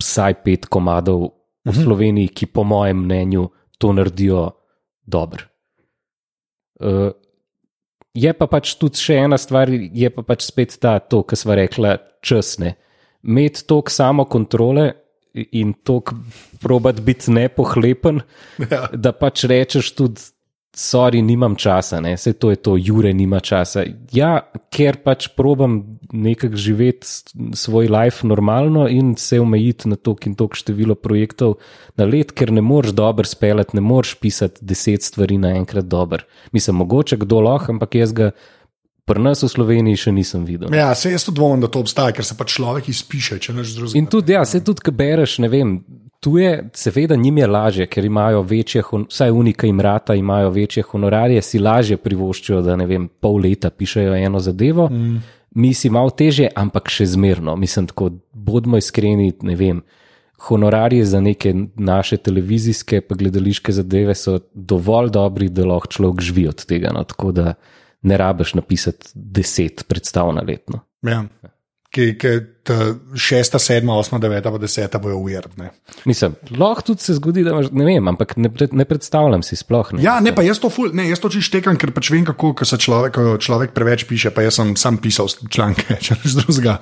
vsaj 0.00 0.40
pet 0.44 0.64
komadov 0.66 1.36
v 1.64 1.68
-huh. 1.68 1.82
Sloveniji, 1.84 2.28
ki 2.28 2.46
po 2.46 2.64
mojem 2.64 3.04
mnenju 3.04 3.50
to 3.78 3.92
naredijo 3.92 4.50
dobro. 5.04 5.44
Uh, 6.80 7.12
je 8.14 8.32
pa 8.32 8.46
pač 8.46 8.74
tudi 8.80 8.98
še 8.98 9.14
ena 9.14 9.38
stvar, 9.38 9.68
je 9.70 10.10
pa 10.10 10.22
pač 10.22 10.46
spet 10.48 10.78
ta, 10.80 10.98
to, 10.98 11.22
kar 11.22 11.38
smo 11.38 11.54
rekla, 11.54 11.98
časne. 12.22 12.74
Imeti 13.22 13.66
toliko 13.66 13.90
samo 13.90 14.24
kontrole 14.24 14.92
in 15.34 15.74
toliko 15.84 16.16
probat 16.60 17.00
biti 17.00 17.30
nepohlepen, 17.30 18.22
Ja. 18.70 18.88
da 18.92 19.12
pač 19.12 19.44
rečeš 19.44 19.92
tudi, 19.94 20.20
sorry, 20.76 21.22
nimam 21.22 21.56
časa, 21.58 22.00
ne, 22.00 22.14
vse 22.14 22.32
to 22.38 22.50
je 22.50 22.58
to, 22.62 22.76
Jure 22.78 23.12
nima 23.14 23.40
časa. 23.40 23.82
Ja, 24.14 24.46
ker 24.70 25.00
pač 25.04 25.28
probam 25.36 25.98
nekako 26.12 26.56
živeti 26.56 27.06
svoj 27.58 27.90
life 27.90 28.26
normalno 28.26 28.86
in 28.88 29.16
se 29.18 29.40
omejiti 29.40 29.88
na 29.88 29.96
to 29.96 30.16
in 30.26 30.34
to 30.34 30.48
število 30.52 30.94
projektov 30.94 31.58
na 31.96 32.06
let, 32.06 32.32
ker 32.32 32.52
ne 32.52 32.62
moreš 32.62 32.94
dobro 32.94 33.26
speljati, 33.26 33.76
ne 33.76 33.80
moreš 33.80 34.14
pisati 34.22 34.64
deset 34.64 35.02
stvari 35.02 35.38
naenkrat 35.38 35.84
dobro. 35.84 36.24
Mislim, 36.52 36.76
mogoče 36.76 37.16
kdo 37.16 37.40
lahko, 37.40 37.72
ampak 37.72 37.94
jaz 37.94 38.12
ga 38.12 38.30
Pri 39.10 39.18
nas 39.18 39.40
v 39.42 39.48
Sloveniji 39.50 39.98
še 39.98 40.12
nisem 40.14 40.44
videl. 40.46 40.70
Ja, 40.76 40.92
se 40.94 41.10
jaz 41.10 41.24
tudi 41.26 41.40
dvomim, 41.40 41.64
da 41.64 41.70
to 41.72 41.80
obstaja, 41.82 42.14
ker 42.14 42.22
se 42.22 42.36
pač 42.38 42.52
človek 42.54 42.92
izpiše, 42.92 43.40
če 43.42 43.56
neš 43.56 43.72
drugega. 43.74 43.98
In 43.98 44.06
tudi, 44.06 44.36
ja, 44.36 44.44
se 44.46 44.60
tudi, 44.62 44.84
ki 44.86 44.94
bereš, 44.94 45.40
ne 45.42 45.50
vem. 45.50 45.72
Tu 46.20 46.38
je, 46.38 46.68
seveda, 46.74 47.16
njim 47.16 47.38
je 47.38 47.46
lažje, 47.46 47.86
ker 47.86 48.04
imajo 48.04 48.42
večje, 48.42 48.82
vsaj 49.08 49.30
unika 49.30 49.66
jim 49.66 49.80
rata, 49.80 50.14
imajo 50.14 50.50
večje 50.50 50.82
honorarje, 50.82 51.42
si 51.42 51.58
lažje 51.58 51.96
privoščijo, 51.96 52.60
da 52.62 52.76
ne 52.76 52.86
vem, 52.86 53.08
pol 53.08 53.40
leta 53.40 53.70
pišejo 53.70 54.14
eno 54.14 54.40
zadevo. 54.40 54.88
Mm. 54.90 55.22
Mi 55.54 55.72
si 55.74 55.90
malo 55.90 56.10
teže, 56.10 56.50
ampak 56.54 56.92
še 56.92 57.06
zmerno. 57.14 57.56
Mislim, 57.56 57.88
tako, 57.88 58.10
bodimo 58.32 58.76
iskreni, 58.76 59.32
ne 59.42 59.56
vem. 59.56 59.80
Honorarji 60.46 61.04
za 61.04 61.20
neke 61.20 61.54
naše 61.76 62.16
televizijske 62.16 63.00
pa 63.00 63.14
gledališke 63.14 63.72
zadeve 63.72 64.14
so 64.14 64.38
dovolj 64.54 65.10
dobri, 65.16 65.48
da 65.48 65.66
lahko 65.68 65.88
človek 65.96 66.20
živi 66.24 66.46
od 66.48 66.64
tega. 66.64 66.92
No, 66.96 67.04
tako 67.04 67.32
da 67.32 67.54
ne 68.02 68.16
rabiš 68.16 68.54
napisati 68.60 69.10
deset 69.14 69.84
predstav 69.88 70.32
na 70.36 70.44
letno. 70.44 70.84
Ja. 71.02 71.24
Ki, 71.90 72.12
ki 72.14 72.36
ta 72.62 72.74
šesta, 73.18 73.58
sedma, 73.58 73.96
osma, 73.98 74.18
deveta, 74.22 74.50
pa 74.52 74.58
deseta 74.60 74.98
bojo 75.02 75.16
ujertne. 75.24 75.70
Mislim, 76.04 76.36
lahko 76.58 76.84
tudi 76.90 77.02
se 77.02 77.14
zgodi, 77.16 77.42
da 77.42 77.50
imaš, 77.54 77.70
ne 77.72 77.86
vem, 77.86 78.08
ampak 78.12 78.36
ne, 78.36 78.50
pred, 78.52 78.74
ne 78.76 78.84
predstavljam 78.86 79.42
si 79.42 79.56
sploh. 79.58 79.90
Ne. 79.96 80.02
Ja, 80.04 80.18
ne, 80.22 80.30
pa 80.36 80.44
jaz 80.46 80.60
to, 80.62 80.70
ful, 80.70 80.92
ne, 80.94 81.08
jaz 81.08 81.22
to 81.22 81.32
čisto 81.32 81.50
štekam, 81.50 81.78
ker 81.80 81.90
pač 81.96 82.12
vem, 82.12 82.22
kako 82.28 82.52
ko 82.60 82.68
se 82.68 82.78
človek, 82.78 83.18
človek 83.42 83.74
preveč 83.74 84.04
piše. 84.06 84.30
Pa 84.34 84.44
jaz 84.44 84.60
sem 84.60 84.74
sam 84.78 85.00
pisal 85.02 85.32
članke, 85.50 85.96
če 86.04 86.18
rečeš 86.18 86.38
drugega. 86.42 86.76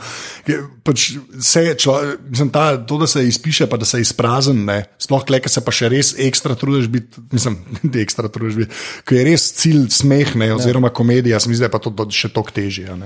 Pač 0.84 1.08
se 1.46 1.64
človek, 1.78 2.26
mislim, 2.28 2.52
ta, 2.52 2.68
to, 2.76 3.00
da 3.00 3.08
se 3.08 3.24
izpiše, 3.28 3.70
pa 3.70 3.80
da 3.80 3.88
se 3.88 4.02
izprazen, 4.04 4.64
ne, 4.68 4.82
sploh 5.00 5.24
kleka 5.28 5.52
se 5.52 5.64
pa 5.64 5.74
še 5.74 5.92
res 5.94 6.14
ekstra 6.20 6.58
trudiš 6.58 6.90
biti, 6.92 7.28
mislim, 7.32 7.60
da 7.94 8.02
ekstra 8.04 8.32
trudiš 8.34 8.64
biti, 8.64 8.82
ker 9.08 9.22
je 9.22 9.28
res 9.30 9.48
cilj 9.62 9.88
smeh, 10.02 10.36
ne, 10.42 10.52
oziroma 10.58 10.92
komedija, 10.92 11.40
se 11.40 11.48
mi 11.48 11.56
zdi, 11.56 11.64
da 11.64 11.72
je 11.72 11.76
pa 11.78 11.80
to, 11.86 11.94
to 11.96 12.10
še 12.12 12.34
toliko 12.34 12.58
težje. 12.58 12.98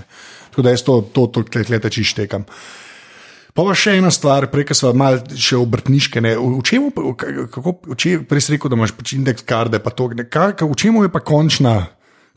Tako 0.52 0.62
da 0.62 0.74
jaz 0.74 0.84
to, 0.84 1.00
to, 1.16 1.26
to 1.32 1.44
klete 1.48 1.90
čisto 1.90 2.12
štekam. 2.12 2.44
Pa 3.52 3.64
pa 3.64 3.74
še 3.76 3.98
ena 4.00 4.08
stvar, 4.12 4.46
prej 4.52 4.70
ko 4.70 4.76
smo 4.76 4.92
malo 4.96 5.20
še 5.36 5.58
obrtniške. 5.60 6.20
Ne, 6.24 6.34
v, 6.40 6.60
čemu, 6.64 6.92
kako, 7.52 7.74
v 7.92 7.96
čem, 8.00 8.24
prej 8.28 8.44
si 8.44 8.54
rekel, 8.54 8.72
da 8.72 8.78
imaš 8.80 8.94
pač 8.96 9.12
indeks 9.16 9.44
karde, 9.48 9.80
pa 9.80 9.92
to, 9.92 10.08
ne, 10.16 10.24
kaj, 10.24 10.56
v 10.60 10.76
čemu 10.76 11.04
je 11.04 11.12
pa 11.12 11.20
končna, 11.20 11.74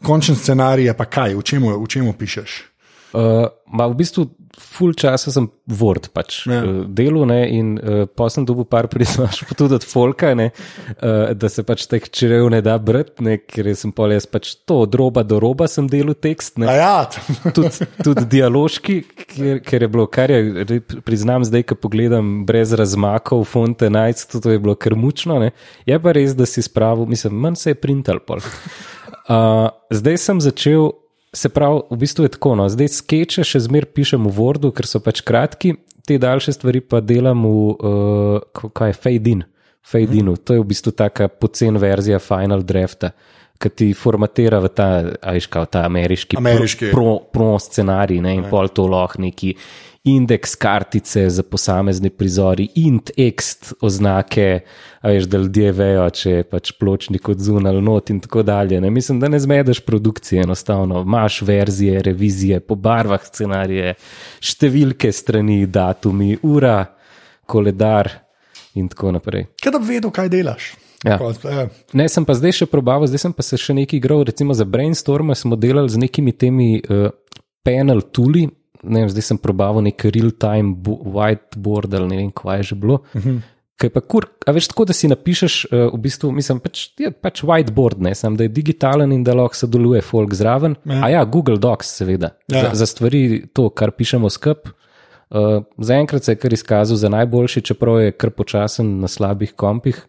končen 0.03 0.35
scenarij, 0.35 0.91
pa 0.95 1.07
kaj, 1.07 1.35
v 1.39 1.43
čemu, 1.43 1.75
v 1.79 1.87
čemu 1.91 2.15
pišeš? 2.19 2.74
Uh, 3.15 3.47
ma 3.71 3.87
v 3.87 3.95
bistvu 4.01 4.25
full 4.59 4.95
časa 4.95 5.31
sem 5.31 5.47
Word 5.67 6.09
pač 6.15 6.43
Ja. 6.47 6.59
ja. 6.63 6.83
delal 6.87 7.25
ne, 7.29 7.39
in 7.51 7.75
uh, 7.79 8.03
pa 8.07 8.27
sem 8.31 8.43
dobil 8.47 8.67
par 8.67 8.89
priznaš, 8.91 9.43
pa 9.47 9.55
tudi 9.57 9.77
od 9.77 9.85
Folka, 9.87 10.33
ne, 10.35 10.49
uh, 10.51 11.31
da 11.35 11.49
se 11.51 11.63
pač 11.67 11.85
teh 11.91 12.03
črev 12.03 12.49
ne 12.51 12.59
da 12.65 12.75
brati, 12.79 13.23
ne, 13.25 13.37
ker 13.39 13.71
sem 13.77 13.93
pol 13.95 14.15
jaz 14.15 14.27
pač 14.27 14.53
to 14.67 14.81
od 14.85 14.97
roba 14.99 15.23
do 15.27 15.39
roba 15.43 15.69
sem 15.71 15.87
delal 15.91 16.17
tekst. 16.19 16.59
Ne. 16.61 16.67
A 16.71 16.75
ja, 16.75 16.95
tudi, 17.55 17.87
tudi 18.03 18.25
dialoški, 18.35 18.97
ker, 19.23 19.63
ker 19.63 19.87
je 19.87 19.91
bilo, 19.91 20.07
kar 20.11 20.33
je, 20.33 20.81
priznam 21.07 21.47
zdaj, 21.47 21.67
ko 21.71 21.79
pogledam 21.87 22.43
brez 22.47 22.75
razmakov, 22.75 23.45
fonte, 23.47 23.89
najc, 23.91 24.27
to 24.35 24.43
je 24.43 24.59
bilo 24.59 24.75
kar 24.75 24.97
mučno. 24.99 25.39
Ne. 25.41 25.53
Je 25.87 25.99
pa 26.01 26.15
res, 26.15 26.35
da 26.37 26.47
si 26.49 26.63
spravil, 26.65 27.07
mislim, 27.09 27.39
manj 27.47 27.59
se 27.63 27.75
je 27.75 27.79
printal. 27.79 28.19
Pol. 28.25 28.43
Uh, 29.25 29.71
zdaj 29.93 30.21
sem 30.21 30.43
začel, 30.43 30.91
se 31.35 31.49
pravi, 31.51 31.81
v 31.91 31.97
bistvu 31.99 32.25
je 32.25 32.35
tako. 32.37 32.55
No, 32.55 32.69
zdaj 32.71 32.93
skeče 32.95 33.43
še 33.43 33.65
zmer 33.67 33.89
pišem 33.91 34.23
v 34.25 34.33
Wordu, 34.35 34.71
ker 34.75 34.87
so 34.87 35.01
pač 35.03 35.21
kratki, 35.25 35.75
te 36.07 36.17
daljše 36.21 36.55
stvari 36.55 36.81
pa 36.81 37.01
delam 37.03 37.43
v, 37.43 37.51
uh, 37.75 38.69
kaj 38.73 38.93
je 38.93 38.97
Fade 39.03 39.35
In. 39.35 39.43
Fade 39.85 40.17
inu. 40.17 40.33
To 40.37 40.55
je 40.55 40.63
v 40.63 40.65
bistvu 40.65 40.95
taka 40.97 41.27
pocen 41.29 41.77
verzija 41.77 42.17
Final 42.17 42.63
Drafta, 42.65 43.11
ki 43.59 43.69
ti 43.71 43.89
formatira 43.95 44.59
v 44.63 44.69
ta, 44.75 44.89
ajška, 45.21 45.65
ta 45.71 45.85
ameriški, 45.87 46.37
Ameriški. 46.37 46.91
pro, 46.91 47.19
pro 47.31 47.55
scenarij 47.59 48.21
ne, 48.21 48.35
in 48.35 48.47
pol 48.51 48.67
to 48.75 48.87
lahko 48.91 49.21
neki 49.23 49.55
indeks 50.05 50.53
kartice 50.55 51.29
za 51.29 51.43
posamezne 51.43 52.09
prizori, 52.13 52.67
int 52.77 53.09
tekst, 53.15 53.71
oznake, 53.81 54.59
veš, 55.03 55.25
da 55.25 55.39
ljudje 55.41 55.71
vejo, 55.73 56.03
če 56.13 56.33
je 56.33 56.43
pač 56.45 56.71
pločnik 56.77 57.29
od 57.33 57.41
zunaj 57.41 57.79
not 57.81 58.11
in 58.13 58.19
tako 58.21 58.43
dalje. 58.45 58.77
Ne. 58.81 58.91
Mislim, 58.93 59.19
da 59.19 59.31
ne 59.33 59.39
zmedeš 59.41 59.81
produkcije, 59.85 60.43
enostavno 60.45 61.01
imaš 61.01 61.41
verzije, 61.41 62.03
revizije, 62.05 62.59
po 62.61 62.77
barvah 62.77 63.25
scenarije, 63.25 63.95
številke 64.45 65.09
strani, 65.11 65.63
datumi, 65.65 66.35
ura, 66.43 66.83
koledar 67.49 68.11
in 68.77 68.89
tako 68.93 69.15
naprej. 69.17 69.49
kaj 69.61 69.73
da 69.73 69.81
bi 69.81 69.95
vedel, 69.95 70.13
kaj 70.13 70.29
delaš. 70.29 70.73
Ja. 71.05 71.19
Ja. 71.45 71.67
Ne, 71.93 72.09
sem 72.09 72.25
pa 72.25 72.33
zdaj 72.33 72.51
še 72.51 72.65
probaval, 72.65 73.05
zdaj 73.07 73.19
sem 73.27 73.33
pa 73.33 73.45
se 73.45 73.57
še 73.61 73.73
nekaj 73.77 73.97
igral, 73.99 74.23
recimo 74.25 74.53
za 74.57 74.65
Brainstorm 74.65 75.29
smo 75.37 75.55
delali 75.55 75.89
z 75.89 76.01
nekimi 76.01 76.33
temi 76.33 76.69
uh, 76.81 77.09
panel 77.65 78.01
tuli. 78.11 78.47
Ne 78.85 79.05
vem, 79.05 79.09
zdaj 79.09 79.23
sem 79.31 79.37
probaval 79.41 79.81
nek 79.85 80.03
real-time 80.05 80.75
bo- 80.77 80.99
whiteboard 81.05 81.93
ali 81.97 82.07
ne 82.07 82.17
vem, 82.23 82.31
kaj 82.33 82.57
je 82.59 82.63
že 82.63 82.75
bilo. 82.75 82.99
Uh 83.13 83.21
-huh. 83.21 83.39
Kaj 83.75 83.89
pa 83.91 83.99
kur, 84.01 84.25
a 84.47 84.51
veš 84.55 84.67
tako, 84.71 84.85
da 84.85 84.93
si 84.93 85.07
napišeš, 85.07 85.65
uh, 85.65 85.93
v 85.93 85.97
bistvu, 85.99 86.31
mislim, 86.31 86.59
pač, 86.59 86.89
je 86.97 87.11
pač 87.11 87.43
whiteboard, 87.43 87.99
ne, 87.99 88.15
sam 88.15 88.37
da 88.37 88.43
je 88.43 88.49
digitalen 88.49 89.11
in 89.11 89.23
da 89.23 89.33
lahko 89.33 89.55
sodeluje 89.55 90.01
folk 90.01 90.33
zraven. 90.33 90.75
Ja. 90.85 91.01
A 91.05 91.09
ja, 91.09 91.23
Google 91.25 91.57
Docs, 91.57 91.87
seveda, 91.97 92.29
Ja. 92.47 92.61
za, 92.61 92.75
za 92.75 92.85
stvari, 92.85 93.43
to, 93.53 93.69
kar 93.69 93.91
pišemo 93.91 94.29
skup. 94.29 94.69
Uh, 95.29 95.63
Zaenkrat 95.77 96.23
se 96.23 96.31
je 96.31 96.35
kar 96.35 96.53
izkazal 96.53 96.97
za 96.97 97.09
najboljši, 97.09 97.61
čeprav 97.61 97.99
je 98.01 98.11
kar 98.11 98.29
počasen 98.29 98.99
na 98.99 99.07
slabih 99.07 99.53
kompih. 99.53 100.07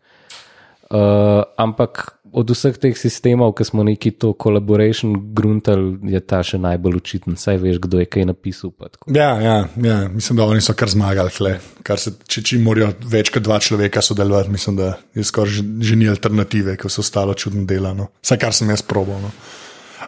Uh, 0.87 1.43
ampak 1.59 2.17
od 2.37 2.51
vseh 2.53 2.77
teh 2.77 2.93
sistemov, 2.93 3.55
ki 3.57 3.65
smo 3.65 3.81
neki 3.87 4.13
to 4.21 4.35
collaboration 4.37 5.17
gruntali, 5.33 5.97
je 6.13 6.21
ta 6.21 6.43
še 6.45 6.61
najbolj 6.61 6.99
učiten. 7.01 7.39
Saj 7.41 7.59
veš, 7.63 7.81
kdo 7.81 8.03
je 8.03 8.07
kaj 8.11 8.27
napisal. 8.29 8.75
Ja, 9.09 9.35
ja, 9.41 9.57
ja, 9.73 9.97
mislim, 10.13 10.37
da 10.37 10.45
oni 10.45 10.61
so 10.61 10.77
kar 10.77 10.93
zmagali. 10.93 11.33
tle. 11.33 11.57
Kar 11.87 11.99
se, 12.03 12.13
če, 12.29 12.45
če 12.45 12.61
morajo 12.61 12.93
več 13.09 13.33
kot 13.33 13.47
dva 13.47 13.57
človeka 13.63 14.03
sodelovati, 14.05 14.53
mislim, 14.53 14.77
da 14.77 14.95
je 15.17 15.25
skoraj 15.25 15.59
že, 15.59 15.65
že 15.81 15.97
ni 15.97 16.11
alternative, 16.13 16.77
ker 16.77 16.93
so 16.93 17.01
ostalo 17.01 17.35
čudno 17.35 17.65
delano. 17.65 18.11
Vsaj 18.21 18.43
kar 18.43 18.53
sem 18.53 18.69
jaz 18.71 18.85
probal. 18.85 19.23
No. 19.25 19.33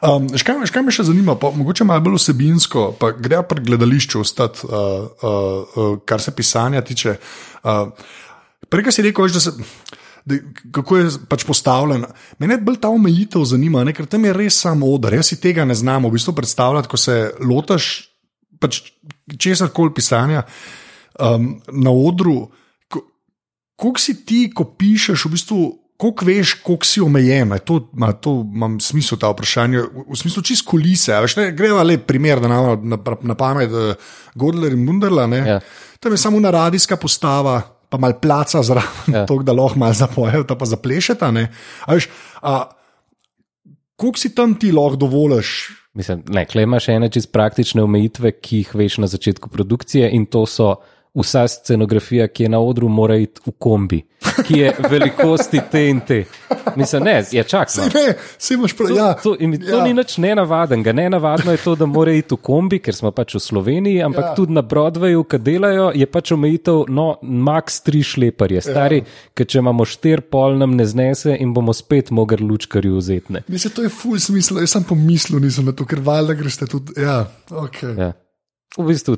Um, 0.04 0.28
veš 0.30 0.44
kaj, 0.44 0.60
veš, 0.62 0.72
kaj 0.74 0.84
me 0.84 0.92
še 0.94 1.08
zanima, 1.08 1.34
pa, 1.40 1.48
mogoče 1.54 1.86
malo 1.88 2.04
bolj 2.06 2.20
vsebinsko, 2.20 2.90
pa 3.00 3.14
gre 3.16 3.40
pri 3.48 3.64
gledališču 3.66 4.20
ostati, 4.20 4.68
uh, 4.68 5.08
uh, 5.24 5.78
uh, 5.80 5.94
kar 6.04 6.20
se 6.22 6.34
pisanja 6.36 6.84
tiče. 6.84 7.16
Uh, 7.64 7.88
Prej, 8.68 8.84
kar 8.84 8.92
si 8.92 9.02
rekel, 9.06 9.24
veš, 9.24 9.38
da 9.38 9.42
se. 9.48 9.96
Da, 10.28 10.36
kako 10.72 10.96
je 10.96 11.06
pač 11.26 11.44
postavljen. 11.44 12.04
Mene 12.38 12.58
bolj 12.58 12.76
ta 12.78 12.90
omejitev 12.90 13.46
zanima, 13.46 13.80
ne, 13.82 13.92
ker 13.92 14.04
tam 14.06 14.24
je 14.24 14.34
res 14.34 14.58
samo 14.60 14.90
odr. 14.90 15.14
Jaz 15.14 15.30
si 15.30 15.38
tega 15.38 15.64
ne 15.64 15.74
znam 15.74 16.04
v 16.04 16.12
bistvu 16.12 16.34
predstavljati, 16.34 16.88
ko 16.88 16.96
se 16.98 17.14
lotaš 17.40 17.86
pač 18.58 18.82
česar 19.36 19.70
koli 19.70 19.94
pisanja 19.94 20.42
um, 21.14 21.52
na 21.72 21.90
odru. 21.90 22.48
ko- 22.86 23.06
Koliko 23.76 24.00
si 24.00 24.18
ti, 24.22 24.50
ko 24.50 24.66
pišeš, 24.66 25.24
v 25.24 25.30
bistvu, 25.30 25.60
koliko 25.96 26.24
veš, 26.24 26.54
koliko 26.60 26.84
si 26.84 27.00
omejen? 27.00 27.52
Je 27.52 27.60
To, 27.60 27.78
ma, 27.94 28.12
to 28.12 28.42
imam 28.44 28.76
smisel 28.78 29.18
ta 29.18 29.30
vprašanje. 29.30 29.80
V, 30.04 30.16
smislu 30.16 30.42
čist 30.42 30.66
kulise. 30.66 31.14
Veš, 31.16 31.36
ne, 31.36 31.52
greva 31.52 31.82
le 31.82 31.96
primer, 31.98 32.38
da 32.38 32.48
nam 32.48 32.64
na, 32.82 32.96
na, 32.96 33.16
na 33.24 33.34
pamet 33.34 33.70
uh, 33.70 33.94
Godler 34.34 34.72
in 34.72 34.84
Bunderla. 34.84 35.26
Ne, 35.26 35.38
Ja. 35.48 35.60
Tam 35.98 36.12
je 36.12 36.18
samo 36.18 36.36
ena 36.36 36.50
radijska 36.50 36.96
postava, 36.96 37.62
pa 37.88 37.98
mal 37.98 38.18
placa 38.20 38.62
zraven, 38.62 39.14
ja. 39.14 39.26
To, 39.28 39.38
da 39.42 39.54
lahko 39.56 39.78
malo 39.80 39.96
zapojejo, 39.96 40.44
pa 40.58 40.66
zaplešeta. 40.68 41.32
veš, 41.88 42.08
a, 42.42 42.58
Koliko 43.98 44.18
si 44.18 44.30
tam 44.34 44.54
ti 44.54 44.70
lahko 44.72 44.96
dovoliš? 44.96 45.48
Mislim, 45.98 46.22
ne, 46.30 46.44
klej 46.46 46.68
imaš 46.68 46.86
ene 46.88 47.08
čist 47.10 47.32
praktične 47.34 47.82
omejitve, 47.82 48.30
ki 48.38 48.60
jih 48.62 48.74
veš 48.78 49.00
na 49.02 49.08
začetku 49.10 49.50
produkcije, 49.50 50.10
in 50.14 50.26
to 50.30 50.44
so 50.46 50.76
vsa 51.18 51.48
scenografija, 51.48 52.28
ki 52.28 52.46
je 52.46 52.48
na 52.48 52.60
odru, 52.60 52.88
mora 52.88 53.16
iti 53.16 53.40
v 53.46 53.52
kombi, 53.58 54.02
ki 54.46 54.58
je 54.58 54.72
velikosti 54.90 55.60
te 55.70 55.88
in 55.88 56.00
te. 56.00 56.24
Mislim, 56.76 57.04
ne, 57.04 57.24
je 57.32 57.42
čak. 57.44 57.68
No. 57.78 57.84
Ne, 57.94 58.14
si 58.38 58.54
imaš 58.54 58.76
prav. 58.76 58.88
To, 58.88 58.94
Ja, 58.96 59.14
to, 59.14 59.36
in 59.40 59.56
to 59.60 59.78
ja. 59.78 59.84
ni 59.84 59.94
nič 59.94 60.16
nenavadnega. 60.18 60.92
Nenavadno 60.92 61.52
je 61.52 61.60
to, 61.64 61.74
da 61.74 61.86
mora 61.86 62.12
iti 62.12 62.34
v 62.34 62.38
kombi, 62.42 62.78
ker 62.82 62.94
smo 62.94 63.10
pač 63.14 63.34
v 63.34 63.42
Sloveniji, 63.42 64.02
ampak 64.02 64.24
Ja. 64.24 64.28
ja. 64.30 64.34
tudi 64.34 64.52
na 64.52 64.62
Broadwayu, 64.62 65.24
ki 65.24 65.38
delajo, 65.38 65.90
je 65.94 66.06
pač 66.06 66.32
omejitev, 66.32 66.84
no, 66.88 67.08
max 67.22 67.80
tri 67.86 68.02
šleparje, 68.02 68.62
stari, 68.68 69.02
ja. 69.02 69.32
ker 69.34 69.46
če 69.46 69.58
imamo 69.62 69.86
štir 69.88 70.24
pol, 70.30 70.58
nam 70.60 70.76
ne 70.76 70.86
znese 70.86 71.36
in 71.40 71.54
bomo 71.54 71.72
spet 71.72 72.10
mogli 72.10 72.42
lučkarju 72.44 72.96
vzeti. 72.96 73.42
Mislim, 73.48 73.74
to 73.74 73.82
je 73.82 73.88
ful 73.92 74.18
smisel. 74.18 74.60
Jaz 74.62 74.76
sem 74.76 74.84
pomislil, 74.86 75.40
nisem 75.42 75.66
na 75.68 75.72
to, 75.72 75.86
ker 75.88 76.00
valjda 76.04 76.34
greš 76.38 76.60
tudi. 76.68 76.94
Ja, 77.02 77.24
okay. 77.50 77.94
Ja. 77.98 78.12
V 78.78 78.86
bistvu, 78.90 79.16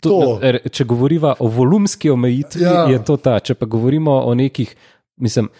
to, 0.00 0.40
če 0.70 0.84
govoriva 0.84 1.34
o 1.38 1.48
volumski 1.48 2.10
omejitvi, 2.10 2.62
Ja. 2.64 2.86
je 2.90 3.00
to 3.04 3.16
ta. 3.16 3.38
Če 3.40 3.54
pa 3.54 3.66
govorimo 3.66 4.12
o 4.24 4.34
nekih, 4.34 4.72
mislim, 5.20 5.50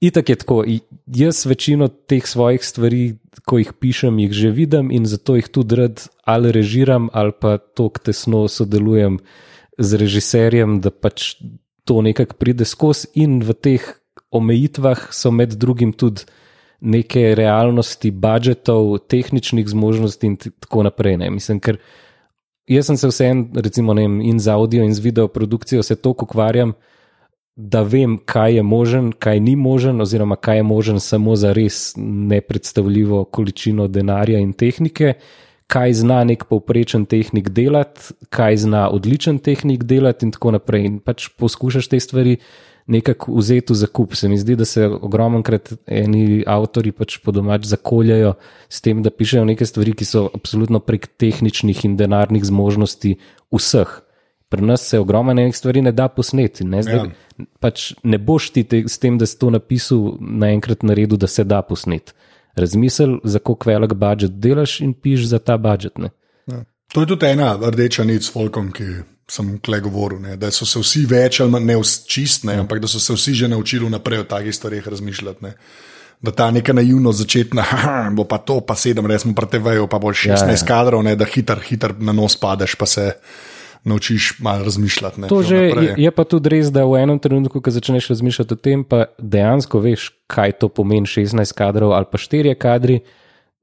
itak 0.00 0.28
je 0.28 0.36
tako. 0.36 0.64
Jaz 1.06 1.46
večino 1.46 1.88
teh 1.88 2.26
svojih 2.26 2.64
stvari, 2.64 3.18
ko 3.44 3.58
jih 3.58 3.72
pišem, 3.80 4.18
jih 4.18 4.32
že 4.32 4.50
vidim 4.50 4.90
in 4.90 5.06
zato 5.06 5.36
jih 5.36 5.48
tudi 5.48 5.76
rad 5.76 6.08
ali 6.24 6.52
režiram, 6.52 7.10
ali 7.12 7.32
pa 7.32 7.58
tako 7.58 8.02
tesno 8.02 8.46
sodelujem 8.48 9.18
z 9.78 10.00
režiserjem, 10.00 10.80
da 10.80 10.90
pač 10.90 11.36
to 11.84 12.02
nekako 12.02 12.34
pride 12.40 12.64
skozi 12.64 13.12
in 13.14 13.40
v 13.44 13.54
teh 13.54 13.84
omejitvah 14.34 15.12
so 15.14 15.30
med 15.30 15.54
drugim 15.54 15.92
tudi 15.92 16.26
neke 16.80 17.34
realnosti, 17.34 18.10
budžetov, 18.10 18.98
tehničnih 19.08 19.68
zmožnosti 19.68 20.26
in 20.26 20.36
tako 20.36 20.82
naprej. 20.82 21.16
Ne. 21.16 21.30
Mislim, 21.30 21.60
ker 21.60 21.78
jaz 22.66 22.86
sem 22.86 22.96
se 22.96 23.08
vsem, 23.08 23.46
recimo, 23.54 23.94
vem, 23.94 24.20
in 24.20 24.40
z 24.40 24.48
audio 24.48 24.84
in 24.84 24.94
z 24.94 25.00
video 25.00 25.28
produkcijo 25.28 25.82
se 25.82 25.96
toliko 25.96 26.24
ukvarjam, 26.24 26.74
da 27.56 27.82
vem, 27.82 28.18
kaj 28.18 28.54
je 28.54 28.62
možen, 28.62 29.12
kaj 29.12 29.40
ni 29.40 29.56
možen, 29.56 30.00
oziroma 30.00 30.36
kaj 30.36 30.56
je 30.56 30.62
možen 30.62 31.00
samo 31.00 31.36
za 31.36 31.52
res 31.52 31.94
nepredstavljivo 31.96 33.24
količino 33.24 33.88
denarja 33.88 34.38
in 34.38 34.52
tehnike. 34.52 35.14
Kaj 35.66 35.92
zna 35.92 36.20
nek 36.24 36.44
povprečen 36.46 37.06
tehnik 37.10 37.48
delati, 37.48 38.12
kaj 38.30 38.56
zna 38.56 38.84
odličen 38.90 39.38
tehnik 39.38 39.82
delati, 39.84 40.26
in 40.26 40.32
tako 40.32 40.52
naprej. 40.54 40.84
In 40.86 40.98
pač 41.00 41.28
poskušaš 41.38 41.88
te 41.88 42.00
stvari 42.00 42.36
nekako 42.86 43.34
vzeti 43.34 43.72
v 43.72 43.76
zakup. 43.76 44.14
Se 44.14 44.28
mi 44.28 44.38
zdi, 44.38 44.56
da 44.56 44.64
se 44.64 44.86
ogromno 44.86 45.42
krat 45.42 45.72
eni 45.86 46.44
avtori 46.46 46.92
pač 46.92 47.18
po 47.18 47.32
domač 47.34 47.66
zakoljajo 47.66 48.34
s 48.68 48.80
tem, 48.80 49.02
da 49.02 49.10
pišejo 49.10 49.44
neke 49.44 49.66
stvari, 49.66 49.94
ki 49.96 50.06
so 50.06 50.26
absolutno 50.34 50.80
prek 50.80 51.08
tehničnih 51.18 51.84
in 51.84 51.96
denarnih 51.96 52.44
zmožnosti 52.44 53.16
vseh. 53.52 54.00
Pri 54.48 54.62
nas 54.62 54.84
se 54.86 54.98
ogromno 55.02 55.34
enih 55.34 55.56
stvari 55.56 55.82
ne 55.82 55.92
da 55.92 56.06
posneti. 56.08 56.64
Ne, 56.64 56.82
Zdaj, 56.86 57.02
ja. 57.02 57.46
pač 57.60 57.90
ne 58.06 58.18
boš 58.22 58.52
ti 58.54 58.62
te, 58.64 58.84
s 58.86 59.02
tem, 59.02 59.18
da 59.18 59.26
si 59.26 59.38
to 59.38 59.50
napisal, 59.50 60.14
naenkrat 60.20 60.86
naredil, 60.86 61.18
da 61.18 61.26
se 61.26 61.44
da 61.44 61.62
posneti. 61.66 62.14
Razmisel, 62.56 63.18
za 63.24 63.38
koliko 63.38 63.68
velik 63.68 63.92
budžet 63.98 64.38
delaš 64.40 64.78
in 64.80 64.94
piš 64.94 65.26
za 65.28 65.42
ta 65.42 65.58
budžet. 65.58 65.98
Ja. 66.46 66.62
To 66.94 67.02
je 67.02 67.10
tudi 67.10 67.26
ena 67.26 67.56
rdeča 67.58 68.06
nit 68.06 68.24
s 68.24 68.32
Folkom, 68.32 68.70
ki 68.72 68.86
sem 69.30 69.56
kle 69.58 69.80
govoril, 69.82 70.20
ne, 70.22 70.36
da 70.38 70.52
so 70.54 70.66
se 70.68 70.80
vsi 70.80 71.02
več 71.10 71.40
ali 71.42 71.50
manj 71.50 71.74
čistne, 72.06 72.54
ja. 72.54 72.62
ampak 72.62 72.80
da 72.82 72.90
so 72.90 73.02
se 73.02 73.14
vsi 73.16 73.34
že 73.34 73.48
naučili 73.50 73.90
naprej 73.90 74.22
o 74.22 74.28
takih 74.30 74.54
stvarih 74.54 74.88
razmišljati. 74.88 75.44
Ne. 75.44 75.54
Da 76.22 76.32
ta 76.32 76.50
neka 76.50 76.72
naivno 76.72 77.12
začetna, 77.12 77.64
bo 78.16 78.24
pa 78.24 78.38
to, 78.38 78.60
pa 78.64 78.74
sedem, 78.78 79.06
res 79.06 79.26
smo 79.26 79.34
pretevajo, 79.36 79.88
pa 79.90 79.98
bo 79.98 80.14
16 80.14 80.30
ja, 80.30 80.54
ja. 80.54 80.62
kadrov, 80.66 81.02
ne, 81.04 81.16
da 81.18 81.26
hiter, 81.28 81.60
hiter 81.60 81.94
na 81.98 82.14
nos 82.16 82.38
padeš, 82.40 82.78
pa 82.78 82.86
se 82.86 83.10
naučiš 83.86 84.38
malo 84.42 84.64
razmišljati. 84.64 85.20
Ne, 85.20 85.28
to 85.28 85.42
že 85.42 85.56
je, 85.56 85.94
je 86.06 86.10
pa 86.10 86.24
tudi 86.24 86.50
res, 86.56 86.72
da 86.74 86.86
v 86.86 87.02
enem 87.02 87.18
trenutku, 87.22 87.60
ko 87.62 87.70
začneš 87.70 88.08
razmišljati 88.14 88.54
o 88.54 88.58
tem, 88.58 88.82
pa 88.86 89.04
dejansko 89.18 89.82
veš, 89.82 90.08
kaj 90.30 90.58
to 90.62 90.70
pomeni 90.70 91.06
16 91.06 91.54
kadrov 91.54 91.94
ali 91.98 92.10
pa 92.10 92.18
4 92.18 92.54
kadri 92.58 93.02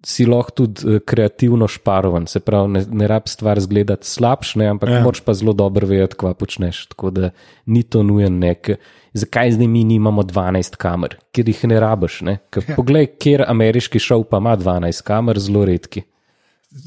si 0.05 0.25
lahko 0.27 0.51
tudi 0.51 0.83
eh, 0.87 0.99
kreativno 1.05 1.67
šparovan, 1.67 2.27
se 2.27 2.39
pravi, 2.43 2.71
ne, 2.75 2.83
ne 2.91 3.07
rab 3.07 3.27
stvar 3.31 3.59
zgledati 3.63 4.07
slabše, 4.07 4.65
ampak 4.67 4.89
ja. 4.89 5.01
moč 5.03 5.21
pa 5.25 5.33
zelo 5.33 5.53
dobro 5.53 5.87
vedeti, 5.87 6.17
kva 6.19 6.33
počneš. 6.33 6.85
Tako 6.91 7.11
da 7.11 7.29
ni 7.65 7.83
to 7.83 8.03
nujen 8.03 8.39
nek. 8.39 8.75
Zakaj 9.13 9.51
zdaj 9.55 9.67
mi 9.69 9.83
nimamo 9.87 10.23
12 10.23 10.75
kamer, 10.81 11.17
ker 11.31 11.49
jih 11.49 11.63
ne 11.69 11.79
rabiš? 11.79 12.21
Ne? 12.27 12.39
Ja. 12.55 12.75
Poglej, 12.75 13.13
kjer 13.21 13.45
ameriški 13.47 14.01
šov 14.01 14.25
pa 14.31 14.41
ima 14.43 14.57
12 14.57 15.05
kamer, 15.05 15.39
zelo 15.39 15.65
redki. 15.69 16.03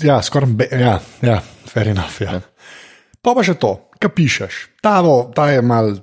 Ja, 0.03 0.19
skoraj, 0.23 0.67
ja, 0.75 0.99
ja, 1.23 1.41
fair 1.71 1.93
enough. 1.95 2.21
Ja. 2.21 2.41
Ja. 2.41 2.41
Pa 3.23 3.35
pa 3.35 3.45
še 3.47 3.55
to, 3.59 3.77
kaj 4.03 4.12
pišeš. 4.14 4.59
Ta, 4.83 4.99
ta 5.35 5.49
je 5.55 5.62
mal 5.62 5.95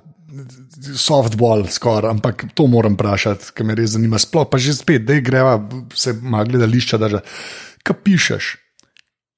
softball, 0.96 1.66
skoraj, 1.70 2.10
ampak 2.10 2.44
to 2.54 2.66
moram 2.70 2.98
vprašati, 2.98 3.52
ker 3.54 3.66
me 3.66 3.76
res 3.78 3.94
zanima. 3.94 4.20
Sploh 4.20 4.48
pa 4.50 4.60
že 4.60 4.74
spet, 4.76 5.06
da 5.06 5.18
greva 5.20 5.56
se 5.94 6.14
malo 6.20 6.48
gledališča, 6.50 7.00
da 7.00 7.08
že 7.08 7.24
kaj 7.84 7.96
pišeš. 8.04 8.50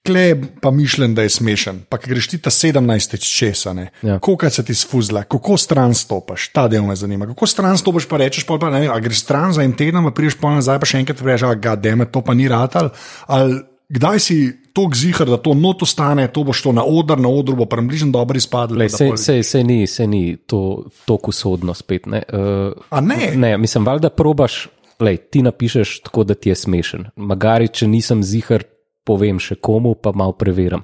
Klej 0.07 0.37
pa 0.63 0.71
mišljen, 0.71 1.17
da 1.19 1.25
je 1.27 1.33
smešen, 1.35 1.81
pa 1.91 1.99
greš 1.99 2.29
ti 2.31 2.39
ta 2.39 2.51
17 2.51 3.17
česa, 3.19 3.73
ja. 4.03 4.19
koliko 4.23 4.51
se 4.51 4.63
ti 4.65 4.75
sfuzla, 4.75 5.25
kako 5.27 5.57
stran 5.59 5.95
stopiš, 5.95 6.49
ta 6.55 6.69
del 6.71 6.87
me 6.87 6.95
zanima. 6.97 7.27
Kako 7.27 7.47
stran 7.47 7.79
stopiš, 7.79 8.07
pa 8.07 8.21
rečeš, 8.23 8.47
pa, 8.47 8.71
ne 8.71 8.85
vem, 8.85 9.03
greš 9.03 9.25
stran 9.25 9.53
za 9.53 9.67
en 9.67 9.75
teden, 9.75 10.05
pa 10.07 10.15
priješ 10.15 10.39
pa 10.39 10.55
nazaj, 10.55 10.79
pa 10.79 10.87
še 10.87 11.03
enkrat 11.03 11.25
rečeš, 11.27 11.59
da 11.59 11.89
je 11.91 12.07
to 12.13 12.23
pa 12.23 12.39
ni 12.39 12.47
ratal. 12.49 12.93
Ali 13.27 13.59
kdaj 13.89 14.21
si 14.21 14.37
tako 14.73 14.95
zihar, 14.95 15.29
da 15.31 15.37
to 15.37 15.55
noto 15.55 15.87
stane, 15.87 16.29
to 16.33 16.45
boš 16.45 16.63
to 16.63 16.73
na 16.73 16.85
odr, 16.85 17.19
na 17.19 17.29
odru 17.29 17.57
bo 17.57 17.67
približno 17.67 18.11
dobro 18.13 18.37
izpadlo. 18.37 18.89
Se 18.89 19.65
ni, 19.65 19.87
se 19.87 20.07
ni 20.07 20.37
to 20.37 20.85
tako 21.05 21.31
usodno 21.31 21.75
spet. 21.75 22.07
Ne? 22.07 22.23
Uh, 22.33 23.01
ne? 23.01 23.33
ne, 23.35 23.59
mislim, 23.59 23.87
valjda 23.87 24.11
probaš, 24.11 24.69
lej, 25.01 25.17
ti 25.17 25.43
napišeš 25.43 26.01
tako, 26.01 26.25
da 26.25 26.35
ti 26.35 26.49
je 26.49 26.55
smešen. 26.55 27.11
Magari, 27.17 27.69
če 27.69 27.89
nisem 27.89 28.23
zihar, 28.23 28.65
povem 29.07 29.39
še 29.39 29.55
komu, 29.63 29.95
pa 29.95 30.13
malo 30.13 30.35
preverim. 30.37 30.83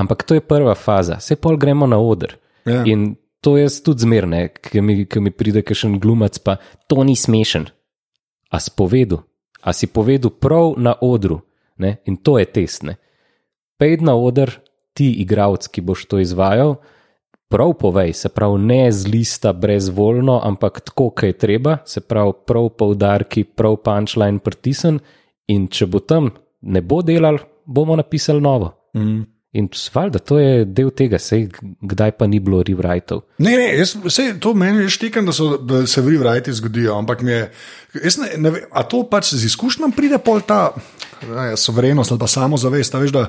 Ampak 0.00 0.24
to 0.24 0.34
je 0.38 0.40
prva 0.40 0.74
faza, 0.74 1.20
se 1.20 1.36
pol 1.36 1.58
gremo 1.60 1.86
na 1.86 1.98
odr. 2.00 2.38
Ja. 2.64 2.82
In 2.88 3.14
to 3.44 3.56
je 3.56 3.68
tudi 3.84 4.06
zmerne, 4.06 4.48
ki 4.48 4.80
mi, 4.80 5.04
mi 5.04 5.30
pride, 5.32 5.62
ki 5.64 5.76
še 5.76 5.88
en 5.88 5.98
glumac, 6.00 6.38
pa 6.44 6.56
to 6.88 7.04
ni 7.04 7.16
smešen. 7.16 7.68
A 8.50 8.58
si 8.60 8.72
povedal, 8.76 9.22
a 9.60 9.72
si 9.76 9.86
povedal 9.86 10.32
prav 10.32 10.74
na 10.80 10.96
odru, 10.96 11.42
Ne? 11.80 11.96
In 12.04 12.20
to 12.20 12.38
je 12.38 12.46
test. 12.46 12.84
Ne? 12.86 12.96
Pejdi 13.80 14.04
na 14.04 14.14
oder, 14.20 14.52
ti, 14.96 15.10
igravc, 15.22 15.68
ki 15.72 15.84
boš 15.84 16.04
to 16.10 16.20
izvajal, 16.20 16.76
prav 17.50 17.74
povej, 17.80 18.12
se 18.14 18.28
pravi, 18.28 18.60
ne 18.62 18.92
z 18.92 19.08
lista 19.10 19.52
brezvoljno, 19.52 20.40
ampak 20.44 20.80
tako, 20.86 21.10
kot 21.10 21.26
je 21.26 21.38
treba, 21.38 21.78
se 21.88 22.00
pravi, 22.00 22.36
prav 22.46 22.68
poudarki, 22.78 23.44
prav 23.44 23.80
punčline 23.84 24.38
pritisn. 24.44 25.00
In 25.50 25.66
če 25.66 25.88
bo 25.90 25.98
tam 25.98 26.30
ne 26.62 26.82
bo 26.84 27.00
delal, 27.02 27.40
bomo 27.66 27.96
napisali 27.98 28.40
novo. 28.40 28.70
Mm. 28.94 29.24
In 29.52 29.66
valjda, 29.94 30.20
to 30.22 30.36
je 30.38 30.64
del 30.64 30.92
tega, 30.94 31.18
sej, 31.18 31.48
kdaj 31.82 32.12
pa 32.20 32.28
ni 32.30 32.38
bilo 32.38 32.60
rewritov. 32.62 33.24
Ne, 33.42 33.56
ne, 33.58 33.64
jaz, 33.80 33.96
sej, 34.06 34.36
to 34.42 34.52
meni 34.54 34.84
je 34.84 34.92
štekam, 34.94 35.26
da, 35.26 35.34
da 35.66 35.80
se 35.90 36.04
rewriti 36.06 36.54
zgodijo, 36.54 36.94
ampak 36.94 37.24
mi 37.26 37.32
je, 37.34 37.48
ne, 38.22 38.28
ne, 38.44 38.52
a 38.70 38.84
to 38.86 39.02
pač 39.10 39.32
z 39.34 39.48
izkušnjami 39.50 39.96
pride 39.96 40.20
pol 40.22 40.44
ta 40.46 40.68
ja, 41.26 41.56
soverenost 41.58 42.14
ali 42.14 42.22
pa 42.22 42.30
samozavest, 42.30 42.94
veš, 42.94 43.16
da 43.16 43.24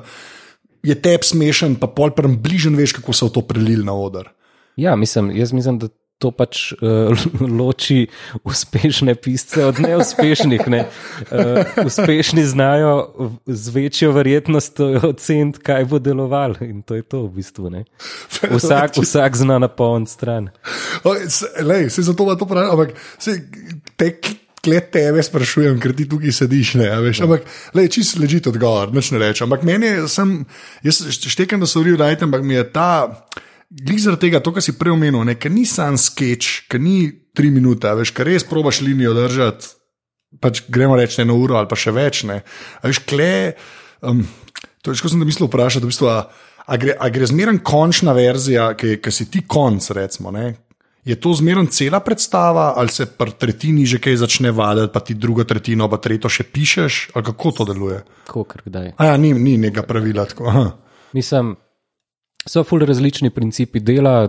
je 0.86 0.94
tep 0.94 1.26
smešen, 1.26 1.74
pa 1.82 1.90
pol 1.90 2.14
prem 2.14 2.38
bližen, 2.38 2.78
veš, 2.78 2.94
kako 3.00 3.16
so 3.18 3.26
to 3.34 3.42
prelili 3.42 3.82
na 3.82 3.96
oder. 3.98 4.30
Ja, 4.78 4.94
mislim, 4.96 5.34
jaz 5.34 5.50
mislim, 5.52 5.82
da 5.82 5.90
to 6.22 6.30
pač 6.30 6.70
uh, 6.78 7.10
loči 7.60 8.06
uspešne 8.46 9.16
pisce 9.18 9.66
od 9.66 9.82
neuspešnih. 9.82 10.62
Ne? 10.70 10.86
Uh, 11.26 11.86
uspešni 11.86 12.44
znajo 12.46 12.94
z 13.46 13.74
večjo 13.74 14.12
verjetnostjo 14.14 15.02
oceniti, 15.10 15.62
kaj 15.66 15.88
bo 15.90 15.98
delovalo. 15.98 16.62
In 16.62 16.86
to 16.86 16.94
je 16.94 17.02
to 17.02 17.26
v 17.26 17.42
bistvu. 17.42 17.72
Vsak, 18.50 19.02
vsak 19.02 19.36
zna 19.36 19.58
na 19.62 19.68
poln 19.68 20.06
stran. 20.06 20.52
Lej, 21.62 21.90
se 21.90 22.06
zato 22.06 22.36
to 22.36 22.46
pravi, 22.46 22.70
ampak 22.70 22.94
se 23.18 23.42
te. 23.96 24.14
Klet 24.62 24.92
tebe 24.94 25.18
sprašujem, 25.18 25.74
ker 25.82 25.90
ti 25.90 26.04
tukaj 26.06 26.30
sediš. 26.36 26.76
Ne, 26.78 26.86
veš, 27.02 27.18
ja. 27.18 27.26
ampak, 27.26 27.48
le, 27.74 27.82
čist 27.90 28.14
ležite 28.22 28.52
odgovor, 28.52 28.92
noč 28.94 29.08
ne 29.10 29.18
rečem. 29.18 29.48
Ampak 29.50 29.64
meni 29.66 29.88
je, 29.88 30.04
sem, 30.06 30.36
jaz 30.86 31.00
štekam, 31.10 31.58
da 31.58 31.66
so 31.66 31.82
v 31.82 31.96
redu, 31.96 32.06
ampak 32.06 32.46
mi 32.46 32.54
je 32.54 32.62
ta. 32.70 32.92
Glede 33.72 34.02
zaradi 34.04 34.26
tega, 34.26 34.40
to, 34.44 34.52
kar 34.52 34.64
si 34.64 34.74
prej 34.76 34.92
omenil, 34.92 35.24
ker 35.40 35.52
ni 35.52 35.64
sam 35.68 35.96
sketch, 35.96 36.66
ker 36.68 36.80
ni 36.82 37.06
tri 37.32 37.48
minute, 37.48 37.88
veš, 37.96 38.12
ker 38.12 38.28
res 38.28 38.44
probaš 38.44 38.82
linijo 38.84 39.14
držati, 39.16 39.70
pač 40.44 40.64
gremo 40.72 40.98
reči 40.98 41.22
eno 41.24 41.38
uro 41.40 41.56
ali 41.56 41.70
pa 41.70 41.78
še 41.78 41.94
več. 41.96 42.24
Ne. 42.28 42.42
A 42.82 42.90
veš, 42.90 43.00
kle, 43.08 43.54
um, 44.04 44.20
to 44.84 44.92
je, 44.92 45.00
ko 45.00 45.08
sem 45.08 45.24
mislil 45.24 45.48
vprašati, 45.48 45.88
v 45.88 45.92
bistvu, 45.92 46.10
a, 46.12 46.18
a, 46.66 46.80
gre, 46.80 46.98
a 47.00 47.08
gre 47.14 47.30
zmeren 47.30 47.62
končna 47.64 48.12
verzija, 48.16 48.74
ki, 48.76 48.98
ki 49.00 49.14
si 49.14 49.30
ti 49.32 49.44
konc, 49.48 49.88
recimo. 49.96 50.34
Ne. 50.36 50.52
Je 51.08 51.16
to 51.16 51.32
zmeren 51.34 51.72
cela 51.72 52.02
predstava, 52.04 52.74
ali 52.78 52.92
se 52.92 53.08
pri 53.08 53.32
tretjini 53.40 53.88
že 53.88 54.04
kaj 54.04 54.20
začne 54.20 54.52
vaditi, 54.52 54.92
pa 54.92 55.00
ti 55.00 55.16
drugo 55.16 55.48
tretjino, 55.48 55.88
pa 55.88 55.96
tretjo 55.96 56.28
še 56.28 56.44
pišeš, 56.44 57.02
ali 57.16 57.26
kako 57.32 57.56
to 57.56 57.70
deluje? 57.72 58.04
Kako, 58.28 58.68
kdaj? 58.68 58.94
A 59.00 59.10
ja, 59.10 59.16
ni, 59.16 59.32
ni 59.32 59.56
nekega 59.64 59.88
pravila. 59.88 60.28
Mislim. 61.16 61.56
So 62.46 62.64
ful 62.66 62.82
različni 62.82 63.30
principi 63.30 63.80
dela, 63.80 64.26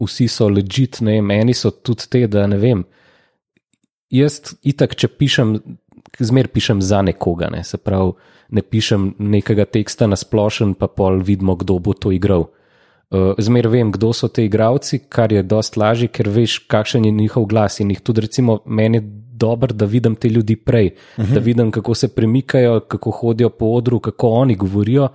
vsi 0.00 0.28
so 0.28 0.48
ležit, 0.52 1.00
ne 1.00 1.20
meni 1.24 1.54
so 1.54 1.70
tudi 1.70 2.08
te, 2.10 2.26
da 2.28 2.46
ne 2.46 2.58
vem. 2.60 2.84
Jaz, 4.12 4.52
itak, 4.62 4.94
če 4.94 5.08
pišem, 5.08 5.54
zmer 6.20 6.50
pišem 6.52 6.82
za 6.84 7.00
nekoga, 7.02 7.48
ne, 7.52 7.62
se 7.64 7.80
pravi, 7.80 8.12
ne 8.54 8.62
pišem 8.62 9.14
nekega 9.18 9.64
teksta 9.64 10.06
na 10.06 10.18
splošen, 10.18 10.76
pa 10.78 10.88
pol 10.92 11.22
vidimo, 11.24 11.56
kdo 11.58 11.78
bo 11.82 11.96
to 11.96 12.12
igral. 12.14 12.50
Uh, 13.06 13.32
zmer 13.38 13.68
vem, 13.70 13.92
kdo 13.94 14.10
so 14.14 14.28
ti 14.28 14.44
igravci, 14.46 15.06
kar 15.08 15.32
je 15.32 15.42
dost 15.46 15.78
lažje, 15.78 16.10
ker 16.12 16.28
veš, 16.30 16.58
kakšen 16.70 17.06
je 17.06 17.14
njihov 17.14 17.46
glas. 17.50 17.80
In 17.80 17.92
jih 17.94 18.02
tudi, 18.02 18.26
recimo, 18.26 18.60
meni 18.66 18.98
je 18.98 19.06
dobro, 19.36 19.72
da 19.72 19.86
vidim 19.86 20.16
te 20.16 20.28
ljudi 20.28 20.56
prej, 20.56 20.90
uh 20.92 21.24
mhm. 21.24 21.30
-huh. 21.30 21.34
da 21.34 21.40
vidim, 21.40 21.70
kako 21.70 21.94
se 21.94 22.08
premikajo, 22.08 22.80
kako 22.80 23.10
hodijo 23.10 23.50
po 23.50 23.66
odru, 23.66 24.00
kako 24.00 24.28
oni 24.28 24.56
govorijo, 24.56 25.08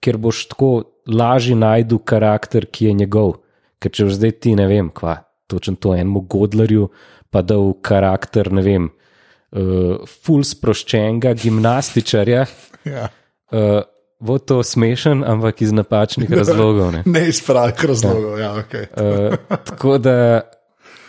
ker 0.00 0.16
boš 0.16 0.46
tako 0.48 0.84
lažje 1.08 1.56
najdu 1.56 1.98
karakter, 1.98 2.66
ki 2.66 2.90
je 2.90 2.92
njegov. 3.02 3.38
Ker 3.78 3.94
če 3.94 4.08
zdaj 4.12 4.32
ti 4.42 4.54
ne 4.58 4.66
vem, 4.70 4.90
kva, 4.90 5.18
točno 5.50 5.76
to 5.80 5.94
enemu 5.94 6.24
godlerju, 6.30 6.88
pa 7.30 7.42
da 7.42 7.58
v 7.60 7.76
karakter, 7.84 8.50
ne 8.52 8.64
vem, 8.64 8.88
uh, 8.88 10.08
full 10.08 10.44
sproščenega 10.46 11.34
gimnastičarja. 11.38 12.44
ja. 12.96 13.08
uh, 13.52 13.80
Bo 14.18 14.40
to 14.42 14.64
smešen, 14.66 15.20
ampak 15.22 15.60
iz 15.62 15.70
napačnih 15.70 16.32
razlogov. 16.40 16.90
Ne, 16.96 17.04
ne 17.06 17.20
iz 17.30 17.38
pravih 17.46 17.84
razlogov. 17.86 18.38
Ja. 18.40 18.48
Ja, 18.48 18.64
okay. 18.64 18.88
uh, 18.90 19.58
tako 19.68 19.98
da, 20.02 20.16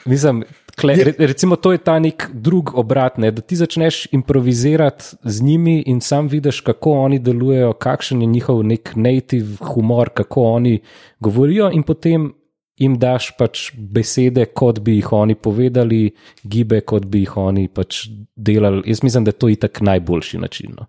mislim, 0.06 0.44
Kle, 0.80 0.96
re, 1.04 1.14
recimo, 1.28 1.56
to 1.56 1.72
je 1.76 1.82
ta 1.84 1.98
nek 2.00 2.30
drug 2.34 2.72
obrat, 2.80 3.18
ne, 3.18 3.32
da 3.36 3.42
ti 3.42 3.56
začneš 3.60 4.08
improvizirati 4.16 5.18
z 5.24 5.44
njimi 5.44 5.84
in 5.88 6.02
sam 6.02 6.28
vidiš, 6.28 6.62
kako 6.62 6.92
oni 7.06 7.20
delujejo, 7.20 7.74
kakšen 7.74 8.22
je 8.22 8.28
njihov 8.28 8.64
nek 8.64 8.94
native 8.96 9.58
humor, 9.74 10.10
kako 10.10 10.44
oni 10.56 10.80
govorijo, 11.20 11.72
in 11.74 11.84
potem 11.84 12.32
jim 12.80 12.96
daš 13.00 13.34
pač 13.38 13.70
besede, 13.76 14.46
kot 14.56 14.80
bi 14.80 14.96
jih 15.00 15.12
oni 15.14 15.36
povedali, 15.36 16.14
gibe, 16.44 16.82
kot 16.88 17.06
bi 17.12 17.26
jih 17.26 17.36
oni 17.38 17.68
pač 17.68 18.06
delali. 18.36 18.86
Jaz 18.88 19.04
mislim, 19.04 19.28
da 19.28 19.36
je 19.36 19.42
to 19.44 19.50
itak 19.52 19.82
najboljši 19.84 20.40
način. 20.40 20.78
No. 20.80 20.88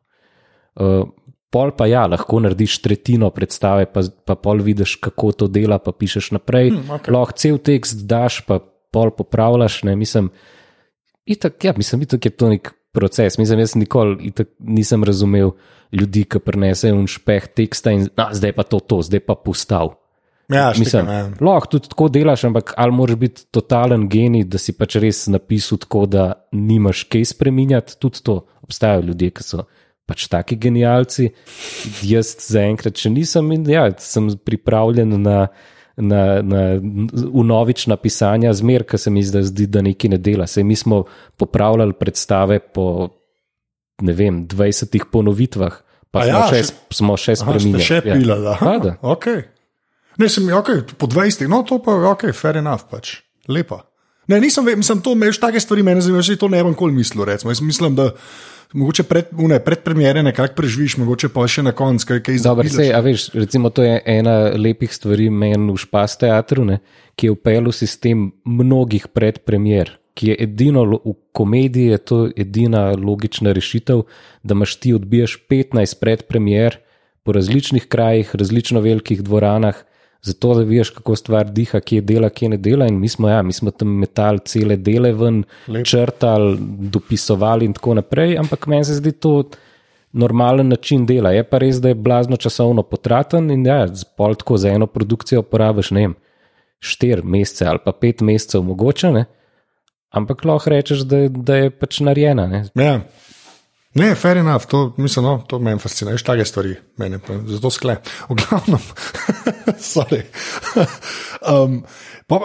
Uh, 0.80 1.08
pol 1.50 1.74
pa 1.74 1.88
ja, 1.90 2.04
lahko 2.06 2.38
narediš 2.40 2.78
tretjino 2.84 3.30
predstave, 3.34 3.88
pa, 3.90 4.04
pa 4.26 4.38
pol 4.38 4.62
vidiš, 4.62 4.96
kako 5.02 5.32
to 5.32 5.50
dela, 5.50 5.80
pa 5.82 5.92
pišeš 5.92 6.30
naprej. 6.38 6.70
Hmm, 6.70 6.94
okay. 6.94 7.14
Lahko 7.14 7.38
cel 7.42 7.58
tekst 7.58 8.06
daš, 8.06 8.40
pa 8.46 8.60
pol 8.90 9.12
popravljaš. 9.16 9.82
Ne, 9.88 9.96
mislim, 9.96 10.30
itak, 11.24 11.64
ja, 11.64 11.74
mislim, 11.76 12.02
itak 12.02 12.24
je 12.24 12.30
to 12.30 12.48
nek 12.48 12.72
proces. 12.92 13.38
Mislim, 13.38 13.58
jaz 13.58 13.74
nikoli 13.74 14.32
nisem 14.58 15.04
razumel 15.04 15.50
ljudi, 15.92 16.24
ki 16.24 16.42
prenesejo 16.42 16.98
un 16.98 17.06
špeh 17.10 17.48
teksta 17.56 17.94
in 17.94 18.08
na, 18.16 18.30
zdaj 18.34 18.54
pa 18.58 18.66
to, 18.66 18.80
to, 18.80 19.02
zdaj 19.06 19.24
pa 19.26 19.34
postav. 19.34 19.96
Ja, 20.50 20.72
mislim, 20.78 21.06
ja. 21.06 21.30
lahko 21.40 21.76
tudi 21.76 21.88
tako 21.88 22.08
delaš, 22.10 22.44
ampak 22.44 22.72
ali 22.76 22.92
moraš 22.92 23.16
biti 23.16 23.44
totalen 23.54 24.08
genij, 24.10 24.48
da 24.50 24.58
si 24.58 24.74
pač 24.74 24.96
res 24.98 25.28
napisal 25.30 25.78
tako, 25.78 26.06
da 26.10 26.24
nimaš 26.52 27.04
kaj 27.06 27.28
spremenjati. 27.34 27.94
Tudi 28.02 28.22
to 28.26 28.40
obstajajo 28.62 29.04
ljudje, 29.06 29.30
ki 29.30 29.46
so 29.46 29.66
pač 30.10 30.26
taki 30.30 30.58
genijalci. 30.58 31.28
Jaz 32.02 32.34
zaenkrat 32.50 32.98
še 32.98 33.12
nisem 33.14 33.52
in 33.54 33.68
ja, 33.70 33.86
sem 33.98 34.32
pripravljen 34.44 35.14
na. 35.22 35.44
Na, 35.96 36.40
na 36.42 36.60
unovična 37.32 37.96
pisanja, 38.00 38.52
zmer, 38.56 38.86
ki 38.88 38.98
se 38.98 39.10
mi 39.10 39.24
zdaj 39.26 39.42
zdi, 39.50 39.66
da 39.66 39.82
nekaj 39.84 40.10
ne 40.14 40.18
dela. 40.22 40.46
Sej 40.46 40.64
mi 40.64 40.76
smo 40.78 41.02
popravljali 41.36 41.92
predstave 41.98 42.60
po 42.60 43.08
ne 44.00 44.12
vem, 44.16 44.44
20 44.48 45.10
ponovitvah, 45.12 45.80
pa 46.10 46.24
smo, 46.24 46.30
ja, 46.30 46.42
še, 46.48 46.62
še, 46.64 46.96
smo 46.96 47.16
še 47.20 47.36
spremenili. 47.40 47.84
Še 47.84 48.00
ja. 48.04 48.16
pila, 48.16 48.38
da. 48.42 48.56
Ha, 48.62 48.76
okay. 49.12 49.44
Ne, 50.20 50.28
sem 50.32 50.48
okay, 50.56 50.82
po 50.96 51.08
20, 51.08 51.46
no 51.50 51.62
to 51.68 51.80
pa 51.84 51.96
je 51.96 52.08
ok, 52.14 52.24
fair 52.36 52.60
enough, 52.60 52.88
pač. 52.90 53.20
lepa. 53.48 53.84
Ne, 54.30 54.38
nisem, 54.38 54.66
mislim, 54.78 55.00
to 55.02 55.16
meš 55.18 55.40
take 55.42 55.60
stvari, 55.62 55.82
meni 55.82 56.04
zanimajo, 56.04 56.22
že 56.22 56.38
to 56.38 56.50
ne 56.52 56.60
bom 56.62 56.74
kol 56.78 56.92
mislil. 56.94 57.24
Recimo. 57.26 57.50
Jaz 57.50 57.62
mislim, 57.64 57.96
da 57.98 58.12
mogoče 58.72 59.02
pred, 59.02 59.30
une, 59.38 59.58
pred 59.64 59.82
premjere 59.84 60.22
nekako 60.22 60.54
preživiš, 60.54 60.96
mogoče 61.02 61.30
pa 61.34 61.46
še 61.50 61.64
na 61.66 61.72
koncu 61.76 62.06
kaj, 62.06 62.22
kaj 62.26 62.38
izdaš. 62.38 62.74
Veš, 63.04 63.28
recimo, 63.34 63.70
to 63.74 63.84
je 63.86 64.00
ena 64.06 64.52
lepih 64.54 64.92
stvari 64.94 65.30
meni 65.30 65.72
v 65.72 65.78
špas 65.80 66.18
teatru, 66.20 66.66
ne, 66.68 66.80
ki 67.18 67.30
je 67.30 67.34
upel 67.34 67.70
v 67.70 67.76
sistem 67.76 68.28
mnogih 68.44 69.10
predpremjer. 69.14 69.96
Ki 70.14 70.32
je 70.32 70.36
edino 70.44 70.82
v 70.84 71.14
komediji, 71.32 71.94
je 71.94 71.98
to 72.04 72.18
edina 72.36 72.90
logična 72.98 73.54
rešitev, 73.56 74.02
da 74.42 74.56
imaš 74.58 74.74
ti 74.82 74.92
odbiješ 74.92 75.38
15 75.48 76.00
predpremijer 76.02 76.80
po 77.22 77.32
različnih 77.32 77.86
krajih, 77.88 78.34
različno 78.34 78.82
velikih 78.84 79.22
dvoranah, 79.22 79.78
zato 80.22 80.54
da 80.54 80.62
vidiš, 80.62 80.90
kako 80.90 81.16
stvar 81.16 81.50
diha, 81.50 81.80
kje 81.80 82.00
dela, 82.00 82.28
kje 82.30 82.48
ne 82.48 82.56
dela. 82.56 82.86
In 82.86 83.00
mi 83.00 83.08
smo, 83.08 83.28
ja, 83.28 83.42
mi 83.42 83.52
smo 83.52 83.70
tam 83.70 83.88
metali 83.98 84.38
cele 84.44 84.76
dele 84.76 85.12
ven, 85.12 85.42
Lep. 85.68 85.86
črtali, 85.86 86.56
dopisovali 86.92 87.64
in 87.64 87.72
tako 87.72 87.94
naprej, 87.94 88.38
ampak 88.38 88.66
meni 88.66 88.84
se 88.84 88.94
zdi 89.00 89.12
to 89.12 89.42
normalen 90.12 90.68
način 90.68 91.06
dela. 91.06 91.30
Je 91.30 91.44
pa 91.44 91.58
res, 91.58 91.80
da 91.80 91.88
je 91.88 91.94
blazno 91.94 92.36
časovno 92.36 92.82
potraten 92.82 93.50
in 93.50 93.66
ja, 93.66 93.86
pol 94.16 94.34
tako 94.34 94.56
za 94.56 94.68
eno 94.68 94.86
produkcijo 94.86 95.42
porabiš, 95.42 95.90
ne 95.90 96.06
vem, 96.06 96.16
štiri 96.80 97.22
mesece 97.22 97.66
ali 97.66 97.78
pa 97.84 97.92
pet 97.92 98.20
mesecev 98.20 98.62
mogoče, 98.62 99.12
ne? 99.12 99.24
ampak 100.10 100.44
lahko 100.44 100.70
rečeš, 100.70 101.04
da, 101.06 101.28
da 101.28 101.56
je 101.56 101.70
pač 101.70 102.00
narejena. 102.02 102.64
Ja. 102.74 103.00
Ne, 103.98 104.14
fair 104.14 104.38
enough, 104.38 104.68
to, 104.70 104.94
mislim, 105.02 105.24
no, 105.26 105.32
to 105.50 105.58
me 105.58 105.72
fascinira, 105.82 106.14
veš, 106.14 106.22
take 106.22 106.44
stvari, 106.46 106.76
mene, 107.02 107.18
zato 107.50 107.72
skle. 107.74 107.96
V 108.28 108.36
glavnem, 108.38 108.84
sorry. 109.92 110.20
um, 111.52 111.80
pa, 112.30 112.38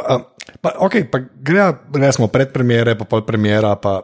pa, 0.62 0.72
ok, 0.88 0.98
pa 1.12 1.22
gre, 1.22 1.68
resmo, 2.02 2.32
predpremiere, 2.34 2.96
pa 2.98 3.06
pol 3.06 3.22
premiera, 3.28 3.76
pa 3.78 4.00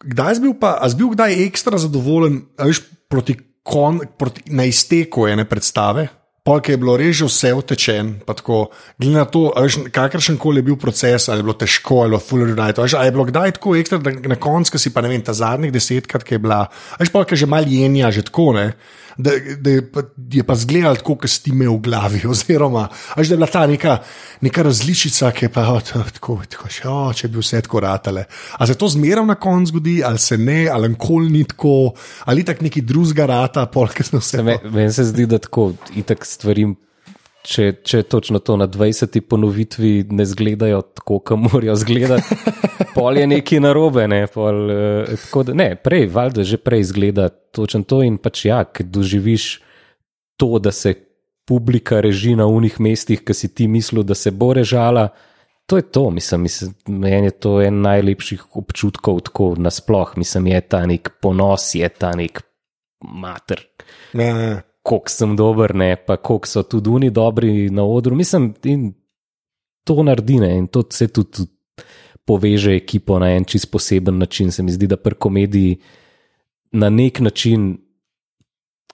kdaj 0.00 0.40
bil 0.40 0.56
pa, 0.56 0.78
a 0.80 0.88
si 0.88 0.96
bil 0.96 1.12
kdaj 1.12 1.36
ekstra 1.44 1.80
zadovoljen, 1.82 2.40
veš, 2.56 2.80
proti, 3.12 3.36
kon, 3.60 4.00
proti 4.16 4.48
na 4.56 4.64
izteku 4.64 5.28
ene 5.28 5.44
predstave? 5.44 6.08
Polk 6.44 6.70
je 6.72 6.78
bilo 6.80 6.94
res 6.96 7.18
že 7.18 7.26
vse 7.28 7.50
utečen, 7.52 8.14
pa 8.24 8.32
tako, 8.32 8.70
glede 8.96 9.18
na 9.18 9.26
to, 9.28 9.50
kakršen 9.92 10.38
koli 10.40 10.62
je 10.62 10.68
bil 10.70 10.78
proces, 10.80 11.28
ali 11.28 11.42
je 11.42 11.46
bilo 11.48 11.56
težko, 11.60 12.00
ali 12.00 12.08
je 12.08 12.12
bilo 12.14 12.20
fuller 12.20 12.54
night, 12.56 12.78
ali 12.78 13.06
je 13.06 13.12
bilo 13.12 13.26
kdaj 13.28 13.58
tako 13.58 13.74
ekstra, 13.76 13.98
da 13.98 14.14
na 14.32 14.38
koncu 14.40 14.78
si 14.78 14.92
pa 14.94 15.04
ne 15.04 15.12
vem, 15.12 15.20
ta 15.20 15.36
zadnjih 15.36 15.72
desetkrat, 15.72 16.24
ki 16.24 16.38
je 16.38 16.42
bila, 16.46 16.62
veš, 17.00 17.12
polk 17.12 17.36
je 17.36 17.42
že 17.44 17.50
mal 17.50 17.68
jenja, 17.68 18.10
že 18.10 18.24
tako 18.24 18.54
ne 18.56 18.72
da, 19.22 19.34
da 19.60 19.70
je, 19.70 19.84
pa, 19.92 20.02
je 20.32 20.44
pa 20.46 20.54
zgledal 20.58 20.98
tako, 21.00 21.16
kot 21.22 21.30
si 21.30 21.52
imel 21.52 21.74
v 21.76 21.84
glavi. 21.86 22.22
Oziroma, 22.32 22.88
až 23.14 23.30
da 23.30 23.34
je 23.34 23.38
bila 23.38 23.50
ta 23.50 23.64
neka, 23.70 23.96
neka 24.46 24.64
različica, 24.66 25.30
ki 25.36 25.46
je 25.48 25.52
pa 25.54 25.66
oh, 25.72 25.80
tako, 25.82 26.40
tako 26.50 26.70
še, 26.72 26.84
oh, 26.90 27.08
če 27.16 27.30
bi 27.32 27.40
vse 27.42 27.62
tako 27.66 27.84
ratale. 27.84 28.26
A 28.58 28.68
se 28.68 28.76
to 28.80 28.90
zmeraj 28.90 29.26
na 29.28 29.38
koncu 29.40 29.74
zgodi, 29.74 30.00
ali 30.06 30.18
se 30.18 30.38
ne, 30.38 30.60
ali 30.72 30.92
nikoli 30.92 31.30
ni 31.30 31.44
tako, 31.48 31.94
ali 32.26 32.44
tako 32.44 32.68
neki 32.68 32.84
drugega 32.86 33.26
rata, 33.30 33.66
polk 33.72 34.02
smo 34.06 34.22
vse. 34.22 34.44
Meni 34.44 34.92
se 34.92 35.08
zdi, 35.12 35.28
da 35.30 35.38
tako 35.38 35.72
itak 35.96 36.26
stvarim 36.26 36.76
če, 37.46 37.66
če 37.86 38.02
točno 38.08 38.40
to 38.44 38.56
na 38.60 38.66
20. 38.68 39.20
ponovitvi 39.28 39.92
ne 40.12 40.26
zgledajo 40.28 40.82
tako, 40.96 41.20
kot 41.24 41.40
morajo 41.40 41.76
zgledati, 41.80 42.36
pol 42.96 43.18
je 43.18 43.26
nekaj 43.30 43.62
narobe. 43.64 44.06
Ne, 44.10 44.24
pol, 44.32 44.72
uh, 44.74 45.46
da, 45.46 45.56
ne 45.56 45.70
prej, 45.80 46.08
valjda 46.12 46.44
že 46.46 46.60
prej 46.60 46.88
zgleda 46.92 47.28
točno 47.28 47.84
to 47.88 48.02
in 48.06 48.18
pač 48.22 48.44
ja, 48.48 48.62
ker 48.64 48.86
doživiš 48.86 49.50
to, 50.40 50.58
da 50.62 50.72
se 50.72 50.94
publika 51.48 52.00
reži 52.00 52.36
na 52.38 52.46
unih 52.46 52.78
mestih, 52.80 53.24
ki 53.26 53.34
si 53.34 53.50
ti 53.54 53.66
mislil, 53.68 54.04
da 54.06 54.14
se 54.14 54.30
bo 54.30 54.52
režala. 54.54 55.08
To 55.70 55.78
je 55.78 55.84
to, 55.86 56.08
mislim, 56.10 56.46
mislim, 56.46 56.74
meni 56.88 57.28
je 57.30 57.34
to 57.42 57.60
en 57.62 57.82
najlepših 57.82 58.56
občutkov, 58.58 59.20
tako 59.28 59.52
nasploh, 59.58 60.16
mislim, 60.18 60.48
je 60.50 60.60
ta 60.60 60.80
nek 60.86 61.12
ponos, 61.22 61.68
je 61.78 61.88
ta 61.88 62.10
nek 62.18 62.42
mater. 63.06 63.62
Ne, 64.18 64.32
ne 64.34 64.50
koliko 64.82 65.12
sem 65.12 65.36
dober, 65.36 65.74
ne, 65.74 65.96
pa 65.96 66.16
koliko 66.16 66.48
so 66.48 66.62
tudi 66.62 66.90
oni 66.90 67.10
dobri 67.10 67.70
na 67.70 67.84
odru. 67.84 68.16
Mislim, 68.16 68.54
in 68.64 68.92
to 69.84 70.02
naredi 70.02 70.40
ne, 70.40 70.54
in 70.58 70.66
to 70.66 70.84
se 70.90 71.08
tudi 71.08 71.46
poveže 72.24 72.76
ekipo 72.76 73.18
na 73.18 73.32
en 73.34 73.44
čist 73.44 73.70
poseben 73.70 74.18
način. 74.18 74.52
Se 74.52 74.62
mi 74.62 74.72
zdi, 74.72 74.86
da 74.86 74.96
pri 74.96 75.14
komediji 75.14 75.78
na 76.72 76.90
nek 76.90 77.20
način, 77.20 77.72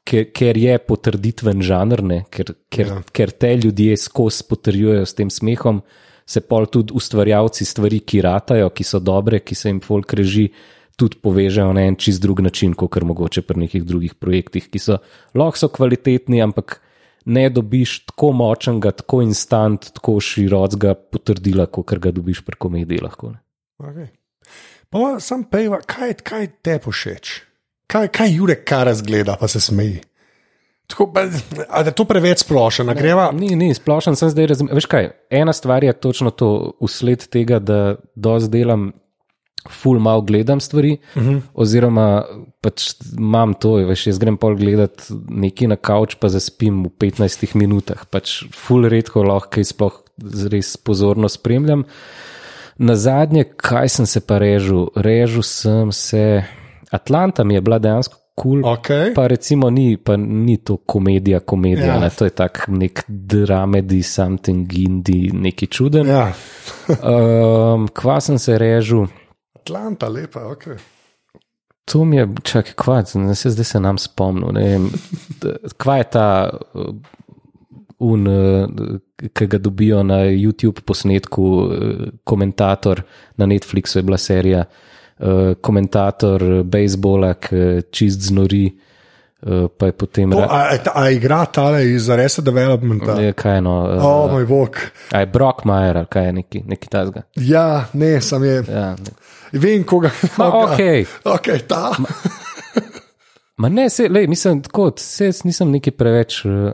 ker, 0.07 0.31
ker 0.33 0.57
je 0.59 0.79
potrditven 0.79 1.63
žanr, 1.63 2.03
ne, 2.03 2.23
ker, 2.31 2.55
ker, 2.73 2.87
ja. 2.87 3.01
ker 3.13 3.35
te 3.35 3.53
ljudje 3.57 3.97
skozi 4.01 4.47
potrjujejo 4.49 5.07
s 5.07 5.19
tem 5.19 5.31
smehom. 5.31 5.83
Se 6.27 6.41
pol 6.43 6.67
tudi 6.67 6.95
ustvarjalci 6.97 7.65
stvari, 7.65 8.01
ki 8.03 8.23
ratajo, 8.25 8.71
ki 8.75 8.85
so 8.85 8.99
dobre, 8.99 9.45
ki 9.47 9.55
se 9.55 9.71
jim 9.71 9.79
folk 9.85 10.17
reži, 10.19 10.49
tudi 10.97 11.21
povežejo 11.23 11.73
na 11.77 11.87
en 11.87 11.97
čist 12.01 12.23
drug 12.25 12.41
način, 12.41 12.75
kot 12.75 12.95
kar 12.97 13.05
mogoče 13.05 13.45
pri 13.45 13.67
nekih 13.67 13.85
drugih 13.85 14.15
projektih, 14.15 14.69
ki 14.73 14.81
so 14.81 14.99
lahko 15.37 15.61
so 15.61 15.69
kvalitetni, 15.73 16.41
ampak 16.43 16.81
ne 17.27 17.49
dobiš 17.51 17.99
tako 18.13 18.33
močnega, 18.33 18.95
tako 19.03 19.21
instant, 19.27 19.91
tako 19.99 20.19
širokega 20.23 20.95
potrdila, 20.95 21.67
kot 21.67 21.99
ga 22.01 22.15
dobiš 22.15 22.45
pri 22.47 22.61
komediji. 22.67 23.03
Lahko, 23.05 23.35
okay. 23.83 24.09
Pa 24.91 25.17
sam 25.21 25.45
pejva, 25.51 25.83
kaj, 25.87 26.19
kaj 26.25 26.51
te 26.65 26.79
pošeč? 26.83 27.41
Kaj, 27.91 28.11
kaj 28.15 28.33
Jurek 28.33 28.63
kar 28.67 28.87
razgleda, 28.89 29.37
pa 29.39 29.49
se 29.51 29.61
smeji? 29.61 30.01
Tako, 30.87 31.13
ali 31.69 31.89
je 31.89 31.95
to 31.99 32.05
preveč 32.07 32.45
splošno? 32.45 32.95
Ni, 33.35 33.57
ni 33.59 33.75
splošno, 33.75 34.15
sem 34.15 34.31
zdaj 34.31 34.47
razumel. 34.53 34.79
Veš 34.79 34.87
kaj, 34.91 35.11
ena 35.35 35.53
stvar 35.53 35.85
je 35.85 35.93
točno 35.93 36.31
to, 36.31 36.79
usled 36.81 37.27
tega, 37.31 37.59
da 37.59 37.97
dozdaj 38.15 38.53
delam 38.55 38.93
ful 39.71 39.99
mal 40.03 40.23
gledam 40.23 40.61
stvari, 40.61 40.99
uh 41.15 41.23
mhm. 41.23 41.35
-huh. 41.35 41.41
oziroma 41.55 42.25
pač 42.61 42.95
imam 43.19 43.55
to, 43.55 43.75
veš, 43.87 44.07
jaz 44.07 44.19
grem 44.19 44.37
pol 44.37 44.57
gledati 44.57 45.15
nekaj 45.29 45.69
na 45.69 45.77
kavč, 45.77 46.15
pa 46.21 46.29
zaspim 46.29 46.85
v 46.85 46.91
15 46.99 47.55
minutah. 47.55 48.07
Pač 48.11 48.45
ful 48.55 48.89
redko 48.89 49.23
lahko 49.23 49.51
kaj 49.51 49.65
sploh 49.65 50.03
res 50.51 50.77
pozorno 50.77 51.29
spremljam. 51.29 51.85
Na 52.79 52.97
zadnje, 52.97 53.45
kaj 53.57 53.89
sem 53.89 54.07
se 54.07 54.21
pa 54.21 54.39
režil? 54.39 54.89
Režil 54.97 55.43
sem 55.43 55.93
se, 55.93 56.45
Atlanta 56.91 57.45
mi 57.45 57.55
je 57.55 57.61
bila 57.61 57.79
dejansko. 57.79 58.17
Cool. 58.37 58.61
Okay. 58.69 59.15
Pa 59.15 59.27
recimo 59.33 59.71
ni, 59.71 59.97
pa 59.97 60.17
ni 60.17 60.59
to 60.61 60.77
komedija, 60.77 61.41
komedija, 61.41 61.95
ja. 61.95 62.01
ne? 62.01 62.11
to 62.13 62.25
je 62.29 62.35
tak 62.37 62.67
nek 62.69 63.01
dramedy, 63.09 64.03
something 64.05 64.75
indie, 64.77 65.33
neki 65.33 65.67
čuden. 65.67 66.05
Ja. 66.05 66.27
um, 67.01 67.89
kva 67.89 68.21
sem 68.21 68.37
se 68.39 68.59
režil? 68.61 69.07
Atlanta, 69.67 70.09
lepa, 70.09 70.47
ok. 70.47 70.65
To 71.91 72.05
mi 72.05 72.17
je, 72.17 72.29
čakaj, 72.43 72.73
kva, 72.79 73.03
ne 73.15 73.35
se 73.35 73.51
zdaj 73.51 73.65
se 73.65 73.81
nam 73.81 73.99
spomnil. 73.99 74.91
Kva 75.79 75.97
je 75.97 76.07
ta, 76.11 76.51
un, 77.99 78.27
uh, 78.27 78.99
ki 79.35 79.47
ga 79.47 79.59
dobijo 79.59 80.03
na 80.07 80.23
YouTube 80.31 80.83
posnetku, 80.87 81.43
uh, 81.43 82.09
komentator 82.25 83.03
na 83.37 83.47
Netflixu 83.47 83.99
je 83.99 84.03
bila 84.03 84.19
serija, 84.19 84.65
uh, 84.67 85.55
komentator 85.61 86.45
bejzbola, 86.65 87.35
ki 87.35 87.87
čist 87.91 88.31
znori. 88.31 88.69
Uh, 89.47 89.67
pa 89.79 89.87
je 89.87 89.93
potem. 89.93 90.31
To, 90.33 90.41
a, 90.43 90.63
a, 90.73 90.93
a 90.95 91.11
igra 91.11 91.45
tale 91.45 91.85
iz 91.93 92.09
Arrest 92.11 92.41
Developmenta? 92.41 93.19
Je, 93.21 93.35
kaj 93.37 93.61
no. 93.63 93.75
Uh, 93.85 94.05
oh, 94.05 94.33
moj 94.33 94.47
bog. 94.49 94.79
A 95.13 95.21
je 95.23 95.27
Brockmajer 95.27 95.99
ali 96.01 96.11
kaj 96.11 96.27
je 96.27 96.33
neki, 96.33 96.63
neki 96.67 96.89
tazga? 96.89 97.23
Ja, 97.37 97.85
ne, 97.93 98.21
sam 98.21 98.45
je. 98.45 98.63
Ja, 98.65 98.91
ne. 98.97 99.15
Vem, 99.53 99.85
koga. 99.85 100.11
Ma, 100.39 100.51
okay. 100.65 101.07
ok, 101.25 101.49
ta. 101.69 101.93
Ma, 101.99 102.09
ma 103.57 103.69
ne, 103.69 103.91
se, 103.91 104.09
lej, 104.09 104.27
mislim, 104.27 104.63
tako, 104.63 104.93
se, 104.99 105.31
nisem 105.45 105.71
neki 105.71 105.91
preveč. 105.91 106.45
Uh, 106.45 106.73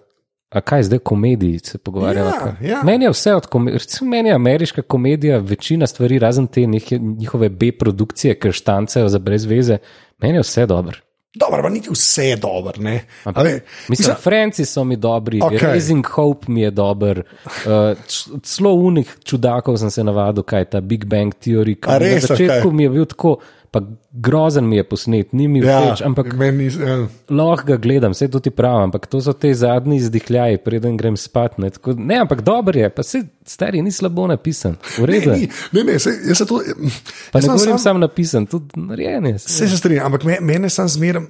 A 0.52 0.60
kaj 0.60 0.82
zdaj 0.82 0.98
komediji 0.98 1.58
se 1.58 1.78
pogovarjamo? 1.78 2.30
Ja, 2.30 2.56
ja. 2.68 2.80
Meni 2.84 3.04
je 3.04 3.10
vse 3.10 3.34
od 3.34 3.46
komedije, 3.46 3.78
recimo 3.78 4.10
meni 4.10 4.28
je 4.28 4.34
ameriška 4.34 4.82
komedija, 4.82 5.38
večina 5.38 5.86
stvari, 5.86 6.18
razen 6.18 6.46
te 6.46 6.66
neke, 6.66 6.98
njihove 6.98 7.48
B-produkcije, 7.48 8.34
ki 8.34 8.52
štancajo 8.52 9.08
za 9.08 9.18
brez 9.18 9.44
veze, 9.44 9.78
meni 10.20 10.34
je 10.34 10.40
vse 10.40 10.66
dobro. 10.66 10.98
Dobro, 11.35 11.62
pa 11.62 11.68
niti 11.68 11.89
vse 11.91 12.24
je 12.28 12.37
dobro. 12.37 12.72
Mislim, 12.76 13.61
mislim, 13.89 14.16
Franci 14.16 14.64
so 14.64 14.85
mi 14.85 14.97
dobri, 14.97 15.41
okay. 15.41 15.66
Raising 15.66 16.07
Hope 16.07 16.47
mi 16.49 16.61
je 16.61 16.70
dober, 16.70 17.22
uh, 17.45 17.99
celo 18.43 18.72
unih 18.72 19.16
čudakov 19.24 19.76
sem 19.76 19.91
se 19.91 20.05
navadil, 20.05 20.43
kaj 20.43 20.61
je 20.61 20.64
ta 20.64 20.80
Big 20.80 21.05
Bang 21.05 21.35
Theory. 21.35 21.76
Na 22.14 22.20
začetku 22.20 22.68
okay. 22.68 22.72
mi 22.72 22.83
je 22.83 22.91
bil 22.91 23.05
tako 23.05 23.37
pa 23.72 23.80
grozen 24.12 24.66
mi 24.68 24.76
je 24.76 24.84
posnet, 24.84 25.32
ni 25.32 25.46
mi 25.48 25.58
Ja, 25.58 25.78
všeč, 25.80 26.02
ampak 26.04 26.34
meni, 26.34 26.66
ja. 26.68 27.06
lahko 27.26 27.64
ga 27.66 27.76
gledam, 27.78 28.12
vse 28.12 28.28
to 28.28 28.38
ti 28.38 28.50
pravim, 28.50 28.82
ampak 28.84 29.06
to 29.06 29.20
so 29.20 29.32
te 29.32 29.48
zadnji 29.54 29.96
izdihljaji, 29.96 30.58
preden 30.58 30.96
grem 30.96 31.16
spat. 31.16 31.56
Ne, 31.56 31.70
Tako, 31.70 31.94
ne 31.96 32.18
ampak 32.20 32.42
dober 32.42 32.76
je, 32.76 32.90
pa 32.90 33.02
se 33.02 33.22
stari 33.42 33.80
ni 33.82 33.90
slabo 33.90 34.26
napisan, 34.26 34.76
v 34.94 35.04
redu. 35.04 35.30
Ne, 35.32 35.48
ne, 35.72 35.84
ne, 35.84 35.98
se, 35.98 36.12
jaz 36.22 36.38
se 36.38 36.46
to. 36.46 36.60
Pa 37.32 37.40
ne 37.40 37.48
govorim 37.48 37.72
sam- 37.72 37.78
sam 37.80 38.00
napisan, 38.00 38.46
tudi 38.46 38.76
narejen 38.76 39.26
je. 39.26 39.34
Vse 39.40 39.68
se 39.68 39.76
strinjam, 39.76 40.06
ampak 40.06 40.24
me, 40.24 40.36
mene 40.42 40.68
sem 40.68 40.88
zmeraj. 40.88 41.24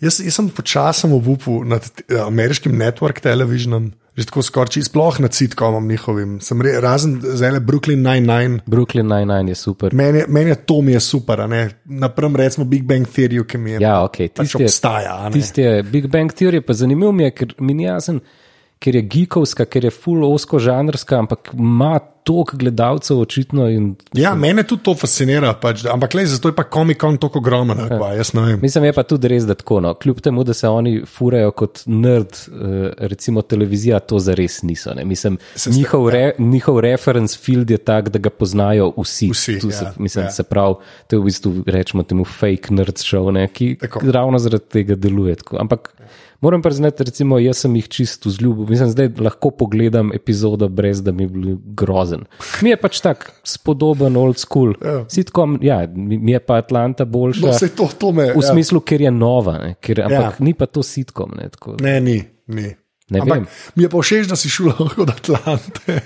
Jaz, 0.00 0.20
jaz 0.22 0.34
sem 0.34 0.48
počasno 0.50 1.16
obupu 1.16 1.64
nad 1.64 1.82
eh, 1.82 2.20
ameriškim 2.20 2.72
network 2.74 3.20
televisionom, 3.20 3.90
že 4.18 4.26
tako 4.26 4.42
skorči, 4.42 4.82
sploh 4.82 5.20
nad 5.22 5.34
sitkomom 5.34 5.86
njihovim. 5.88 6.40
Sem 6.42 6.62
re, 6.62 6.80
razen 6.82 7.20
zdaj 7.22 7.60
Brooklyn 7.60 8.02
Nine-Nine. 8.02 8.64
Brooklyn 8.66 9.06
Nine-Nine 9.06 9.54
je 9.54 9.54
super. 9.54 9.94
Meni, 9.94 10.24
meni 10.28 10.50
je 10.50 10.56
to 10.66 10.80
mi 10.82 10.92
je 10.92 11.00
super. 11.00 11.44
Napram 11.84 12.36
recimo 12.36 12.66
Big 12.66 12.82
Bang 12.82 13.06
Theory, 13.06 13.44
ki 13.46 13.58
mi 13.58 13.76
je. 13.76 13.78
Ja, 13.80 14.02
ok, 14.02 14.16
pač 14.34 14.50
tisti 14.50 14.62
je, 14.62 14.66
obstaja. 14.66 15.30
tisti 15.32 15.62
je 15.62 15.82
Big 15.82 16.10
Bang 16.10 16.34
Theory, 16.34 16.60
pa 16.60 16.74
zanimiv 16.74 17.14
mi 17.14 17.28
je, 17.28 17.30
ker 17.30 17.54
mi 17.62 17.78
ni 17.78 17.86
jasen, 17.86 18.18
ker 18.78 18.94
je 18.94 19.02
geekovska, 19.04 19.64
ker 19.64 19.84
je 19.84 19.90
full 19.92 20.24
osko 20.24 20.58
žanrska, 20.58 21.18
ampak 21.18 21.50
ima 21.52 21.96
toliko 22.24 22.56
gledalcev 22.56 23.18
očitno 23.18 23.68
in 23.68 23.94
Ja, 24.12 24.34
mene 24.34 24.62
tudi 24.62 24.82
to 24.82 24.94
fascinira, 24.94 25.54
pač, 25.54 25.86
ampak 25.86 26.12
le 26.12 26.26
zato 26.26 26.48
je 26.48 26.54
pa 26.54 26.62
komikon 26.64 27.16
tako 27.16 27.38
ogromen. 27.38 27.78
vem. 28.34 28.60
Mislim, 28.60 28.84
je 28.84 28.92
pa 28.92 29.02
tudi 29.02 29.28
res, 29.28 29.44
da 29.44 29.54
tako. 29.54 29.80
No. 29.80 29.94
Kljub 29.94 30.20
temu, 30.20 30.44
da 30.44 30.52
se 30.52 30.68
oni 30.68 31.02
furajo 31.06 31.50
kot 31.52 31.80
nerd, 31.86 32.28
eh, 32.28 32.52
recimo 33.00 33.42
televizija, 33.42 33.98
to 34.00 34.18
zares 34.18 34.62
niso. 34.62 34.92
Ne. 34.92 35.04
Mislim, 35.06 35.38
Se 35.54 35.60
ste- 35.62 35.70
njihov, 35.72 36.08
re, 36.08 36.32
njihov 36.38 36.80
reference 36.80 37.38
field 37.38 37.70
je 37.70 37.78
tak, 37.78 38.08
da 38.08 38.18
ga 38.18 38.30
poznajo 38.30 38.92
vsi. 38.96 39.30
Vsi, 39.30 39.58
Tu 39.58 39.70
se, 39.70 39.84
ja, 39.84 39.92
mislim, 39.98 40.24
ja. 40.24 40.30
se 40.30 40.42
pravi, 40.42 40.74
to 41.06 41.16
je 41.16 41.20
v 41.20 41.24
bistvu 41.24 41.62
rečemo 41.66 42.02
temu 42.02 42.24
fake 42.26 42.70
nerd 42.70 42.94
show, 42.96 43.32
ne, 43.32 43.48
ki 43.48 43.76
Tako. 43.76 44.00
ravno 44.04 44.38
zaradi 44.38 44.64
tega 44.66 44.94
deluje. 44.96 45.34
Tako. 45.36 45.56
Ampak 45.58 45.94
moram 46.40 46.62
priznati, 46.62 47.04
recimo, 47.04 47.38
jaz 47.38 47.56
sem 47.64 47.76
jih 47.76 47.88
čisto 47.88 48.28
vzljubil. 48.28 48.66
Mislim, 48.66 48.88
zdaj 48.90 49.08
lahko 49.20 49.50
pogledam 49.50 50.12
epizodo, 50.14 50.68
brez 50.68 51.02
da 51.02 51.12
mi 51.12 51.22
je 51.22 51.28
bil 51.28 51.56
grozen. 51.64 52.24
Mi 52.62 52.70
je 52.70 52.76
pač 52.76 53.00
tak 53.00 53.32
spodoben, 53.44 54.16
old 54.16 54.38
school. 54.38 54.74
Ja. 54.84 55.04
Sitcom, 55.08 55.58
ja, 55.62 55.82
mi 55.94 56.32
je 56.32 56.40
pa 56.40 56.58
Atlanta 56.62 57.04
boljša. 57.04 57.46
No, 57.46 57.68
to, 57.76 57.88
to 57.98 58.12
me. 58.12 58.32
V 58.36 58.42
smislu, 58.42 58.80
ker 58.80 59.00
je 59.00 59.10
nova, 59.10 59.58
ne, 59.58 59.74
ker, 59.80 60.00
ampak 60.00 60.18
Ja. 60.18 60.20
ja. 60.30 60.44
ni 60.44 60.54
pa 60.54 60.66
to 60.66 60.82
sitkom. 60.82 61.32
Ne, 61.36 61.48
tako, 61.48 61.76
Ne, 61.80 62.00
ni. 62.00 62.22
ni. 62.46 62.74
Ne 63.08 63.24
Ampak 63.24 63.40
vem. 63.40 63.46
mi 63.72 63.82
je 63.82 63.88
pa 63.88 64.00
všeč, 64.04 64.28
da 64.28 64.36
si 64.36 64.52
šel 64.52 64.68
od 65.02 65.08
Atlante. 65.08 66.04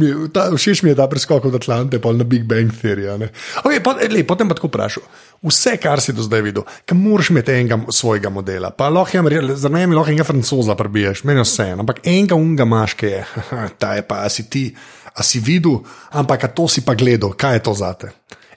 Mi 0.00 0.08
je, 0.08 0.14
ta, 0.32 0.48
všeč 0.48 0.80
mi 0.80 0.94
je 0.94 0.96
ta 0.96 1.04
preskok 1.04 1.44
od 1.44 1.54
Atlante, 1.60 2.00
pa 2.00 2.08
na 2.16 2.24
Big 2.24 2.48
Bang 2.48 2.72
Theory. 2.72 3.04
a 3.04 3.20
ne. 3.20 3.28
Okay, 3.60 3.84
pa, 3.84 4.00
lej, 4.00 4.24
potem 4.24 4.48
pa 4.48 4.56
tako 4.56 4.72
vprašal. 4.72 5.04
Vse, 5.44 5.76
kar 5.76 6.00
si 6.00 6.16
do 6.16 6.24
zdaj 6.24 6.40
videl, 6.42 6.64
kam 6.88 7.04
moraš 7.04 7.30
imeti 7.30 7.52
enega 7.52 7.76
svojega 7.92 8.32
modela. 8.32 8.72
Pa 8.72 8.88
lahko 8.88 9.20
za 9.54 9.68
me 9.68 9.84
lahko 9.92 10.08
enega 10.08 10.24
francoza 10.24 10.72
prebiješ, 10.72 11.22
meni 11.28 11.44
vse. 11.44 11.76
Ampak 11.76 12.00
enega 12.08 12.34
unga 12.34 12.64
maš, 12.64 12.96
ki 12.96 13.12
je, 13.12 13.20
ta 13.80 13.92
je 14.00 14.02
pa, 14.08 14.24
a 14.24 14.32
si 14.32 14.48
ti, 14.48 14.72
a 15.12 15.20
si 15.20 15.44
videl, 15.44 15.84
ampak 16.16 16.48
a 16.48 16.48
to 16.48 16.64
si 16.64 16.80
pa 16.80 16.96
gledal, 16.96 17.36
kaj 17.36 17.60
je 17.60 17.62
to 17.68 17.76
zate. 17.76 18.08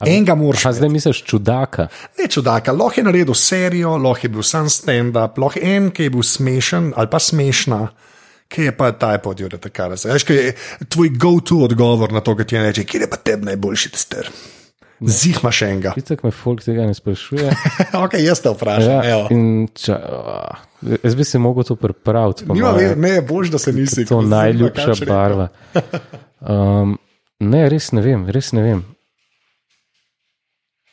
Enega 0.08 0.36
moraš. 0.36 0.68
Zdaj 0.78 0.90
misliš 0.90 1.24
čudaka. 1.24 1.88
Ne 2.20 2.28
čudaka, 2.28 2.72
lahko 2.72 3.00
je 3.00 3.04
naredil 3.04 3.34
serijo, 3.34 3.98
lahko 3.98 4.28
je 4.28 4.30
bil 4.30 4.44
sam 4.44 4.70
stand-up, 4.70 5.38
lahko 5.38 5.60
je 5.60 5.76
en, 5.76 5.92
ki 5.92 6.08
je 6.08 6.14
bil 6.14 6.24
smešen 6.24 6.94
ali 6.96 7.12
pa 7.12 7.20
smešna. 7.20 7.88
Kaj 8.52 8.66
je 8.66 8.72
pa 8.78 8.92
ta 8.92 9.14
pod 9.24 9.40
Jureta 9.40 9.70
Karasa? 9.70 10.12
Veš, 10.12 10.26
kaj 10.28 10.36
je 10.36 10.56
tvoj 10.90 11.14
go-to 11.16 11.62
odgovor 11.64 12.12
na 12.12 12.20
to, 12.20 12.36
kaj 12.36 12.46
ti 12.46 12.56
je 12.56 12.64
reče, 12.64 12.84
kje 12.84 13.06
je 13.06 13.10
pa 13.10 13.18
tebi 13.18 13.48
najboljši 13.48 13.92
tester? 13.92 14.28
Zih 15.02 15.40
imaš 15.42 15.62
enega. 15.62 15.94
Vitek 15.96 16.24
me 16.24 16.32
folk 16.32 16.62
tega 16.64 16.86
ne 16.86 16.94
sprašuje. 16.94 17.54
ok, 18.04 18.18
jaz 18.22 18.42
te 18.44 18.52
vprašam. 18.54 18.92
Ja, 19.08 19.22
ča, 19.74 19.98
oh, 19.98 20.92
jaz 21.04 21.16
bi 21.16 21.24
se 21.24 21.40
mogel 21.40 21.64
to 21.64 21.76
pripraviti. 21.76 22.46
Nima 22.46 22.72
moje. 22.72 22.88
ver, 22.88 22.98
ne, 22.98 23.22
bož, 23.22 23.50
da 23.50 23.58
se 23.58 23.74
nisi. 23.74 24.06
To 24.06 24.22
je 24.22 24.28
najljubša 24.28 25.00
še 25.02 25.10
barva. 25.10 25.48
Um, 26.42 26.96
ne, 27.38 27.60
res 27.70 27.92
ne 27.94 28.02
vem, 28.02 28.24
res 28.34 28.48
ne 28.58 28.64
vem. 28.66 28.80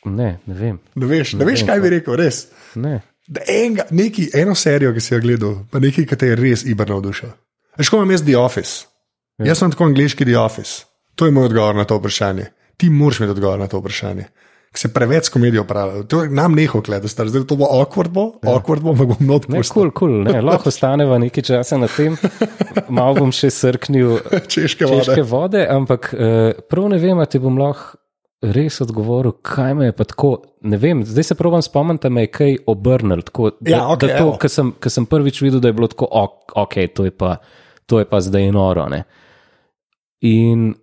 Ne, 0.04 0.38
ne 0.46 0.54
vem. 0.54 0.78
Ne 0.94 1.06
veš, 1.06 1.34
ne 1.34 1.44
veš 1.44 1.60
vem, 1.60 1.66
kaj 1.66 1.80
bi 1.80 1.88
rekel, 1.90 2.16
res. 2.16 2.46
Ne. 2.76 3.00
Da 3.28 3.40
Enega, 3.46 3.84
neki, 3.90 4.30
eno 4.34 4.54
serijo, 4.54 4.92
ki 4.94 5.00
si 5.00 5.14
jo 5.14 5.20
gledal, 5.20 5.56
pa 5.70 5.78
nekaj, 5.78 6.06
ki 6.06 6.16
te 6.16 6.26
je 6.26 6.36
res 6.36 6.62
iber 6.64 6.88
navdušil. 6.88 7.28
Veš, 7.76 7.88
ko 7.88 7.98
imam 7.98 8.10
jaz 8.10 8.22
The 8.22 8.36
Office. 8.36 8.86
Ja. 9.38 9.50
Jaz 9.50 9.58
sem 9.58 9.70
tako 9.70 9.84
angliški 9.84 10.24
The 10.24 10.38
Office. 10.38 10.84
To 11.14 11.26
je 11.26 11.32
moj 11.32 11.44
odgovor 11.44 11.74
na 11.74 11.84
to 11.84 11.98
vprašanje. 11.98 12.46
Ti 12.76 12.90
moraš 12.90 13.20
imeti 13.20 13.30
odgovor 13.30 13.58
na 13.58 13.66
to 13.66 13.78
vprašanje. 13.78 14.24
Ker 14.68 14.78
se 14.78 14.88
preveč 14.90 15.28
komedijo 15.28 15.64
pravi. 15.64 16.06
To 16.06 16.22
je 16.22 16.30
nam 16.30 16.52
neho 16.54 16.80
gledati, 16.80 17.08
star. 17.08 17.28
zdaj 17.28 17.44
to 17.44 17.56
bo 17.56 17.64
awkward, 17.66 18.08
bo, 18.08 18.38
ja. 18.42 18.50
awkward 18.50 18.82
bo, 18.82 18.92
bom 18.94 19.16
not 19.20 19.48
Ne, 19.48 19.58
pustil. 19.58 19.74
kul, 19.74 19.90
cool, 19.90 20.12
cool, 20.12 20.24
ne, 20.24 20.40
lahko 20.40 20.68
ostaneva 20.72 21.18
nekaj 21.18 21.42
časa 21.42 21.76
na 21.76 21.88
tem, 21.88 22.16
malo 22.88 23.14
bom 23.14 23.32
še 23.32 23.48
srknil 23.50 24.18
Češke 24.46 24.84
vode. 24.84 25.04
češke 25.04 25.22
vode, 25.24 25.62
ampak 25.64 26.10
uh, 26.12 26.52
prav 26.68 26.88
ne 26.92 26.98
vem, 27.00 27.18
a 27.18 27.24
ti 27.26 27.40
bom 27.40 27.56
lahko 27.58 27.96
res 28.42 28.80
odgovoril, 28.80 29.32
kaj 29.42 29.74
me 29.74 29.84
je 29.84 29.92
pa 29.92 30.04
tako. 30.04 30.30
Ne 30.62 30.76
vem, 30.76 31.04
zdaj 31.04 31.24
se 31.24 31.34
provam 31.34 31.62
spomniti, 31.62 32.02
da 32.02 32.08
me 32.08 32.22
je 32.22 32.30
kaj 32.30 32.56
obrnil. 32.66 33.22
Tako, 33.22 33.50
da, 33.60 33.70
Ja, 33.70 33.80
okej, 33.88 34.08
da 34.08 34.18
to, 34.18 34.36
kar 34.38 34.50
sem, 34.50 34.72
kar 34.78 34.92
sem 34.92 35.06
prvič 35.06 35.40
videl, 35.42 35.60
da 35.60 35.68
je 35.68 35.72
bilo 35.74 35.88
tako, 35.88 36.06
ok, 36.12 36.52
ok, 36.56 36.74
to 36.94 37.04
je 37.04 37.10
pa, 37.10 37.36
to 37.86 37.98
je 37.98 38.04
pa 38.04 38.20
zdaj 38.20 38.50
noro. 38.52 38.86
Ne. 38.88 39.02
In 40.20 40.74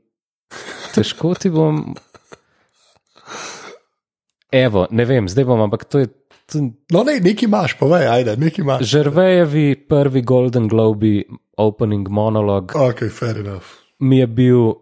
težko 0.93 1.33
ti 1.35 1.49
bom. 1.49 1.95
Evo, 4.51 4.85
ne 4.91 5.05
vem, 5.05 5.27
zdaj 5.27 5.45
bom, 5.45 5.61
ampak 5.61 5.83
to 5.85 5.99
je. 5.99 6.07
To, 6.45 6.59
No, 6.93 7.01
ne, 7.03 7.17
neki 7.19 7.45
imaš, 7.45 7.73
povej, 7.73 8.05
ajde, 8.07 8.35
neki 8.37 8.61
imaš. 8.61 8.83
Žrvejevi 8.85 9.87
prvi 9.89 10.21
Golden 10.21 10.67
Globe 10.67 11.23
opening 11.57 12.05
monolog 12.09 12.75
Ok, 12.75 13.01
fair 13.09 13.39
enough. 13.39 13.65
mi 13.99 14.19
je 14.19 14.27
bil, 14.27 14.73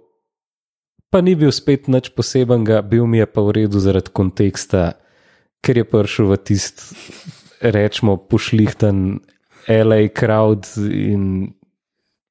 pa 1.13 1.21
ni 1.21 1.35
bil 1.37 1.53
spet 1.53 1.85
nič 1.87 2.09
posebenega, 2.17 2.81
bil 2.81 3.05
mi 3.05 3.21
je 3.21 3.27
pa 3.29 3.45
v 3.45 3.53
redu 3.61 3.77
zaradi 3.77 4.09
konteksta, 4.09 4.97
ker 5.61 5.77
je 5.77 5.85
prišel 5.85 6.33
v 6.33 6.37
tist, 6.41 6.81
rečemo, 7.61 8.17
pošlihten 8.17 9.21
LA 9.69 10.09
crowd 10.11 10.65
in 10.89 11.53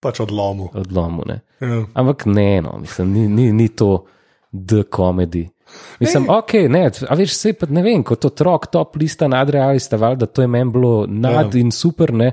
Pač 0.02 0.18
odlomu. 0.18 0.66
odlomu. 0.74 1.22
Ne. 1.30 1.38
Ja. 1.62 1.86
Ampak 1.94 2.26
ne, 2.26 2.58
no, 2.60 2.74
mislim, 2.82 3.12
ni, 3.14 3.22
ni, 3.30 3.44
ni 3.54 3.68
to 3.70 4.02
the 4.50 4.82
comedy. 4.82 5.46
Mislim, 6.02 6.26
Ne. 6.26 6.34
ok, 6.36 6.52
ne, 6.68 6.80
a 7.08 7.14
veš, 7.14 7.32
se 7.38 7.52
pa 7.54 7.70
ne 7.70 7.80
vem, 7.80 8.02
kot 8.04 8.24
otrok 8.26 8.66
top 8.66 8.98
lista 9.00 9.28
nadrealista, 9.30 9.96
valjda 9.96 10.26
to 10.26 10.42
je 10.42 10.50
meni 10.50 10.74
bilo 10.74 11.06
nad 11.06 11.54
Ja. 11.54 11.60
in 11.60 11.70
super, 11.70 12.10
ne. 12.12 12.32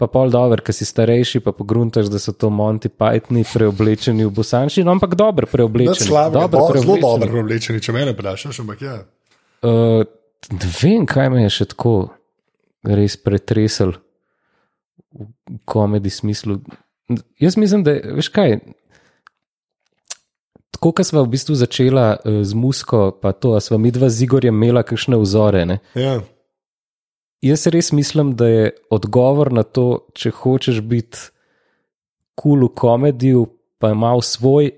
Pa 0.00 0.08
pol 0.08 0.30
dobro, 0.32 0.62
ker 0.64 0.72
si 0.72 0.86
starejši, 0.88 1.42
pa 1.44 1.52
pogruntaš, 1.52 2.08
da 2.08 2.16
so 2.16 2.32
to 2.32 2.48
Monty 2.48 2.88
Pythoni 2.88 3.42
preoblečeni 3.44 4.24
v 4.24 4.32
bosanščino, 4.32 4.88
ampak 4.96 5.12
dobro 5.12 5.44
preoblečeni. 5.50 6.06
slabo, 6.08 6.46
dobro 6.48 6.48
do, 6.48 6.56
zelo 6.56 6.68
preoblečeni. 6.72 7.02
dobro 7.04 7.28
preoblečeni, 7.34 7.82
če 7.84 7.92
mene 7.92 8.14
vprašaš, 8.16 8.62
ampak 8.64 8.84
ja. 8.86 8.94
Uh, 9.60 10.08
ne 10.56 10.70
vem, 10.80 11.04
kaj 11.04 11.28
me 11.28 11.44
je 11.44 11.52
še 11.58 11.68
tako 11.74 11.94
res 12.88 13.18
pretresel 13.20 13.92
v 15.12 15.60
komedi 15.68 16.08
smislu. 16.08 16.62
Jaz 17.36 17.60
mislim, 17.60 17.84
da 17.84 17.98
veš 18.00 18.32
kaj. 18.32 18.56
Tako, 20.78 20.96
kot 20.96 21.12
smo 21.12 21.26
v 21.26 21.34
bistvu 21.36 21.60
začela 21.60 22.14
uh, 22.16 22.40
z 22.40 22.56
musko, 22.56 23.10
pa 23.20 23.36
to, 23.36 23.52
a 23.52 23.60
smo 23.60 23.76
mi 23.76 23.92
dva 23.92 24.08
z 24.08 24.24
Igorjem 24.24 24.56
imela 24.56 24.80
kakšne 24.80 25.20
vzore. 25.20 25.68
Ne? 25.68 25.82
ja. 25.92 26.22
Jaz 27.40 27.66
res 27.72 27.92
mislim, 27.92 28.34
da 28.36 28.48
je 28.48 28.70
odgovor 28.92 29.52
na 29.52 29.62
to, 29.62 30.06
če 30.12 30.30
hočeš 30.30 30.82
biti 30.84 31.30
kul 32.36 32.60
cool 32.60 32.68
v 32.68 32.74
komediju, 32.76 33.46
pa 33.80 33.94
mal 33.96 34.20
svoj, 34.24 34.70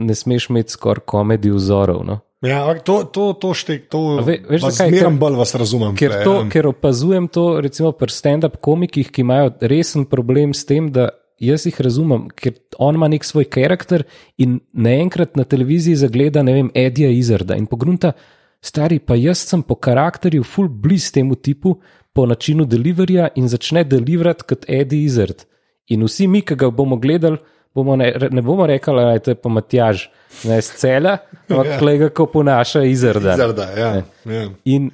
ne 0.00 0.14
smeš 0.16 0.48
imeti 0.50 0.72
skoraj 0.72 1.04
komedij 1.08 1.52
vzorov. 1.52 2.04
No? 2.08 2.20
Ja, 2.42 2.64
to, 2.74 3.04
to, 3.04 3.32
to 3.38 3.52
štek, 3.54 3.86
to 3.92 4.18
ve, 4.26 4.40
veš, 4.48 4.64
zakaj? 4.66 4.90
zmeram 4.90 5.14
Ker- 5.14 5.20
bolj 5.20 5.36
vas 5.38 5.54
razumem. 5.54 5.94
Ker, 5.96 6.16
to, 6.26 6.34
ker 6.50 6.66
opazujem 6.72 7.28
to, 7.30 7.60
recimo, 7.62 7.92
pri 7.94 8.10
stand-up 8.10 8.58
komikih, 8.64 9.12
ki 9.14 9.22
imajo 9.22 9.52
resen 9.60 10.08
problem 10.10 10.56
s 10.56 10.66
tem, 10.66 10.88
da 10.90 11.12
jaz 11.42 11.68
jih 11.68 11.78
razumem, 11.84 12.26
ker 12.34 12.56
on 12.82 12.98
ima 12.98 13.06
nek 13.12 13.24
svoj 13.26 13.46
karakter 13.52 14.06
in 14.42 14.58
naenkrat 14.72 15.36
na 15.38 15.46
televiziji 15.46 16.00
zagleda, 16.02 16.42
ne 16.42 16.56
vem, 16.56 16.72
Edija 16.74 17.12
Izarda 17.14 17.54
in 17.58 17.68
pogrunta, 17.70 18.16
stari, 18.64 18.98
pa 18.98 19.16
jaz 19.18 19.42
sem 19.48 19.62
po 19.62 19.74
karakterju 19.74 20.44
full 20.44 20.68
bliz 20.68 21.10
temu 21.12 21.34
tipu, 21.34 21.76
po 22.12 22.26
načinu 22.26 22.64
deliverja 22.68 23.30
in 23.36 23.48
začne 23.48 23.84
deliverati 23.88 24.44
kot 24.48 24.64
Eddie 24.68 25.04
Izard. 25.04 25.46
In 25.90 26.04
vsi 26.06 26.28
mi, 26.28 26.42
ki 26.44 26.56
ga 26.60 26.68
bomo 26.70 26.96
gledali, 27.00 27.38
bomo 27.74 27.96
ne, 27.96 28.12
ne 28.30 28.42
bomo 28.44 28.66
rekli, 28.68 28.94
da 28.94 29.12
je 29.16 29.22
to 29.28 29.34
pa 29.34 29.48
Matjaž, 29.48 30.06
ne 30.44 30.60
z 30.62 30.76
cela, 30.80 31.18
ampak 31.48 31.66
Ja. 31.66 31.78
kolega, 31.78 32.08
ko 32.08 32.26
ponaša 32.26 32.84
Izarda. 32.84 33.36
Zarda, 33.36 33.68
ja, 33.76 34.02
ja. 34.28 34.48
In, 34.64 34.90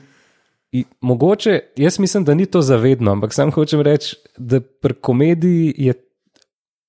in 0.72 0.84
mogoče, 1.00 1.58
jaz 1.76 1.98
mislim, 1.98 2.24
da 2.24 2.34
ni 2.34 2.46
to 2.46 2.62
zavedno, 2.62 3.12
ampak 3.12 3.34
sam 3.34 3.50
hočem 3.52 3.82
reči, 3.82 4.16
da 4.38 4.60
pri 4.60 4.94
komediji 4.94 5.74
je 5.76 5.94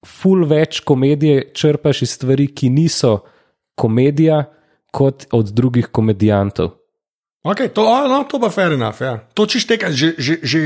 ful 0.06 0.46
več 0.48 0.80
komedije, 0.80 1.50
črpaš 1.54 2.02
iz 2.06 2.12
stvari, 2.12 2.48
ki 2.48 2.70
niso 2.70 3.20
komedija, 3.76 4.46
kot 4.92 5.28
od 5.32 5.52
drugih 5.56 5.92
komedijantov. 5.92 6.76
Okay, 7.40 7.70
to, 7.72 7.84
no, 8.08 8.24
to 8.28 8.36
pa 8.40 8.50
fair 8.52 8.76
enough. 8.76 9.00
Ja. 9.00 9.16
To 9.34 9.48
če 9.48 9.62
šteka, 9.64 9.94
že, 9.96 10.12
že, 10.20 10.44
že 10.44 10.60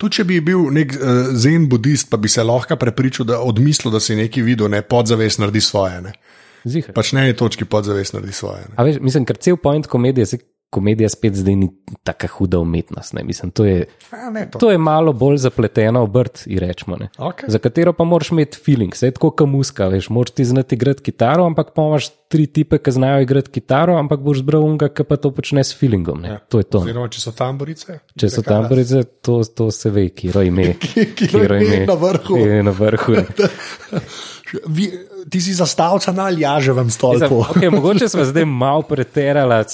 tudi 0.00 0.20
če 0.20 0.24
bi 0.24 0.40
bil 0.40 0.70
nek 0.72 0.94
uh, 0.96 1.28
zen 1.36 1.68
budist, 1.68 2.08
pa 2.08 2.16
bi 2.16 2.32
se 2.32 2.40
lahko 2.40 2.78
prepričal, 2.80 3.28
da 3.28 3.42
odmislil, 3.44 3.92
da 3.92 4.00
si 4.00 4.16
nekaj 4.16 4.46
videl, 4.46 4.72
ne 4.72 4.80
podzavest 4.80 5.42
naredi 5.42 5.60
svoje. 5.60 6.00
Ne. 6.08 6.14
Zihar. 6.64 6.96
Pač 6.96 7.12
ne 7.12 7.26
je 7.28 7.36
točki 7.36 7.68
podzavest 7.68 8.16
naredi 8.16 8.32
svoje. 8.32 8.64
Veš, 8.72 9.02
mislim, 9.04 9.28
ker 9.28 9.36
cel 9.36 9.60
point 9.60 9.84
komedije, 9.84 10.26
se 10.26 10.40
komedija 10.74 11.08
spet 11.08 11.36
zdaj 11.38 11.56
ni 11.56 11.68
tako 12.02 12.28
huda 12.36 12.58
umetnost. 12.58 13.14
Ne? 13.14 13.22
Mislim, 13.24 13.50
to 13.54 13.64
je, 13.64 13.84
A, 14.10 14.30
ne, 14.30 14.48
to. 14.50 14.58
to 14.58 14.70
je 14.70 14.78
malo 14.78 15.12
bolj 15.12 15.38
zapletena 15.44 16.02
obrt, 16.02 16.42
rečemo. 16.46 16.96
Ne? 17.00 17.08
Okay. 17.18 17.48
Za 17.48 17.58
katero 17.62 17.92
pa 17.92 18.04
moraš 18.04 18.32
imeti 18.34 18.58
feeling, 18.64 18.94
vse 18.94 19.12
tako 19.14 19.30
kot 19.30 19.48
muska, 19.48 19.88
veš, 19.92 20.10
moraš 20.10 20.34
ti 20.34 20.44
znati 20.44 20.74
igrati 20.74 21.02
kitaro, 21.02 21.46
ampak 21.46 21.70
pa 21.74 21.86
imaš 21.86 22.10
tri 22.28 22.46
tipe, 22.46 22.78
ki 22.82 22.90
znajo 22.90 23.22
igrati 23.22 23.50
kitaro, 23.54 23.94
ampak 23.98 24.20
boš 24.20 24.42
zbral 24.42 24.64
unga, 24.66 24.88
ki 24.90 25.06
pa 25.06 25.16
to 25.16 25.30
počne 25.30 25.64
s 25.64 25.76
feelingom. 25.78 26.24
Ja. 26.24 26.38
To 26.50 26.58
je 26.58 26.66
to. 26.66 26.82
ne. 26.82 26.90
Oziroma, 26.90 27.08
če 27.14 27.20
so 27.22 27.32
tamborice. 27.38 27.98
Če 28.18 28.30
so 28.32 28.42
tamborice, 28.42 29.04
to, 29.22 29.38
to 29.44 29.70
se 29.70 29.94
ve, 29.94 30.08
kiro 30.10 30.42
ime. 30.42 30.72
Kiro 31.18 31.60
ime 31.60 31.84
na 31.86 31.94
vrhu. 31.94 32.40
Je 32.42 32.62
na 32.66 32.74
vrhu. 32.74 33.20
Vi, 34.52 34.90
ti 35.30 35.40
si 35.40 35.54
zastavca 35.54 36.12
na 36.12 36.26
aljaževem 36.28 36.86
Mislim, 36.86 37.18
stolpu. 37.18 37.44
okay, 37.54 37.70
mogoče 37.70 38.08
smo 38.08 38.24
zdaj 38.24 38.44
malo 38.44 38.82
preterali, 38.82 39.64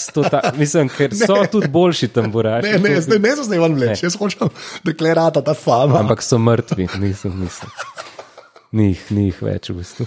mislim, 0.57 0.89
ker 0.89 1.15
so 1.15 1.45
tudi 1.53 1.69
boljši 1.69 2.09
tamburaši. 2.09 2.69
Ne, 2.69 2.79
ne, 2.79 3.01
zdaj 3.01 3.19
ne 3.51 3.59
vam 3.59 3.75
vleč, 3.75 4.03
jaz 4.03 4.17
hočem 4.19 4.49
deklarata 4.85 5.43
ta 5.43 5.55
fama. 5.55 5.99
Ampak 6.01 6.23
so 6.23 6.39
mrtvi, 6.39 6.89
nisem, 6.99 7.35
nisem. 7.41 7.69
Ni 8.73 8.93
jih, 8.93 9.07
ni 9.11 9.25
jih 9.25 9.39
več 9.43 9.73
v 9.73 9.81
bistvu. 9.81 10.07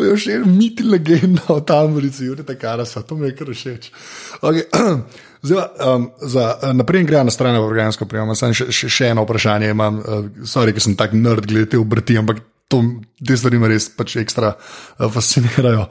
Je 0.00 0.16
še 0.20 0.34
en 0.36 0.48
mit 0.52 0.82
legenda 0.84 1.44
o 1.54 1.60
tamborici, 1.64 2.26
Jurita 2.28 2.56
Karasa, 2.60 3.00
to 3.02 3.16
mi 3.16 3.30
je 3.30 3.36
kar 3.38 3.48
všeč. 3.48 3.88
Okay. 4.44 4.66
Zdaj, 5.44 5.64
um, 5.84 6.04
za, 6.20 6.44
naprej 6.76 7.04
gremo 7.08 7.28
na 7.28 7.32
stran 7.32 7.56
organsko 7.60 8.08
prijema. 8.08 8.36
Samo 8.36 8.56
še, 8.56 8.68
še, 8.72 8.88
še 8.92 9.10
eno 9.12 9.24
vprašanje 9.24 9.72
imam, 9.72 10.00
uh, 10.00 10.26
sorry, 10.48 10.72
ker 10.76 10.84
sem 10.84 10.96
tak 10.96 11.16
nerd 11.16 11.48
glede 11.48 11.72
te 11.74 11.80
obrti, 11.80 12.16
ampak 12.20 12.40
to, 12.68 12.82
te 13.26 13.36
stvari 13.36 13.58
me 13.58 13.68
res 13.68 13.88
pač 13.94 14.16
ekstra 14.22 14.54
uh, 14.56 15.08
fascinirajo. 15.12 15.88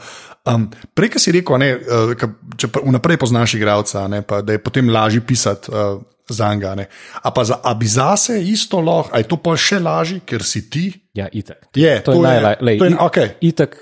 Um, 0.49 0.65
prej, 0.95 1.13
ki 1.15 1.19
si 1.23 1.31
rekel, 1.31 1.59
ne, 1.61 1.69
uh, 1.79 2.15
ka, 2.19 2.27
če 2.59 2.67
vnaprej 2.75 3.19
poznaš 3.21 3.53
igralca, 3.55 4.07
ne, 4.11 4.23
pa, 4.27 4.41
da 4.43 4.57
je 4.57 4.63
potem 4.63 4.89
lažje 4.91 5.21
pisati 5.23 5.71
uh, 5.71 6.01
za 6.29 6.49
njega. 6.55 6.85
A 7.23 7.31
pa 7.35 7.43
za 7.43 7.59
a 7.63 7.73
bi 7.75 7.87
zase 7.87 8.39
isto 8.43 8.79
lahko, 8.81 9.11
a 9.15 9.19
je 9.19 9.27
to 9.27 9.37
pa 9.37 9.55
še 9.59 9.79
lažje, 9.79 10.21
ker 10.25 10.43
si 10.43 10.65
ti. 10.71 10.85
Ja, 11.13 11.27
itak. 11.31 11.67
Je, 11.75 11.97
to 12.03 12.11
to 12.15 12.19
je- 12.19 12.27
najlažje. 12.27 12.77
to 12.79 12.85
je- 12.85 12.99
okej. 12.99 13.29
Itak 13.41 13.75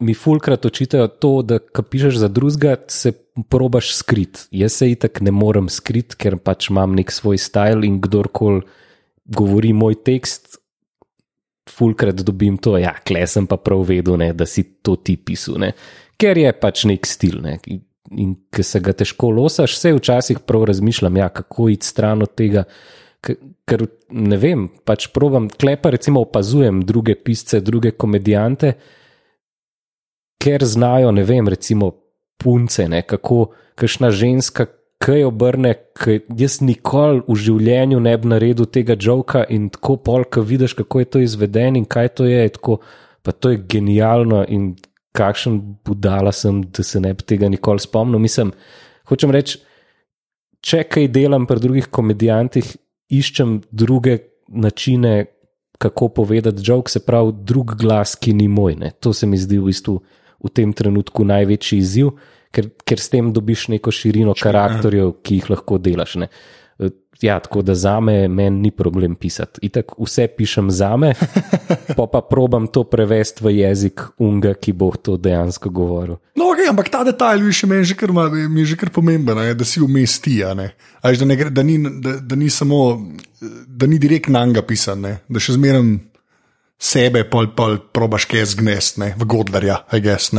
mi 0.00 0.14
fulkrat 0.14 0.64
očitajo 0.66 1.08
to, 1.22 1.42
da 1.42 1.58
ko 1.58 1.82
pišeš 1.82 2.22
za 2.22 2.28
drugega, 2.28 2.76
se 2.88 3.12
probaš 3.50 3.94
skrit. 3.94 4.46
Jaz 4.50 4.72
se 4.82 4.90
itak 4.90 5.20
ne 5.20 5.30
morem 5.30 5.68
skrit, 5.68 6.14
ker 6.14 6.38
pač 6.38 6.70
imam 6.70 6.94
nek 6.94 7.10
svoj 7.10 7.38
stil 7.38 7.84
in 7.84 8.00
kdorkoli 8.00 8.62
govori 9.30 9.72
moj 9.72 9.94
tekst, 10.02 10.59
fulkrat 11.68 12.22
dobim 12.24 12.56
to, 12.58 12.76
ja, 12.80 12.94
kle 13.06 13.26
sem 13.28 13.46
pa 13.46 13.58
prav 13.60 13.84
vedel, 13.88 14.16
ne, 14.20 14.32
da 14.36 14.46
si 14.48 14.64
to 14.82 14.96
ti 14.96 15.16
pisal, 15.16 15.58
ne. 15.60 15.72
ker 16.20 16.38
je 16.38 16.52
pač 16.52 16.84
nek 16.88 17.06
stil. 17.08 17.40
Ne. 17.44 17.58
In, 18.10 18.34
ker 18.52 18.66
se 18.66 18.80
ga 18.82 18.94
težko 18.96 19.30
losaš, 19.32 19.76
se 19.78 19.92
včasih 19.96 20.42
prav 20.46 20.66
razmišljam, 20.70 21.20
ja, 21.20 21.28
kako 21.32 21.68
iti 21.72 21.86
stran 21.86 22.24
od 22.26 22.34
tega. 22.36 22.64
Ker 23.20 23.84
ne 24.16 24.36
vem, 24.40 24.66
pač 24.84 25.10
probam, 25.14 25.46
klepa 25.52 25.92
recimo 25.94 26.24
opazujem 26.24 26.80
druge 26.88 27.14
pisce, 27.14 27.60
druge 27.60 27.92
komedijante, 27.92 28.72
ker 30.40 30.64
znajo, 30.64 31.12
ne 31.12 31.24
vem, 31.28 31.48
recimo 31.52 31.92
punce, 32.40 32.88
ne, 32.88 33.02
kako 33.06 33.50
kakšna 33.78 34.10
ženska 34.10 34.66
kaj 35.00 35.24
obrne, 35.24 35.72
kaj 35.96 36.20
jaz 36.36 36.58
nikoli 36.60 37.22
v 37.24 37.36
življenju 37.40 38.00
ne 38.04 38.12
bi 38.20 38.30
naredil 38.34 38.68
tega 38.68 38.96
joka 39.00 39.46
in 39.48 39.70
tako 39.72 39.96
pol, 40.04 40.26
ko 40.28 40.44
vidiš, 40.44 40.76
kako 40.82 41.00
je 41.00 41.08
to 41.08 41.22
izveden 41.24 41.78
in 41.80 41.86
kaj 41.88 42.12
to 42.20 42.28
je, 42.28 42.42
tako, 42.56 42.78
pa 43.24 43.32
to 43.32 43.54
je 43.54 43.62
genialno 43.64 44.44
in 44.48 44.74
kakšen 45.16 45.56
budala 45.86 46.32
sem, 46.32 46.62
da 46.68 46.84
se 46.86 47.00
ne 47.00 47.14
bi 47.16 47.24
tega 47.26 47.48
nikoli 47.48 47.80
spomnil. 47.80 48.20
Mislim, 48.20 48.52
hočem 49.08 49.32
reči, 49.34 49.58
če 50.60 50.84
kaj 50.84 51.08
delam 51.08 51.48
pri 51.48 51.64
drugih 51.64 51.88
komedijantih, 51.90 52.68
iščem 53.10 53.60
druge 53.72 54.18
načine, 54.48 55.24
kako 55.80 56.10
povedati 56.20 56.62
jok, 56.66 56.90
se 56.92 57.00
pravi, 57.00 57.32
drug 57.48 57.72
glas, 57.80 58.12
ki 58.20 58.34
ni 58.36 58.50
moj. 58.52 58.76
Ne. 58.76 58.90
To 59.00 59.14
se 59.16 59.26
mi 59.26 59.40
zdi 59.40 59.56
v 59.58 59.70
bistvu 59.72 59.96
v 60.44 60.50
tem 60.52 60.74
trenutku 60.76 61.24
največji 61.24 61.78
izziv, 61.80 62.12
ker, 62.54 62.70
ker 62.84 63.02
s 63.02 63.12
tem 63.12 63.32
dobiš 63.34 63.68
neko 63.74 63.92
širino 63.94 64.34
karakterjev, 64.38 65.20
ki 65.24 65.40
jih 65.40 65.52
lahko 65.54 65.78
delaš. 65.82 66.18
Ne. 66.24 66.30
Ja, 67.20 67.34
tako 67.38 67.60
da 67.62 67.74
za 67.76 67.98
me 68.00 68.28
meni 68.28 68.60
ni 68.60 68.70
problem 68.72 69.14
pisati. 69.14 69.60
Itak 69.66 69.92
vse 69.98 70.24
pišem 70.36 70.70
za 70.72 70.94
me, 70.96 71.12
pa 71.96 72.06
pa 72.06 72.22
probam 72.24 72.66
to 72.72 72.84
prevesti 72.88 73.44
v 73.44 73.52
jezik 73.58 74.00
unga, 74.18 74.54
ki 74.56 74.72
bo 74.72 74.88
to 74.96 75.18
dejansko 75.20 75.68
govoril. 75.68 76.16
No, 76.40 76.48
okay, 76.54 76.70
ampak 76.70 76.88
ta 76.88 77.02
detajl 77.04 77.44
mi, 77.44 77.52
še 77.52 77.68
meni 77.68 77.84
že 77.84 77.98
kar, 78.00 78.14
je 78.56 78.64
že 78.64 78.78
kar 78.80 78.92
pomemben, 78.94 79.36
je, 79.44 79.54
da 79.54 79.68
si 79.68 79.84
vmes 79.84 80.16
ti. 80.24 80.40
a 80.44 80.54
ne. 80.54 80.72
A 81.02 81.12
veš, 81.12 81.20
Da, 81.20 81.26
ne 81.28 81.36
da, 81.36 81.62
ni, 81.62 81.76
da, 82.00 82.16
da 82.24 82.36
ni 82.36 82.48
samo, 82.50 82.96
da 83.66 83.86
ni 83.86 83.98
direkt 83.98 84.32
na 84.32 84.46
njega 84.46 84.62
pisan, 84.62 85.04
ne. 85.04 85.18
da 85.28 85.40
še 85.40 85.58
zmeraj 85.60 85.84
sebe 86.80 87.26
pol, 87.28 87.52
pol 87.52 87.76
probaš 87.92 88.24
kaj 88.24 88.48
zgnest, 88.56 88.96
ne, 88.98 89.12
v 89.20 89.28
Godlerja, 89.28 89.82
a 89.84 90.00
gess. 90.00 90.32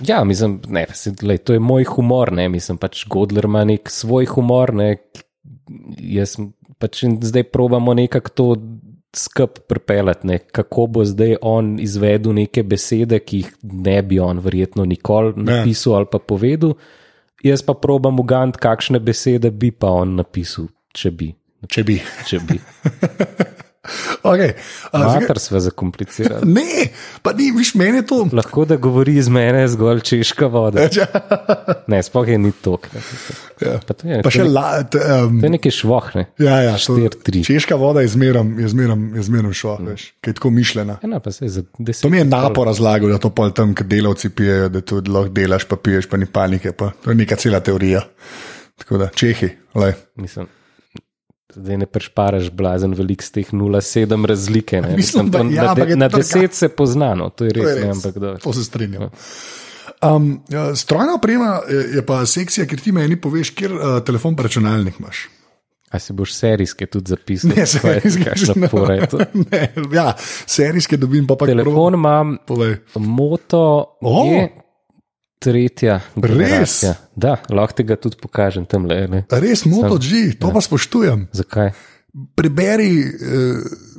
Ne. 0.00 0.06
Ja, 0.08 0.24
mislim, 0.24 0.60
ne, 0.68 0.86
lej, 1.22 1.38
to 1.38 1.52
je 1.52 1.60
moj 1.62 1.84
humor, 1.84 2.32
ne, 2.32 2.48
mislim 2.48 2.78
pač 2.78 3.04
Godler 3.10 3.44
ima 3.44 3.64
nek 3.64 3.90
svoj 3.90 4.26
humor, 4.32 4.74
ne, 4.74 4.96
jaz 5.98 6.36
pač 6.78 7.04
zdaj 7.22 7.46
probamo 7.54 7.94
nekako 7.94 8.30
to 8.34 8.48
skup 9.14 9.58
pripeljati, 9.68 10.26
ne, 10.26 10.38
kako 10.38 10.86
bo 10.86 11.04
zdaj 11.04 11.36
on 11.42 11.76
izvedel 11.80 12.34
neke 12.34 12.62
besede, 12.62 13.20
ki 13.22 13.44
jih 13.44 13.52
ne 13.62 14.00
bi 14.02 14.18
on 14.20 14.42
verjetno 14.42 14.84
nikoli 14.84 15.32
napisal 15.36 16.00
ali 16.00 16.10
pa 16.10 16.18
povedal, 16.18 16.74
jaz 17.44 17.62
pa 17.62 17.74
probam 17.74 18.20
ugant, 18.20 18.56
kakšne 18.56 18.98
besede 19.00 19.50
bi 19.50 19.70
pa 19.70 19.92
on 20.02 20.16
napisal, 20.18 20.68
če 20.92 21.10
bi. 21.10 21.34
Če 21.70 21.84
bi. 21.84 22.00
Če 22.26 22.42
bi. 22.44 22.58
Okay. 24.22 24.54
A, 24.90 24.98
zakaj- 24.98 25.20
Mater 25.20 25.38
sva 25.38 25.60
zakomplicirali. 25.60 26.46
ne, 26.48 26.88
pa 27.22 27.32
ni, 27.32 27.50
viš, 27.52 27.74
meni 27.74 27.98
je 27.98 28.06
to. 28.06 28.28
Lahko 28.32 28.64
da 28.64 28.76
govori 28.76 29.16
iz 29.16 29.28
mene 29.28 29.68
zgolj 29.68 30.00
češka 30.00 30.46
voda. 30.46 30.88
Ne, 31.86 31.98
sploh 32.02 32.28
je 32.28 32.38
ni 32.38 32.52
tok. 32.52 32.88
Ne. 32.94 33.00
Ja. 33.60 33.74
Pa 33.86 33.92
to 33.92 34.08
je, 34.08 34.16
Pa 34.22 34.22
to 34.22 34.32
še 34.32 34.40
je, 34.40 34.48
la, 34.48 34.82
t, 34.82 34.98
um, 34.98 35.36
to 35.40 35.46
je 35.46 35.50
nekaj 35.50 35.72
švoh, 35.72 36.06
ne. 36.14 36.24
ja, 36.38 36.56
ja, 36.62 36.72
Štir, 36.80 37.12
tri. 37.22 37.44
Češka 37.44 37.76
voda 37.76 38.00
je 38.00 38.08
zmeram, 38.08 38.54
je 38.58 38.68
zmeram, 38.68 39.04
je 39.14 39.22
zmeram 39.22 39.52
šlo, 39.52 39.76
veš, 39.84 40.06
kaj 40.20 40.32
je 40.32 40.34
tako 40.34 40.50
mišljena. 40.50 40.96
Ena 41.02 41.20
se 41.28 41.44
je 41.44 41.48
za 41.50 41.62
deset. 41.78 42.02
To 42.02 42.08
mi 42.08 42.18
je 42.18 42.24
napo 42.24 42.64
razlagal, 42.64 43.12
da 43.12 43.18
to 43.18 43.30
pol 43.30 43.52
tam, 43.52 43.74
kad 43.74 43.86
delavci 43.86 44.30
pijejo, 44.30 44.68
da 44.68 44.80
to 44.80 45.02
lahko 45.06 45.28
delaš, 45.28 45.64
pa 45.64 45.76
piješ, 45.76 46.08
pa 46.08 46.16
ni 46.16 46.26
panike. 46.26 46.72
Pa. 46.72 46.90
To 47.04 47.10
je 47.10 47.16
neka 47.16 47.36
cela 47.36 47.60
teorija. 47.60 48.00
Tako 48.78 48.98
da, 48.98 49.08
čehi, 49.14 49.52
lej. 49.74 49.92
Mislim, 50.16 50.48
zdaj 51.54 51.76
ne 51.76 51.86
prešparaš 51.86 52.50
blazen 52.50 52.94
velik 52.94 53.22
z 53.22 53.30
teh 53.30 53.52
0,7 53.52 54.26
razlike. 54.26 54.80
Ne. 54.80 54.96
Mislim, 54.96 55.30
da- 55.30 55.38
to 55.38 55.44
ja, 55.46 55.64
na, 55.64 55.74
de, 55.74 55.90
je 55.90 55.96
na 55.96 56.08
to 56.08 56.16
deset 56.16 56.54
se 56.54 56.68
poznano, 56.68 57.30
to 57.30 57.44
je 57.44 57.50
To, 57.50 57.60
res, 57.60 57.70
je 57.70 57.74
ne, 57.74 57.86
res. 57.86 57.96
ampak 57.96 58.14
dobro. 58.14 58.38
to 58.38 58.52
se 58.52 58.64
strinjam. 58.64 59.10
Um, 60.02 60.42
ja, 60.48 60.74
strojna 60.74 61.14
oprema 61.14 61.60
je, 61.70 61.94
je 61.94 62.02
pa 62.02 62.26
sekcija, 62.26 62.66
ker 62.66 62.80
ti 62.80 62.92
meni 62.92 63.16
poveš, 63.16 63.50
kjer 63.50 63.72
uh, 63.72 63.80
telefon 64.00 64.36
pa 64.36 64.42
računalnik 64.42 65.00
imaš. 65.00 65.28
A 65.90 65.98
si 65.98 66.12
boš 66.12 66.32
serijske 66.34 66.86
tudi 66.86 67.08
zapisal? 67.08 67.50
Ne, 67.56 67.66
serijske. 67.66 68.30
Je 68.90 69.06
to? 69.06 69.18
Ne, 69.50 69.60
ja, 69.92 70.14
serijske 70.46 70.96
dobim 70.96 71.26
pa 71.26 71.36
pa 71.36 71.46
Telefon 71.46 71.94
imam, 71.94 72.36
Povej. 72.46 72.76
moto 72.96 73.60
O! 74.00 74.24
je 74.26 74.48
tretja 75.44 76.00
Res? 76.16 76.24
generacija. 76.24 76.94
Da, 77.16 77.36
lahko 77.52 77.76
ti 77.78 77.84
ga 77.86 77.96
tudi 78.00 78.16
pokažem 78.22 78.64
tam 78.66 78.86
le. 78.90 79.00
Ne? 79.08 79.22
Res 79.30 79.64
moto 79.68 79.98
G, 80.00 80.30
to 80.40 80.50
pa 80.54 80.60
spoštujem. 80.64 81.28
Zakaj? 81.36 81.74
Preberi. 82.36 82.92
Uh, 83.04 83.90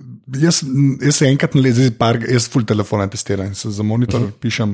Jaz, 0.41 0.63
jaz 1.05 1.19
se 1.19 1.27
enkrat 1.29 1.53
na 1.53 1.61
leto, 1.61 1.77
zdaj 1.77 1.91
par, 1.99 2.17
jaz 2.25 2.47
full 2.49 2.65
telefona 2.65 3.05
testiram, 3.13 3.51
se 3.55 3.69
za 3.69 3.83
monitor 3.85 4.21
uh 4.23 4.27
-huh. 4.27 4.39
pišem 4.41 4.71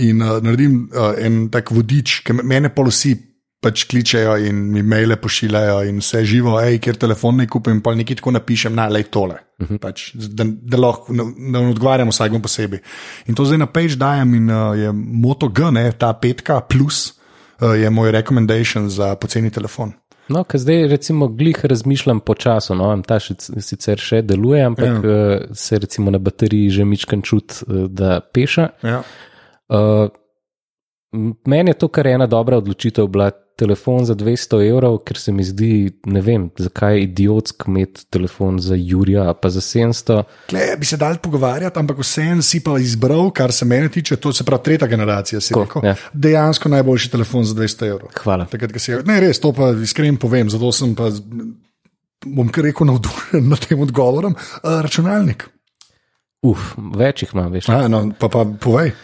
in 0.00 0.22
uh, 0.22 0.38
naredim 0.42 0.88
uh, 0.96 1.12
en 1.20 1.50
tak 1.52 1.70
vodič, 1.70 2.22
ki 2.24 2.32
me- 2.32 2.42
mene 2.42 2.68
polosi 2.72 3.12
pač 3.60 3.84
kličejo 3.90 4.36
in 4.46 4.56
mi 4.72 4.82
maile 4.82 5.16
pošiljajo 5.16 5.80
in 5.88 5.98
vse 5.98 6.24
živo, 6.24 6.60
hej, 6.62 6.78
ker 6.78 6.96
telefon 6.96 7.36
ne 7.36 7.46
kupim, 7.50 7.80
pa 7.82 7.94
nekaj 7.94 8.16
tako 8.20 8.30
napišem, 8.30 8.74
na 8.74 8.86
le 8.88 9.02
tole. 9.02 9.34
Uh 9.58 9.66
-huh. 9.70 9.78
pač, 9.78 10.12
da, 10.14 10.44
da 10.46 10.76
lahko 10.78 11.12
ne, 11.12 11.24
ne 11.36 11.58
odgovarjam 11.70 12.08
vsakemu 12.08 12.42
posebej. 12.42 12.80
In 13.26 13.34
to 13.34 13.44
zdaj 13.44 13.58
na 13.58 13.66
page 13.66 13.96
dajem 13.96 14.34
in 14.34 14.50
uh, 14.50 14.78
je 14.78 14.92
Moto 14.94 15.48
G, 15.48 15.70
ne, 15.70 15.92
ta 15.92 16.12
petka 16.12 16.60
plus 16.60 17.18
uh, 17.60 17.74
je 17.80 17.90
moj 17.90 18.10
recommendation 18.10 18.88
za 18.90 19.14
poceni 19.16 19.50
telefon. 19.50 19.92
No, 20.28 20.44
ker 20.44 20.60
zdaj 20.60 20.86
recimo 20.88 21.28
glih 21.28 21.64
razmišljam 21.64 22.20
počasno, 22.20 22.76
no, 22.76 23.02
ta 23.02 23.18
še, 23.18 23.34
sicer 23.60 23.98
še 23.98 24.22
deluje, 24.22 24.62
ampak 24.64 24.84
Ja. 25.04 25.10
ja. 25.10 25.40
se 25.54 25.78
recimo 25.78 26.10
na 26.10 26.18
bateriji 26.18 26.70
že 26.70 26.84
mičkan 26.84 27.22
čut, 27.22 27.52
eh, 27.52 27.88
da 27.88 28.20
peša. 28.20 28.68
Ja. 28.82 29.02
Uh, 29.68 30.08
m- 31.14 31.34
meni 31.46 31.70
je 31.70 31.74
to 31.74 31.88
kar 31.88 32.06
ena 32.06 32.26
dobra 32.26 32.56
odločitev 32.56 33.06
bila. 33.08 33.30
Telefon 33.58 34.04
za 34.06 34.14
200 34.14 34.60
evrov, 34.68 35.00
ker 35.02 35.18
se 35.18 35.32
mi 35.34 35.42
zdi, 35.42 35.90
ne 36.06 36.20
vem, 36.22 36.44
zakaj 36.62 36.94
je 36.94 37.02
idiotsko 37.08 37.66
imeti 37.72 38.04
telefon 38.14 38.60
za 38.62 38.76
Jurija, 38.78 39.32
pa 39.34 39.50
za 39.50 39.60
700. 39.64 40.20
Tle, 40.46 40.66
bi 40.78 40.86
se 40.86 40.96
dal 40.96 41.18
pogovarjati, 41.22 41.78
ampak 41.78 41.98
vseeno 41.98 42.42
si 42.46 42.60
pa 42.62 42.76
izbral, 42.78 43.32
kar 43.34 43.52
se 43.52 43.66
mene 43.66 43.90
tiče, 43.90 44.16
to 44.22 44.32
se 44.32 44.46
pravi 44.46 44.62
tretja 44.70 44.86
generacija. 44.88 45.40
Tako, 45.48 45.64
rekel. 45.64 45.90
ja. 45.90 45.96
Dejansko 46.12 46.70
najboljši 46.76 47.10
telefon 47.10 47.44
za 47.44 47.58
200 47.58 47.90
evrov. 47.90 48.14
Hvala. 48.22 48.46
Takrat, 48.46 48.72
ko 48.72 48.82
si, 48.82 48.94
ne, 49.04 49.20
res, 49.26 49.42
to 49.42 49.52
pa 49.52 49.72
iskreno 49.82 50.22
povem, 50.22 50.50
zato 50.54 50.72
sem 50.72 50.94
pa, 50.94 51.10
bom 52.26 52.54
kar 52.54 52.70
rekel, 52.70 52.86
navdušen 52.92 53.48
nad 53.50 53.66
tem 53.66 53.82
odgovorom. 53.82 54.38
Uh, 54.62 54.78
računalnik. 54.86 55.48
Uf, 56.46 56.74
več 56.94 57.24
jih 57.24 57.34
imam, 57.34 57.50
veš. 57.58 57.74
A, 57.74 57.86
no, 57.90 58.06
pa, 58.18 58.30
pa 58.30 58.46
povej. 58.46 58.94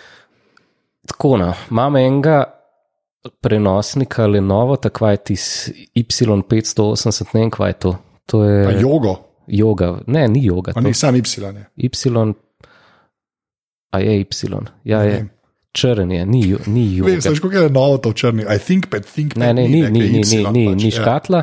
Tako, 1.10 1.36
no, 1.42 1.54
imam 1.70 1.98
enega 1.98 2.44
prenosnika 3.40 4.26
Lenovo, 4.26 4.76
tako 4.76 5.08
je 5.08 5.16
tis 5.16 5.70
Y580, 5.96 7.34
ne 7.34 7.40
vem, 7.40 7.50
kaj 7.50 7.70
je 7.70 7.72
to. 7.72 7.96
To 8.26 8.40
A 8.40 8.46
je 8.46 8.80
jogo, 8.80 9.16
joga, 9.46 9.98
ne, 10.06 10.28
ni 10.28 10.44
joga. 10.44 10.72
to- 10.72 10.80
ni 10.80 10.94
sam 10.94 11.16
Y. 11.16 11.22
Ne. 11.52 11.66
Y, 11.76 11.88
a 13.90 13.98
je 13.98 14.20
Y, 14.20 14.26
ja, 14.84 15.02
je. 15.02 15.10
vem. 15.10 15.30
Črn 15.74 16.10
je, 16.12 16.26
ni, 16.26 16.48
jo- 16.48 16.58
ni 16.66 16.96
joga. 16.96 17.12
Veš, 17.12 17.24
veš, 17.24 17.40
kako 17.40 17.54
je 17.54 17.70
novo 17.70 17.98
to 17.98 18.12
črni. 18.12 18.42
I 18.42 18.58
think, 18.58 18.90
but 18.90 19.04
think. 19.06 19.36
Ne, 19.36 19.54
ne, 19.54 19.68
ni, 19.68 19.82
ni, 19.82 19.90
ni, 19.90 20.00
ni, 20.20 20.44
ni, 20.52 20.66
pač, 20.66 20.82
ni 20.82 20.90
ja. 20.90 20.90
škatla. 20.90 21.42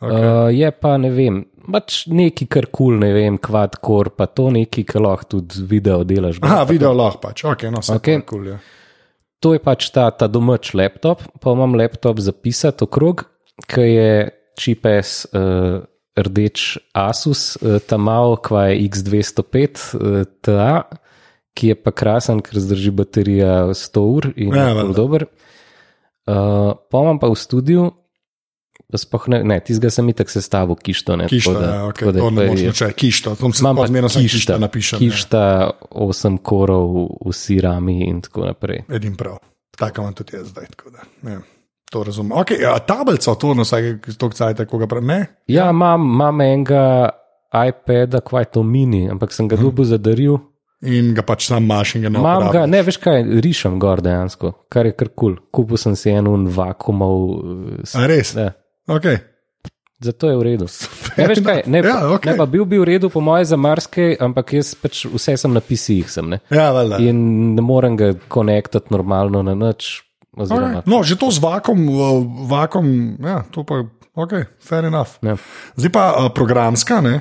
Okay. 0.00 0.46
Uh, 0.46 0.54
je 0.54 0.70
pa 0.70 0.96
ne 0.98 1.10
vem, 1.10 1.44
pač 1.72 2.06
neki 2.06 2.46
kar 2.50 2.66
kul, 2.74 2.98
ne 2.98 3.12
vem, 3.14 3.38
kvadkor, 3.38 4.10
pa 4.18 4.26
to 4.26 4.50
neki, 4.50 4.84
ki 4.84 4.98
lahko 4.98 5.24
tudi 5.24 5.62
video 5.70 6.02
delaš. 6.04 6.40
Aha, 6.42 6.64
video 6.68 6.92
lahko 6.92 7.20
pač, 7.22 7.44
ok, 7.44 7.62
no, 7.70 7.80
vse 7.80 7.96
okay. 7.96 8.20
cool, 8.28 8.48
ja. 8.50 8.58
To 9.42 9.52
je 9.56 9.60
pač 9.62 9.90
ta, 9.90 10.06
ta 10.14 10.28
domač 10.30 10.70
laptop, 10.78 11.24
pa 11.42 11.50
imam 11.54 11.74
laptop 11.74 12.20
zapisati 12.22 12.86
okrog, 12.86 13.24
ki 13.66 13.86
je 13.88 14.12
čipes 14.58 15.24
uh, 15.34 15.82
rdeč 16.14 16.78
Asus, 16.94 17.56
uh, 17.58 17.80
tam 17.82 18.06
malo, 18.06 18.36
kva 18.38 18.68
je 18.70 18.84
X205 18.86 19.82
uh, 19.98 20.22
TA, 20.46 20.84
ki 21.58 21.72
je 21.72 21.76
pa 21.76 21.90
krasen, 21.90 22.38
ker 22.44 22.60
zdrži 22.62 22.92
baterija 22.94 23.72
100 23.74 24.04
ur 24.06 24.30
in 24.36 24.54
Ja, 24.54 24.68
je 24.70 24.76
valjda. 24.78 24.86
zelo 24.86 24.94
dober. 24.96 25.26
Uh, 26.22 26.78
pa 26.88 27.02
imam 27.02 27.18
pa 27.18 27.28
v 27.32 27.36
studiu. 27.36 27.90
Pa 28.92 28.98
sploh 28.98 29.24
Ne, 29.28 29.38
ne 29.42 29.56
tizga 29.58 29.88
sem 29.88 30.04
itak 30.06 30.28
sestavil 30.28 30.76
kišto. 30.76 31.16
Ne, 31.16 31.26
Kišta, 31.26 31.48
tako 31.48 31.60
da- 31.60 31.70
ja, 31.70 31.80
okay, 31.82 31.98
tako 31.98 32.12
da 32.12 32.18
to 32.20 32.30
ne 32.30 32.42
je- 32.44 32.66
reči, 32.66 32.92
kišta. 32.94 33.30
To 33.32 33.48
sem 33.50 33.64
pa 33.72 33.86
zmerno 33.86 34.08
kišta 34.08 34.20
kišta, 34.28 34.58
napišem. 34.58 34.96
ja. 34.96 35.00
kišta 35.00 35.42
8 35.90 36.38
korov, 36.38 36.92
vsi 37.24 37.60
rami 37.60 38.04
in 38.04 38.20
tako 38.20 38.44
naprej. 38.44 38.84
Edim 38.90 39.16
prav. 39.16 39.40
Tako 39.72 40.02
imam 40.02 40.14
tudi 40.14 40.36
jaz 40.36 40.46
zdaj. 40.48 40.66
Da, 40.86 41.00
ne, 41.22 41.38
to 41.88 42.04
razumem. 42.04 42.32
Okay, 42.34 42.60
ja, 42.60 42.78
tablica, 42.78 43.34
to 43.34 43.54
na 43.54 43.62
vsake 43.62 43.98
tok 44.14 44.34
cajt, 44.34 44.68
koga 44.68 44.86
prav. 44.86 45.02
Ne? 45.02 45.26
Ja, 45.48 45.70
imam, 45.70 46.00
imam 46.04 46.40
enega 46.40 47.08
iPada, 47.50 48.20
kaj 48.20 48.44
to 48.46 48.62
mini, 48.62 49.10
ampak 49.10 49.32
sem 49.32 49.48
ga 49.48 49.56
Mhm. 49.56 49.64
dobil 49.64 49.84
zadaril. 49.86 50.38
In 50.82 51.14
ga 51.14 51.22
pač 51.22 51.46
sam 51.46 51.62
maš 51.64 51.94
in 51.94 52.02
ga 52.02 52.08
ne 52.08 52.18
Imam 52.18 52.50
ga, 52.50 52.66
ne 52.66 52.82
veš 52.82 52.96
kaj, 52.98 53.22
rišem 53.40 53.78
gor 53.78 54.00
dejansko, 54.00 54.52
kar 54.68 54.86
je 54.86 54.92
kar 54.92 55.08
kul. 55.08 55.36
Cool. 55.36 55.46
Kupil 55.52 55.76
sem 55.76 55.94
si 55.96 56.10
en 56.10 56.26
un 56.26 56.46
vakumov. 56.48 57.38
eh, 57.84 57.98
A 57.98 58.06
res? 58.06 58.34
Ja. 58.34 58.52
Okay. 58.88 59.18
Zato 60.02 60.26
je 60.30 60.36
v 60.36 60.42
redu. 60.42 60.66
Ne, 61.14 61.26
veš 61.30 61.38
kaj, 61.46 61.60
ne, 61.70 61.78
Ja, 61.86 62.10
okej. 62.10 62.32
ne 62.32 62.38
pa 62.40 62.46
bil 62.50 62.64
bi 62.66 62.78
v 62.80 62.84
redu, 62.84 63.06
po 63.06 63.20
moje, 63.22 63.46
za 63.46 63.54
marsikaj, 63.56 64.16
ampak 64.18 64.50
jaz 64.58 64.74
pač 64.74 65.04
vse 65.06 65.36
sem 65.38 65.52
na 65.54 65.62
PC-jih. 65.62 66.10
Ja, 66.50 66.72
valjda. 66.74 66.98
In 67.06 67.54
ne 67.54 67.62
morem 67.62 67.94
ga 67.94 68.10
konektati 68.28 68.90
normalno 68.90 69.42
na 69.46 69.54
nič. 69.54 70.02
Oziroma, 70.32 70.80
Okay. 70.80 70.88
No, 70.88 71.04
že 71.04 71.14
to 71.20 71.28
z 71.30 71.38
vakom, 71.44 71.76
vakom 72.48 73.20
ja, 73.20 73.44
to 73.52 73.62
pa 73.68 73.84
je 73.84 73.92
ok, 74.16 74.32
fair 74.64 74.88
enough. 74.88 75.20
ja. 75.22 75.36
Zdaj 75.76 75.92
pa 75.92 76.04
uh, 76.16 76.32
programska, 76.32 77.04
ne? 77.04 77.20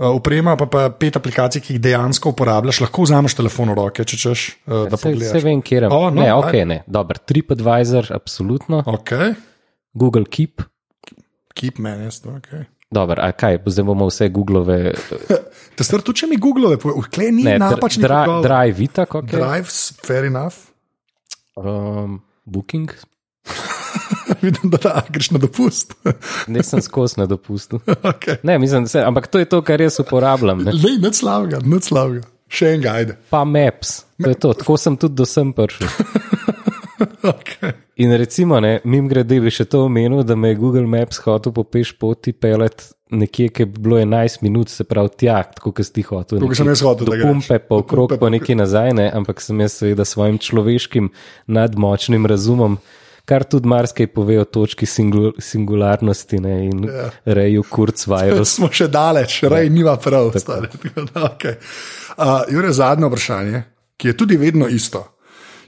Uh, 0.00 0.16
oprema 0.16 0.56
pa, 0.56 0.64
pa 0.66 0.88
pet 0.88 1.12
aplikacij, 1.20 1.60
ki 1.60 1.76
jih 1.76 1.80
dejansko 1.92 2.32
uporabljaš, 2.32 2.80
lahko 2.80 3.04
vzameš 3.04 3.36
telefon 3.36 3.70
v 3.70 3.76
roke, 3.76 4.00
če 4.08 4.16
češ. 4.16 4.40
Uh, 4.64 4.88
da 4.88 4.96
Se, 4.96 5.12
se 5.12 5.44
vem, 5.44 5.60
kje 5.60 5.84
je. 5.84 5.92
O, 5.92 6.08
no, 6.08 6.24
ne, 6.24 6.32
ok, 6.32 6.50
ajde. 6.56 6.64
ne. 6.64 6.78
Dober, 6.88 7.20
TripAdvisor, 7.20 8.08
absolutno. 8.16 8.80
Ok, 8.88 9.12
Google 9.92 10.24
Keep. 10.24 10.71
Keep 11.54 11.78
managed, 11.82 12.26
ok. 12.26 12.64
Dobar, 12.92 13.22
a 13.24 13.30
kaj, 13.32 13.56
zdaj 13.72 13.86
bomo 13.88 14.08
vse 14.10 14.28
Googlove, 14.28 14.92
Te 15.76 15.86
stvar, 15.86 16.02
tudi 16.04 16.24
če 16.24 16.28
mi 16.28 16.36
Google, 16.36 16.76
vkle 16.76 17.30
ni 17.32 17.46
ne, 17.46 17.56
napačnih 17.62 18.04
dra, 18.04 18.24
odgovorov. 18.26 18.44
Drive, 18.44 18.84
itak, 18.84 19.16
ok. 19.22 19.30
Drives, 19.32 19.78
fair 20.04 20.28
enough. 20.28 20.68
Um, 21.56 22.20
booking, 22.44 22.92
Vidim, 24.42 24.70
da 24.70 24.78
da, 24.82 25.02
greš 25.08 25.30
na 25.30 25.38
dopust. 25.38 25.94
nisem 26.46 26.82
skozi 26.82 27.20
na 27.20 27.26
dopustu. 27.26 27.80
okay. 28.12 28.36
Ne, 28.42 28.58
mislim, 28.58 28.88
se, 28.88 29.00
ampak 29.00 29.26
to 29.26 29.38
je 29.38 29.44
to, 29.44 29.62
kar 29.62 29.80
jaz 29.80 30.00
uporabljam. 30.00 30.58
Ne. 30.58 30.72
Lej, 30.72 30.98
nič 31.02 31.22
slavega, 31.22 31.60
nič 31.64 31.90
slavega. 31.90 32.26
Še 32.52 32.74
en 32.76 32.82
guide. 32.84 33.16
Pa 33.32 33.44
Maps, 33.48 34.02
to 34.20 34.28
je 34.28 34.36
to, 34.36 34.52
tako 34.52 34.76
sem 34.76 34.96
tudi 34.96 35.16
do 35.16 35.26
sem 35.26 35.52
prišel. 35.56 35.88
Okay. 37.22 37.72
In 37.96 38.12
recimo, 38.16 38.60
ne, 38.60 38.80
mim 38.84 39.08
grede 39.08 39.40
bi 39.40 39.50
še 39.52 39.64
to 39.68 39.84
omenil, 39.86 40.22
da 40.26 40.36
me 40.36 40.48
je 40.48 40.58
Google 40.58 40.86
Maps 40.88 41.20
hotel 41.24 41.52
po 41.52 41.64
peš 41.64 41.92
poti 42.00 42.32
pelet 42.32 42.82
nekje, 43.12 43.50
ki 43.52 43.66
bi 43.68 43.82
bilo 43.84 43.98
11 44.00 44.40
minut, 44.42 44.70
se 44.72 44.86
pravi 44.88 45.10
tja, 45.20 45.42
tako 45.52 45.74
kot 45.76 45.84
si 45.84 46.02
hotel. 46.08 46.40
Tako 46.40 46.56
sem 46.56 46.70
jaz 46.72 46.82
hotel, 46.86 47.10
Do 47.12 47.18
pumpe, 47.20 47.58
pa 47.60 47.76
okrog, 47.76 48.14
pa 48.18 48.30
nekje 48.32 48.56
nazaj, 48.56 48.94
ne, 48.96 49.10
ampak 49.12 49.42
sem 49.44 49.60
jaz 49.60 49.76
seveda 49.82 50.06
svojim 50.08 50.38
človeškim 50.40 51.10
nadmočnim 51.52 52.24
razumom, 52.26 52.78
kar 53.28 53.44
tudi 53.44 53.68
marsikaj 53.70 54.08
pove 54.16 54.40
o 54.40 54.44
točki 54.48 54.88
singul 54.88 55.32
singularnosti 55.38 56.40
ne, 56.40 56.56
in 56.70 56.88
Ja. 56.88 57.10
reju 57.36 57.62
Kurzweil. 57.68 58.40
Smo 58.56 58.72
še 58.72 58.88
daleč, 58.88 59.42
rej 59.44 59.68
nima 59.70 59.96
prav. 59.96 60.32
stari, 60.40 60.72
da, 61.12 61.28
Okay. 61.34 61.60
Uh, 62.16 62.42
Jure, 62.48 62.72
zadnje 62.72 63.06
vprašanje, 63.08 63.62
ki 63.96 64.08
je 64.08 64.16
tudi 64.16 64.36
vedno 64.36 64.66
isto. 64.68 65.04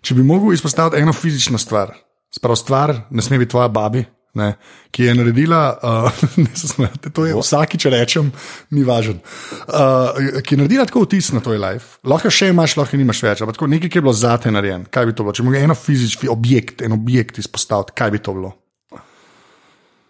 Če 0.04 0.16
bi 0.18 0.24
mogel 0.26 0.52
izpostaviti 0.52 1.00
eno 1.00 1.14
fizično 1.16 1.58
stvar, 1.58 1.94
sprav 2.34 2.58
stvar, 2.60 2.92
ne 3.10 3.24
sme 3.24 3.38
biti 3.40 3.54
tvoja 3.54 3.70
babi, 3.72 4.02
ne, 4.34 4.50
ki 4.92 5.06
je 5.06 5.14
naredila, 5.14 5.60
uh, 5.78 6.24
ne 6.44 6.50
se 6.56 6.68
smejte, 6.68 7.12
to 7.14 7.24
je 7.26 7.36
vsakič 7.38 7.86
rečem, 7.94 8.32
ni 8.74 8.84
važen, 8.84 9.20
uh, 9.68 10.42
ki 10.44 10.56
je 10.56 10.60
naredila 10.60 10.84
tako 10.90 11.04
vtis 11.06 11.30
na 11.32 11.40
tvoj 11.44 11.60
life. 11.62 12.00
Lahko 12.10 12.32
še 12.32 12.50
imaš, 12.52 12.76
lahko 12.80 13.00
nimaš 13.00 13.22
več, 13.24 13.44
ampak 13.44 13.62
nekaj, 13.70 13.92
ki 13.92 14.00
je 14.00 14.04
bilo 14.04 14.16
zate 14.16 14.52
narejen. 14.52 14.84
Kaj 14.90 15.08
bi 15.08 15.16
to 15.16 15.26
bilo? 15.26 15.36
Če 15.38 15.46
bi 15.46 15.62
eno 15.62 15.78
fizični 15.78 16.30
objekt, 16.32 16.84
en 16.84 16.96
objekt 16.98 17.40
izpostaviti, 17.40 17.96
kaj 17.96 18.14
bi 18.16 18.22
to 18.24 18.36
bilo? 18.36 18.52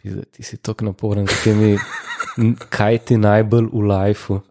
Ti 0.04 0.44
si 0.44 0.58
tako 0.60 0.90
naporen, 0.90 1.28
temi, 1.44 1.76
n- 2.42 2.56
kaj 2.68 2.98
ti 3.08 3.16
najbolj 3.20 3.70
v 3.72 3.84
lifeu. 3.88 4.42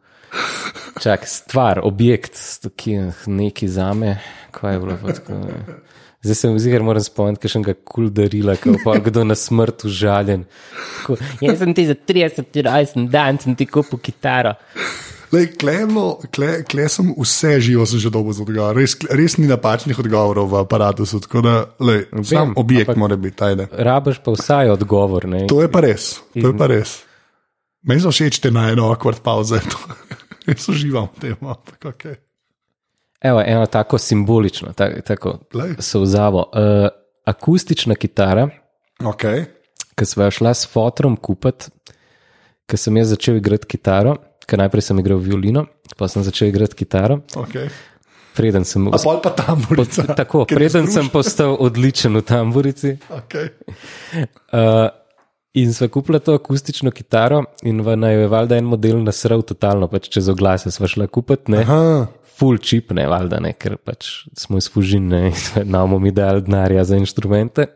Čak, 1.02 1.28
stvar, 1.28 1.82
objekt, 1.84 2.38
ki 2.76 2.92
je 2.92 3.04
neki 3.28 3.68
za 3.68 3.94
me, 3.94 4.18
kaj 4.52 4.74
je 4.76 4.80
bilo. 4.80 4.98
Tako. 5.04 5.40
Zdaj 6.24 6.36
se 6.36 6.50
mi 6.50 6.60
zdi, 6.60 6.72
ker 6.72 6.84
moram 6.88 7.04
spomniti, 7.04 7.42
kaj 7.44 7.52
še 7.52 7.60
enega 7.60 7.74
kul 7.84 8.08
darila, 8.16 8.54
ki 8.56 8.78
pa 8.80 8.96
kdo 9.04 9.26
na 9.28 9.36
smrt 9.36 9.84
užaljen. 9.90 10.46
Tako, 11.02 11.18
Jaz 11.44 11.58
sem 11.60 11.74
ti 11.76 11.84
za 11.90 11.98
30 12.00 12.62
rojsten 12.64 13.10
dan, 13.12 13.42
sem 13.44 13.58
ti 13.60 13.68
kupil 13.68 14.00
kitaro. 14.00 14.54
Lej, 15.34 15.50
klejmo, 15.58 16.22
kle, 16.32 16.62
kle 16.70 16.86
sem 16.94 17.10
vse 17.18 17.56
živo, 17.66 17.88
sem 17.90 18.00
že 18.00 18.12
dolgo 18.14 18.32
za 18.38 18.46
odgovor. 18.46 18.78
Res, 18.78 18.94
res 19.10 19.36
ni 19.42 19.50
napačnih 19.50 19.98
odgovorov 20.00 20.46
v 20.52 20.60
aparatu, 20.62 21.08
tako 21.10 21.42
da 21.42 21.56
lej, 21.82 22.06
sam 22.24 22.54
objekt 22.56 22.88
ampak- 22.94 23.02
mora 23.02 23.18
biti, 23.18 23.42
ajde. 23.44 23.66
Rabaš 23.74 24.22
pa 24.24 24.32
vsaj 24.38 24.70
odgovor. 24.78 25.26
Ne? 25.28 25.48
To 25.50 25.60
je 25.66 25.68
pa 25.74 25.82
res, 25.84 26.22
to 26.38 26.54
je 26.54 26.56
pa 26.56 26.70
res. 26.70 27.02
Meni 27.84 28.00
so 28.00 28.14
všeč 28.14 28.40
te 28.40 28.52
na 28.54 28.70
eno 28.72 28.94
akvart 28.94 29.20
pauze. 29.26 29.58
Jaz 30.48 30.70
uživam 30.70 31.08
v 31.16 31.20
tem. 31.20 31.36
ampak 31.42 31.86
okej. 31.86 32.16
Evo, 33.24 33.40
eno 33.46 33.66
tako 33.72 33.98
simbolično, 33.98 34.74
ta, 34.76 34.90
tako 35.02 35.38
Glej. 35.52 35.76
sovzavo. 35.80 36.50
Uh, 36.52 36.88
akustična 37.26 37.96
kitara, 37.96 38.50
Okej. 39.06 39.46
ki 39.96 40.06
smo 40.06 40.24
jo 40.28 40.32
šla 40.32 40.52
s 40.54 40.68
fotom 40.68 41.16
kupiti, 41.16 41.72
ker 42.68 42.80
sem 42.80 42.98
jaz 42.98 43.14
začel 43.16 43.40
igrati 43.40 43.68
kitaro, 43.68 44.18
ker 44.48 44.60
najprej 44.60 44.82
sem 44.90 45.00
igral 45.00 45.22
violino, 45.24 45.66
pa 45.98 46.08
sem 46.12 46.24
začel 46.24 46.52
igrati 46.52 46.76
kitaro, 46.76 47.22
okej. 47.36 47.70
preden 48.36 48.66
sem. 48.68 48.90
Pol 48.92 49.22
pa 49.24 49.32
tam 49.32 49.64
borica. 49.70 50.04
Tako, 50.20 50.44
preden 50.52 50.92
sem 50.92 51.08
postal 51.10 51.56
odličen 51.60 52.20
v 52.20 52.26
tamburici. 52.28 52.98
Okay. 53.08 53.54
Uh, 54.52 54.92
in 55.54 55.74
sva 55.74 55.88
kupila 55.88 56.20
to 56.20 56.34
akustično 56.38 56.92
kitaro, 56.92 57.44
in 57.64 57.82
v 57.86 57.96
naj 58.00 58.20
je 58.22 58.32
valjda 58.32 58.58
en 58.58 58.70
model 58.70 59.04
nasral 59.06 59.46
totalno, 59.46 59.88
pač 59.92 60.10
čez 60.14 60.30
oglase 60.34 60.74
sva 60.74 60.90
šla 60.90 61.08
kupiti, 61.08 61.54
ne, 61.54 61.62
Aha, 61.62 62.08
full 62.34 62.58
chip, 62.58 62.92
ne, 62.98 63.06
valjda 63.10 63.40
ne, 63.44 63.54
ker 63.54 63.78
pač 63.78 64.26
smo 64.38 64.58
iz 64.62 64.70
Fužine 64.74 65.28
in 65.30 65.70
nam 65.70 65.94
mi 66.02 66.12
dali 66.12 66.42
denarja 66.46 66.84
za 66.90 66.98
inštrumente. 67.00 67.70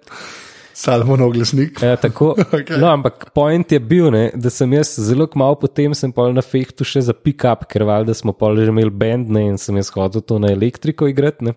Salmon 0.77 1.21
oglasnik. 1.25 1.79
Ja, 1.81 1.95
tako, 1.97 2.35
Okej. 2.59 2.77
no, 2.77 2.89
ampak 2.91 3.31
point 3.33 3.71
je 3.71 3.79
bil, 3.81 4.11
ne, 4.13 4.27
da 4.37 4.51
sem 4.53 4.73
jaz 4.77 4.93
zelo 5.01 5.25
malo 5.37 5.57
potem 5.57 5.93
sem 5.97 6.13
pol 6.13 6.35
na 6.37 6.43
fehtu 6.45 6.85
še 6.85 7.01
za 7.07 7.15
pick-up, 7.17 7.65
ker 7.69 7.85
valjda 7.87 8.13
smo 8.17 8.33
pol 8.37 8.59
že 8.61 8.69
imeli 8.69 8.93
bend 8.93 9.33
ne, 9.33 9.47
in 9.53 9.61
sem 9.61 9.77
jaz 9.81 9.89
hodil 9.95 10.21
to 10.21 10.37
na 10.41 10.53
elektriko 10.53 11.09
igrati. 11.09 11.49
Ne. 11.49 11.55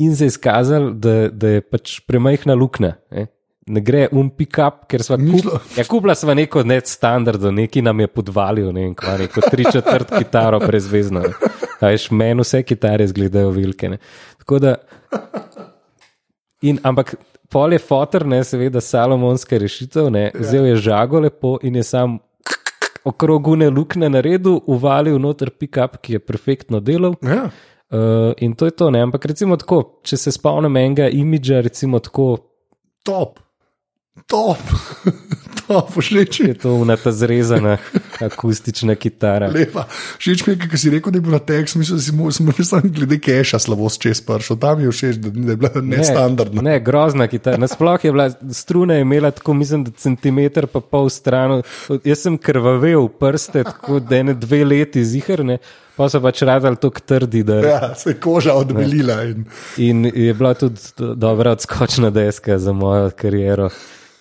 In 0.00 0.16
se 0.16 0.28
je 0.28 0.34
izkazalo, 0.34 0.92
da, 0.96 1.28
da 1.28 1.56
je 1.56 1.64
pač 1.64 1.98
premajhna 2.08 2.56
luknja. 2.56 2.96
Ne. 3.12 3.28
Ne 3.70 3.82
gre 3.84 4.06
um 4.12 4.28
pick-up, 4.34 4.84
ker 4.90 5.04
smo 5.06 5.18
kup, 5.20 5.50
ja, 5.78 5.84
kupila 5.88 6.14
sva 6.18 6.34
neko 6.36 6.64
net 6.66 6.90
standardno, 6.90 7.52
neki 7.54 7.82
nam 7.86 8.02
je 8.02 8.10
podvalil, 8.10 8.70
ne 8.74 8.88
vem, 8.88 8.94
kva, 8.98 9.16
neko 9.20 9.44
tri 9.46 9.66
četrt 9.70 10.12
kitaro 10.16 10.60
brezvezno. 10.62 11.22
Veš, 11.80 12.10
meni 12.12 12.44
vse 12.44 12.62
kitare 12.66 13.06
izgledajo 13.08 13.52
velike. 13.56 13.94
Ne. 13.94 14.00
Tako 14.42 14.58
da 14.62 14.76
In, 16.60 16.76
ampak 16.84 17.14
pol 17.48 17.72
je 17.72 17.80
fotor, 17.80 18.26
ne, 18.28 18.42
seveda, 18.44 18.82
salomonska 18.84 19.56
rešitev, 19.58 20.10
ne, 20.12 20.26
vzel 20.36 20.66
je 20.68 20.82
žago 20.84 21.22
lepo 21.24 21.54
in 21.64 21.78
je 21.80 21.84
sam 21.88 22.18
okrogune 23.08 23.70
luknje 23.72 24.10
naredil, 24.12 24.58
uvalil 24.68 25.16
noter 25.18 25.48
pick-up, 25.56 25.96
ki 26.04 26.18
je 26.18 26.20
perfektno 26.20 26.82
delal. 26.84 27.16
Ja. 27.24 27.46
Uh, 27.90 28.36
in 28.44 28.52
to 28.54 28.68
je 28.68 28.76
to, 28.76 28.90
ne. 28.92 29.00
ampak 29.02 29.24
recimo 29.32 29.56
tako, 29.58 29.80
če 30.06 30.20
se 30.20 30.34
spomnim 30.36 30.76
enega 30.76 31.08
imidža, 31.08 31.64
recimo 31.64 31.98
tako, 31.98 32.36
Top, 33.00 33.38
top, 34.26 34.58
top, 35.62 35.90
všeč 35.92 36.40
mi 36.40 36.48
je 36.48 36.54
to 36.56 36.74
unata 36.74 37.12
zrezana 37.12 37.76
akustična 38.20 38.94
kitara. 38.94 39.48
Lepa. 39.48 39.84
Všeč 40.18 40.46
mi 40.46 40.52
je, 40.52 40.58
ker 40.60 40.78
si 40.78 40.90
rekel, 40.90 41.12
da 41.12 41.18
je 41.18 41.22
bila 41.22 41.38
tekst, 41.38 41.76
mislim, 41.76 41.98
da 41.98 42.02
si 42.02 42.42
mu 42.42 42.52
samo 42.60 42.82
glede 42.84 43.18
keša 43.18 43.58
slabost 43.58 44.00
čez 44.00 44.20
pršel. 44.20 44.56
Tam 44.56 44.80
je 44.80 44.90
všeč, 44.90 45.16
da 45.16 45.30
da 45.30 45.50
je 45.50 45.56
bila 45.56 45.70
nestandardna. 45.82 46.62
Ne, 46.62 46.80
grozna 46.80 47.26
kitara. 47.26 47.56
Nasploh 47.56 48.04
je 48.04 48.12
bila 48.12 48.30
struna 48.50 48.94
je 48.94 49.00
imela 49.00 49.30
tako, 49.30 49.54
mislim, 49.54 49.84
da 49.84 49.90
centimeter 49.92 50.66
pa 50.66 50.80
pol 50.80 51.08
stran. 51.08 51.62
Jaz 52.04 52.18
sem 52.18 52.38
krvavel 52.38 53.08
prste, 53.10 53.64
tako 53.64 54.00
da 54.00 54.16
ene 54.16 54.34
dve 54.34 54.64
leti 54.64 55.04
zihrne, 55.04 55.58
pa 55.96 56.08
so 56.08 56.20
pač 56.20 56.42
radili 56.42 56.76
tako 56.76 57.00
trdi. 57.00 57.42
Da, 57.42 57.54
Ja, 57.60 57.94
se 57.94 58.10
je 58.10 58.14
koža 58.16 58.54
odbelila. 58.54 59.22
In, 59.22 59.44
in 59.76 60.04
je 60.06 60.34
bila 60.34 60.54
tudi 60.54 60.80
do- 60.96 61.14
dobra 61.14 61.50
odskočna 61.52 62.10
deska 62.10 62.58
za 62.58 62.72
mojo 62.72 63.10
kariero 63.10 63.70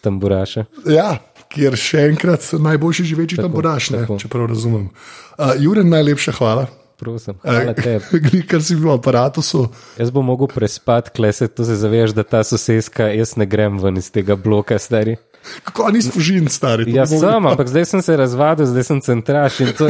tamburaša. 0.02 0.66
ja, 0.86 1.18
kjer 1.48 1.76
še 1.76 2.04
enkrat 2.08 2.46
najboljši 2.54 3.04
živeči 3.06 3.36
tam 3.36 3.52
bodaš, 3.52 3.90
ne, 3.90 4.04
tako. 4.04 4.18
če 4.18 4.28
prav 4.28 4.46
razumem. 4.48 4.90
Uh, 5.34 5.54
Juren, 5.58 5.90
najlepša 5.90 6.36
hvala. 6.38 6.68
Prosim, 6.96 7.38
hvala 7.40 7.72
tebi. 7.74 8.04
Glej, 8.26 8.44
Ker 8.44 8.60
si 8.60 8.76
bil 8.76 8.90
v 8.90 8.98
aparatusu. 8.98 9.70
Jaz 9.96 10.12
bom 10.12 10.26
mogel 10.26 10.48
prespati, 10.48 11.10
kle 11.10 11.32
se 11.32 11.48
to 11.48 11.64
se 11.64 11.76
zavedaš, 11.76 12.12
da 12.12 12.24
ta 12.24 12.44
sosedska, 12.44 13.08
jaz 13.10 13.38
ne 13.38 13.48
grem 13.48 13.80
ven 13.80 13.96
iz 13.96 14.12
tega 14.12 14.36
bloka, 14.36 14.76
stari. 14.78 15.16
Kako 15.64 15.90
nisi 15.90 16.12
fužin, 16.12 16.50
stari? 16.52 16.84
to 16.86 16.92
bo- 17.00 17.06
sem, 17.18 17.46
ampak 17.48 17.68
zdaj 17.68 17.86
sem 17.88 18.02
se 18.04 18.18
razvadil, 18.18 18.68
zdaj 18.68 18.84
sem 18.84 19.00
centraš. 19.02 19.62
To, 19.78 19.88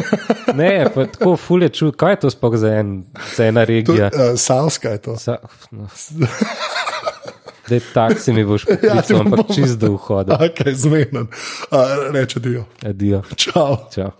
ne, 0.53 0.85
pa 0.85 1.07
tako 1.07 1.33
fulje 1.35 1.69
čuj, 1.71 1.91
kaj 1.93 2.11
je 2.11 2.19
to 2.19 2.29
sploh 2.29 2.53
za, 2.55 2.75
en, 2.75 2.91
za 3.35 3.45
ena 3.45 3.65
To, 3.65 3.67
regija? 3.67 4.07
uh, 4.07 4.37
Savska 4.37 4.89
je 4.89 5.01
to. 5.01 5.17
Sa, 5.17 5.41
no. 5.71 5.89
Dej 7.69 7.81
taksi 7.93 8.33
mi 8.33 8.45
boš 8.45 8.65
Ja, 8.69 8.75
poklical, 8.77 9.17
bom 9.17 9.27
ampak 9.27 9.47
bom. 9.47 9.55
čist 9.55 9.79
do 9.79 9.93
vhoda. 9.95 10.37
Okay, 10.49 10.73
Zmeden. 10.73 11.27
Uh, 11.69 12.09
reče 12.13 12.39
dio. 12.39 12.65
Adijo. 12.85 13.21
Čau. 13.35 13.77
Čau. 13.93 14.11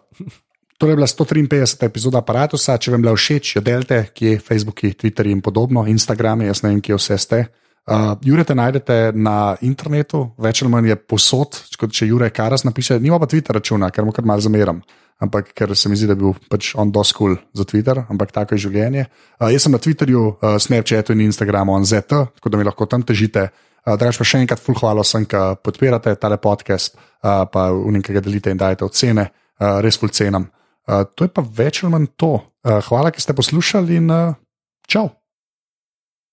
To 0.79 0.87
je 0.87 0.95
bila 0.95 1.07
153. 1.07 1.85
epizoda 1.85 2.21
aparata. 2.23 2.55
Če 2.57 2.91
vam 2.91 3.01
je 3.01 3.03
bila 3.03 3.15
všeč, 3.15 3.55
jo 3.57 3.61
delite, 3.61 4.03
kje 4.15 4.35
je 4.37 4.39
Facebook, 4.39 4.79
Twitter 4.95 5.27
in 5.27 5.41
podobno, 5.41 5.83
Instagram, 5.87 6.45
jaz 6.47 6.63
ne 6.63 6.69
vem, 6.71 6.79
kje 6.81 6.95
vse 6.95 7.17
ste. 7.19 7.41
Uh, 7.89 8.13
Jure 8.21 8.43
te 8.45 8.55
najdete 8.55 9.11
na 9.17 9.55
internetu, 9.65 10.29
več 10.37 10.61
ali 10.61 10.71
manj 10.71 10.91
je 10.91 10.95
posod, 11.09 11.57
kot 11.79 11.91
če 11.91 12.07
Jure 12.11 12.29
Karas 12.29 12.63
napiše, 12.63 12.99
nima 13.01 13.17
pa 13.19 13.25
Twitter 13.27 13.57
računa, 13.57 13.89
ker 13.89 14.05
mu 14.05 14.13
kar 14.13 14.27
mal 14.29 14.39
zameram. 14.39 14.83
Ampak 15.20 15.51
ker 15.51 15.76
se 15.76 15.89
mi 15.91 15.97
zdi, 15.99 16.07
da 16.07 16.15
je 16.15 16.22
bil 16.22 16.36
pač 16.47 16.72
on 16.80 16.93
doskul 16.95 17.36
cool 17.36 17.39
za 17.51 17.65
Twitter, 17.67 18.05
ampak 18.07 18.32
tako 18.32 18.55
je 18.55 18.63
življenje. 18.70 19.09
Uh, 19.36 19.49
jaz 19.51 19.65
sem 19.65 19.74
na 19.76 19.82
Twitterju, 19.84 20.22
uh, 20.32 20.55
Snapchatu 20.55 21.11
in 21.11 21.26
Instagramu 21.28 21.76
on 21.76 21.84
ZT, 21.84 22.24
tako 22.39 22.51
da 22.53 22.59
mi 22.59 22.67
lahko 22.67 22.88
tam 22.88 23.03
težite. 23.03 23.49
Uh, 23.84 23.97
Drugač 23.99 24.20
pa 24.22 24.28
še 24.28 24.39
enkrat, 24.45 24.63
full 24.63 24.80
hvala 24.80 25.03
vsem, 25.03 25.28
ki 25.28 25.43
podpirate 25.59 26.15
tale 26.15 26.39
podcast, 26.39 26.95
uh, 26.95 27.43
pa 27.51 27.67
v 27.76 27.97
nekaj 27.99 28.24
delite 28.24 28.55
in 28.55 28.63
dajete 28.63 28.88
ocene, 28.88 29.28
uh, 29.59 29.82
res 29.84 29.99
full 29.99 30.15
cenam. 30.15 30.47
Uh, 30.88 31.03
to 31.03 31.28
je 31.28 31.36
pa 31.36 31.43
več 31.43 31.84
ali 31.84 31.91
manj 31.97 32.13
to. 32.15 32.38
Uh, 32.63 32.80
hvala, 32.88 33.11
ki 33.11 33.20
ste 33.20 33.36
poslušali 33.36 33.99
in 33.99 34.07
uh, 34.07 34.39
čau. 34.88 35.18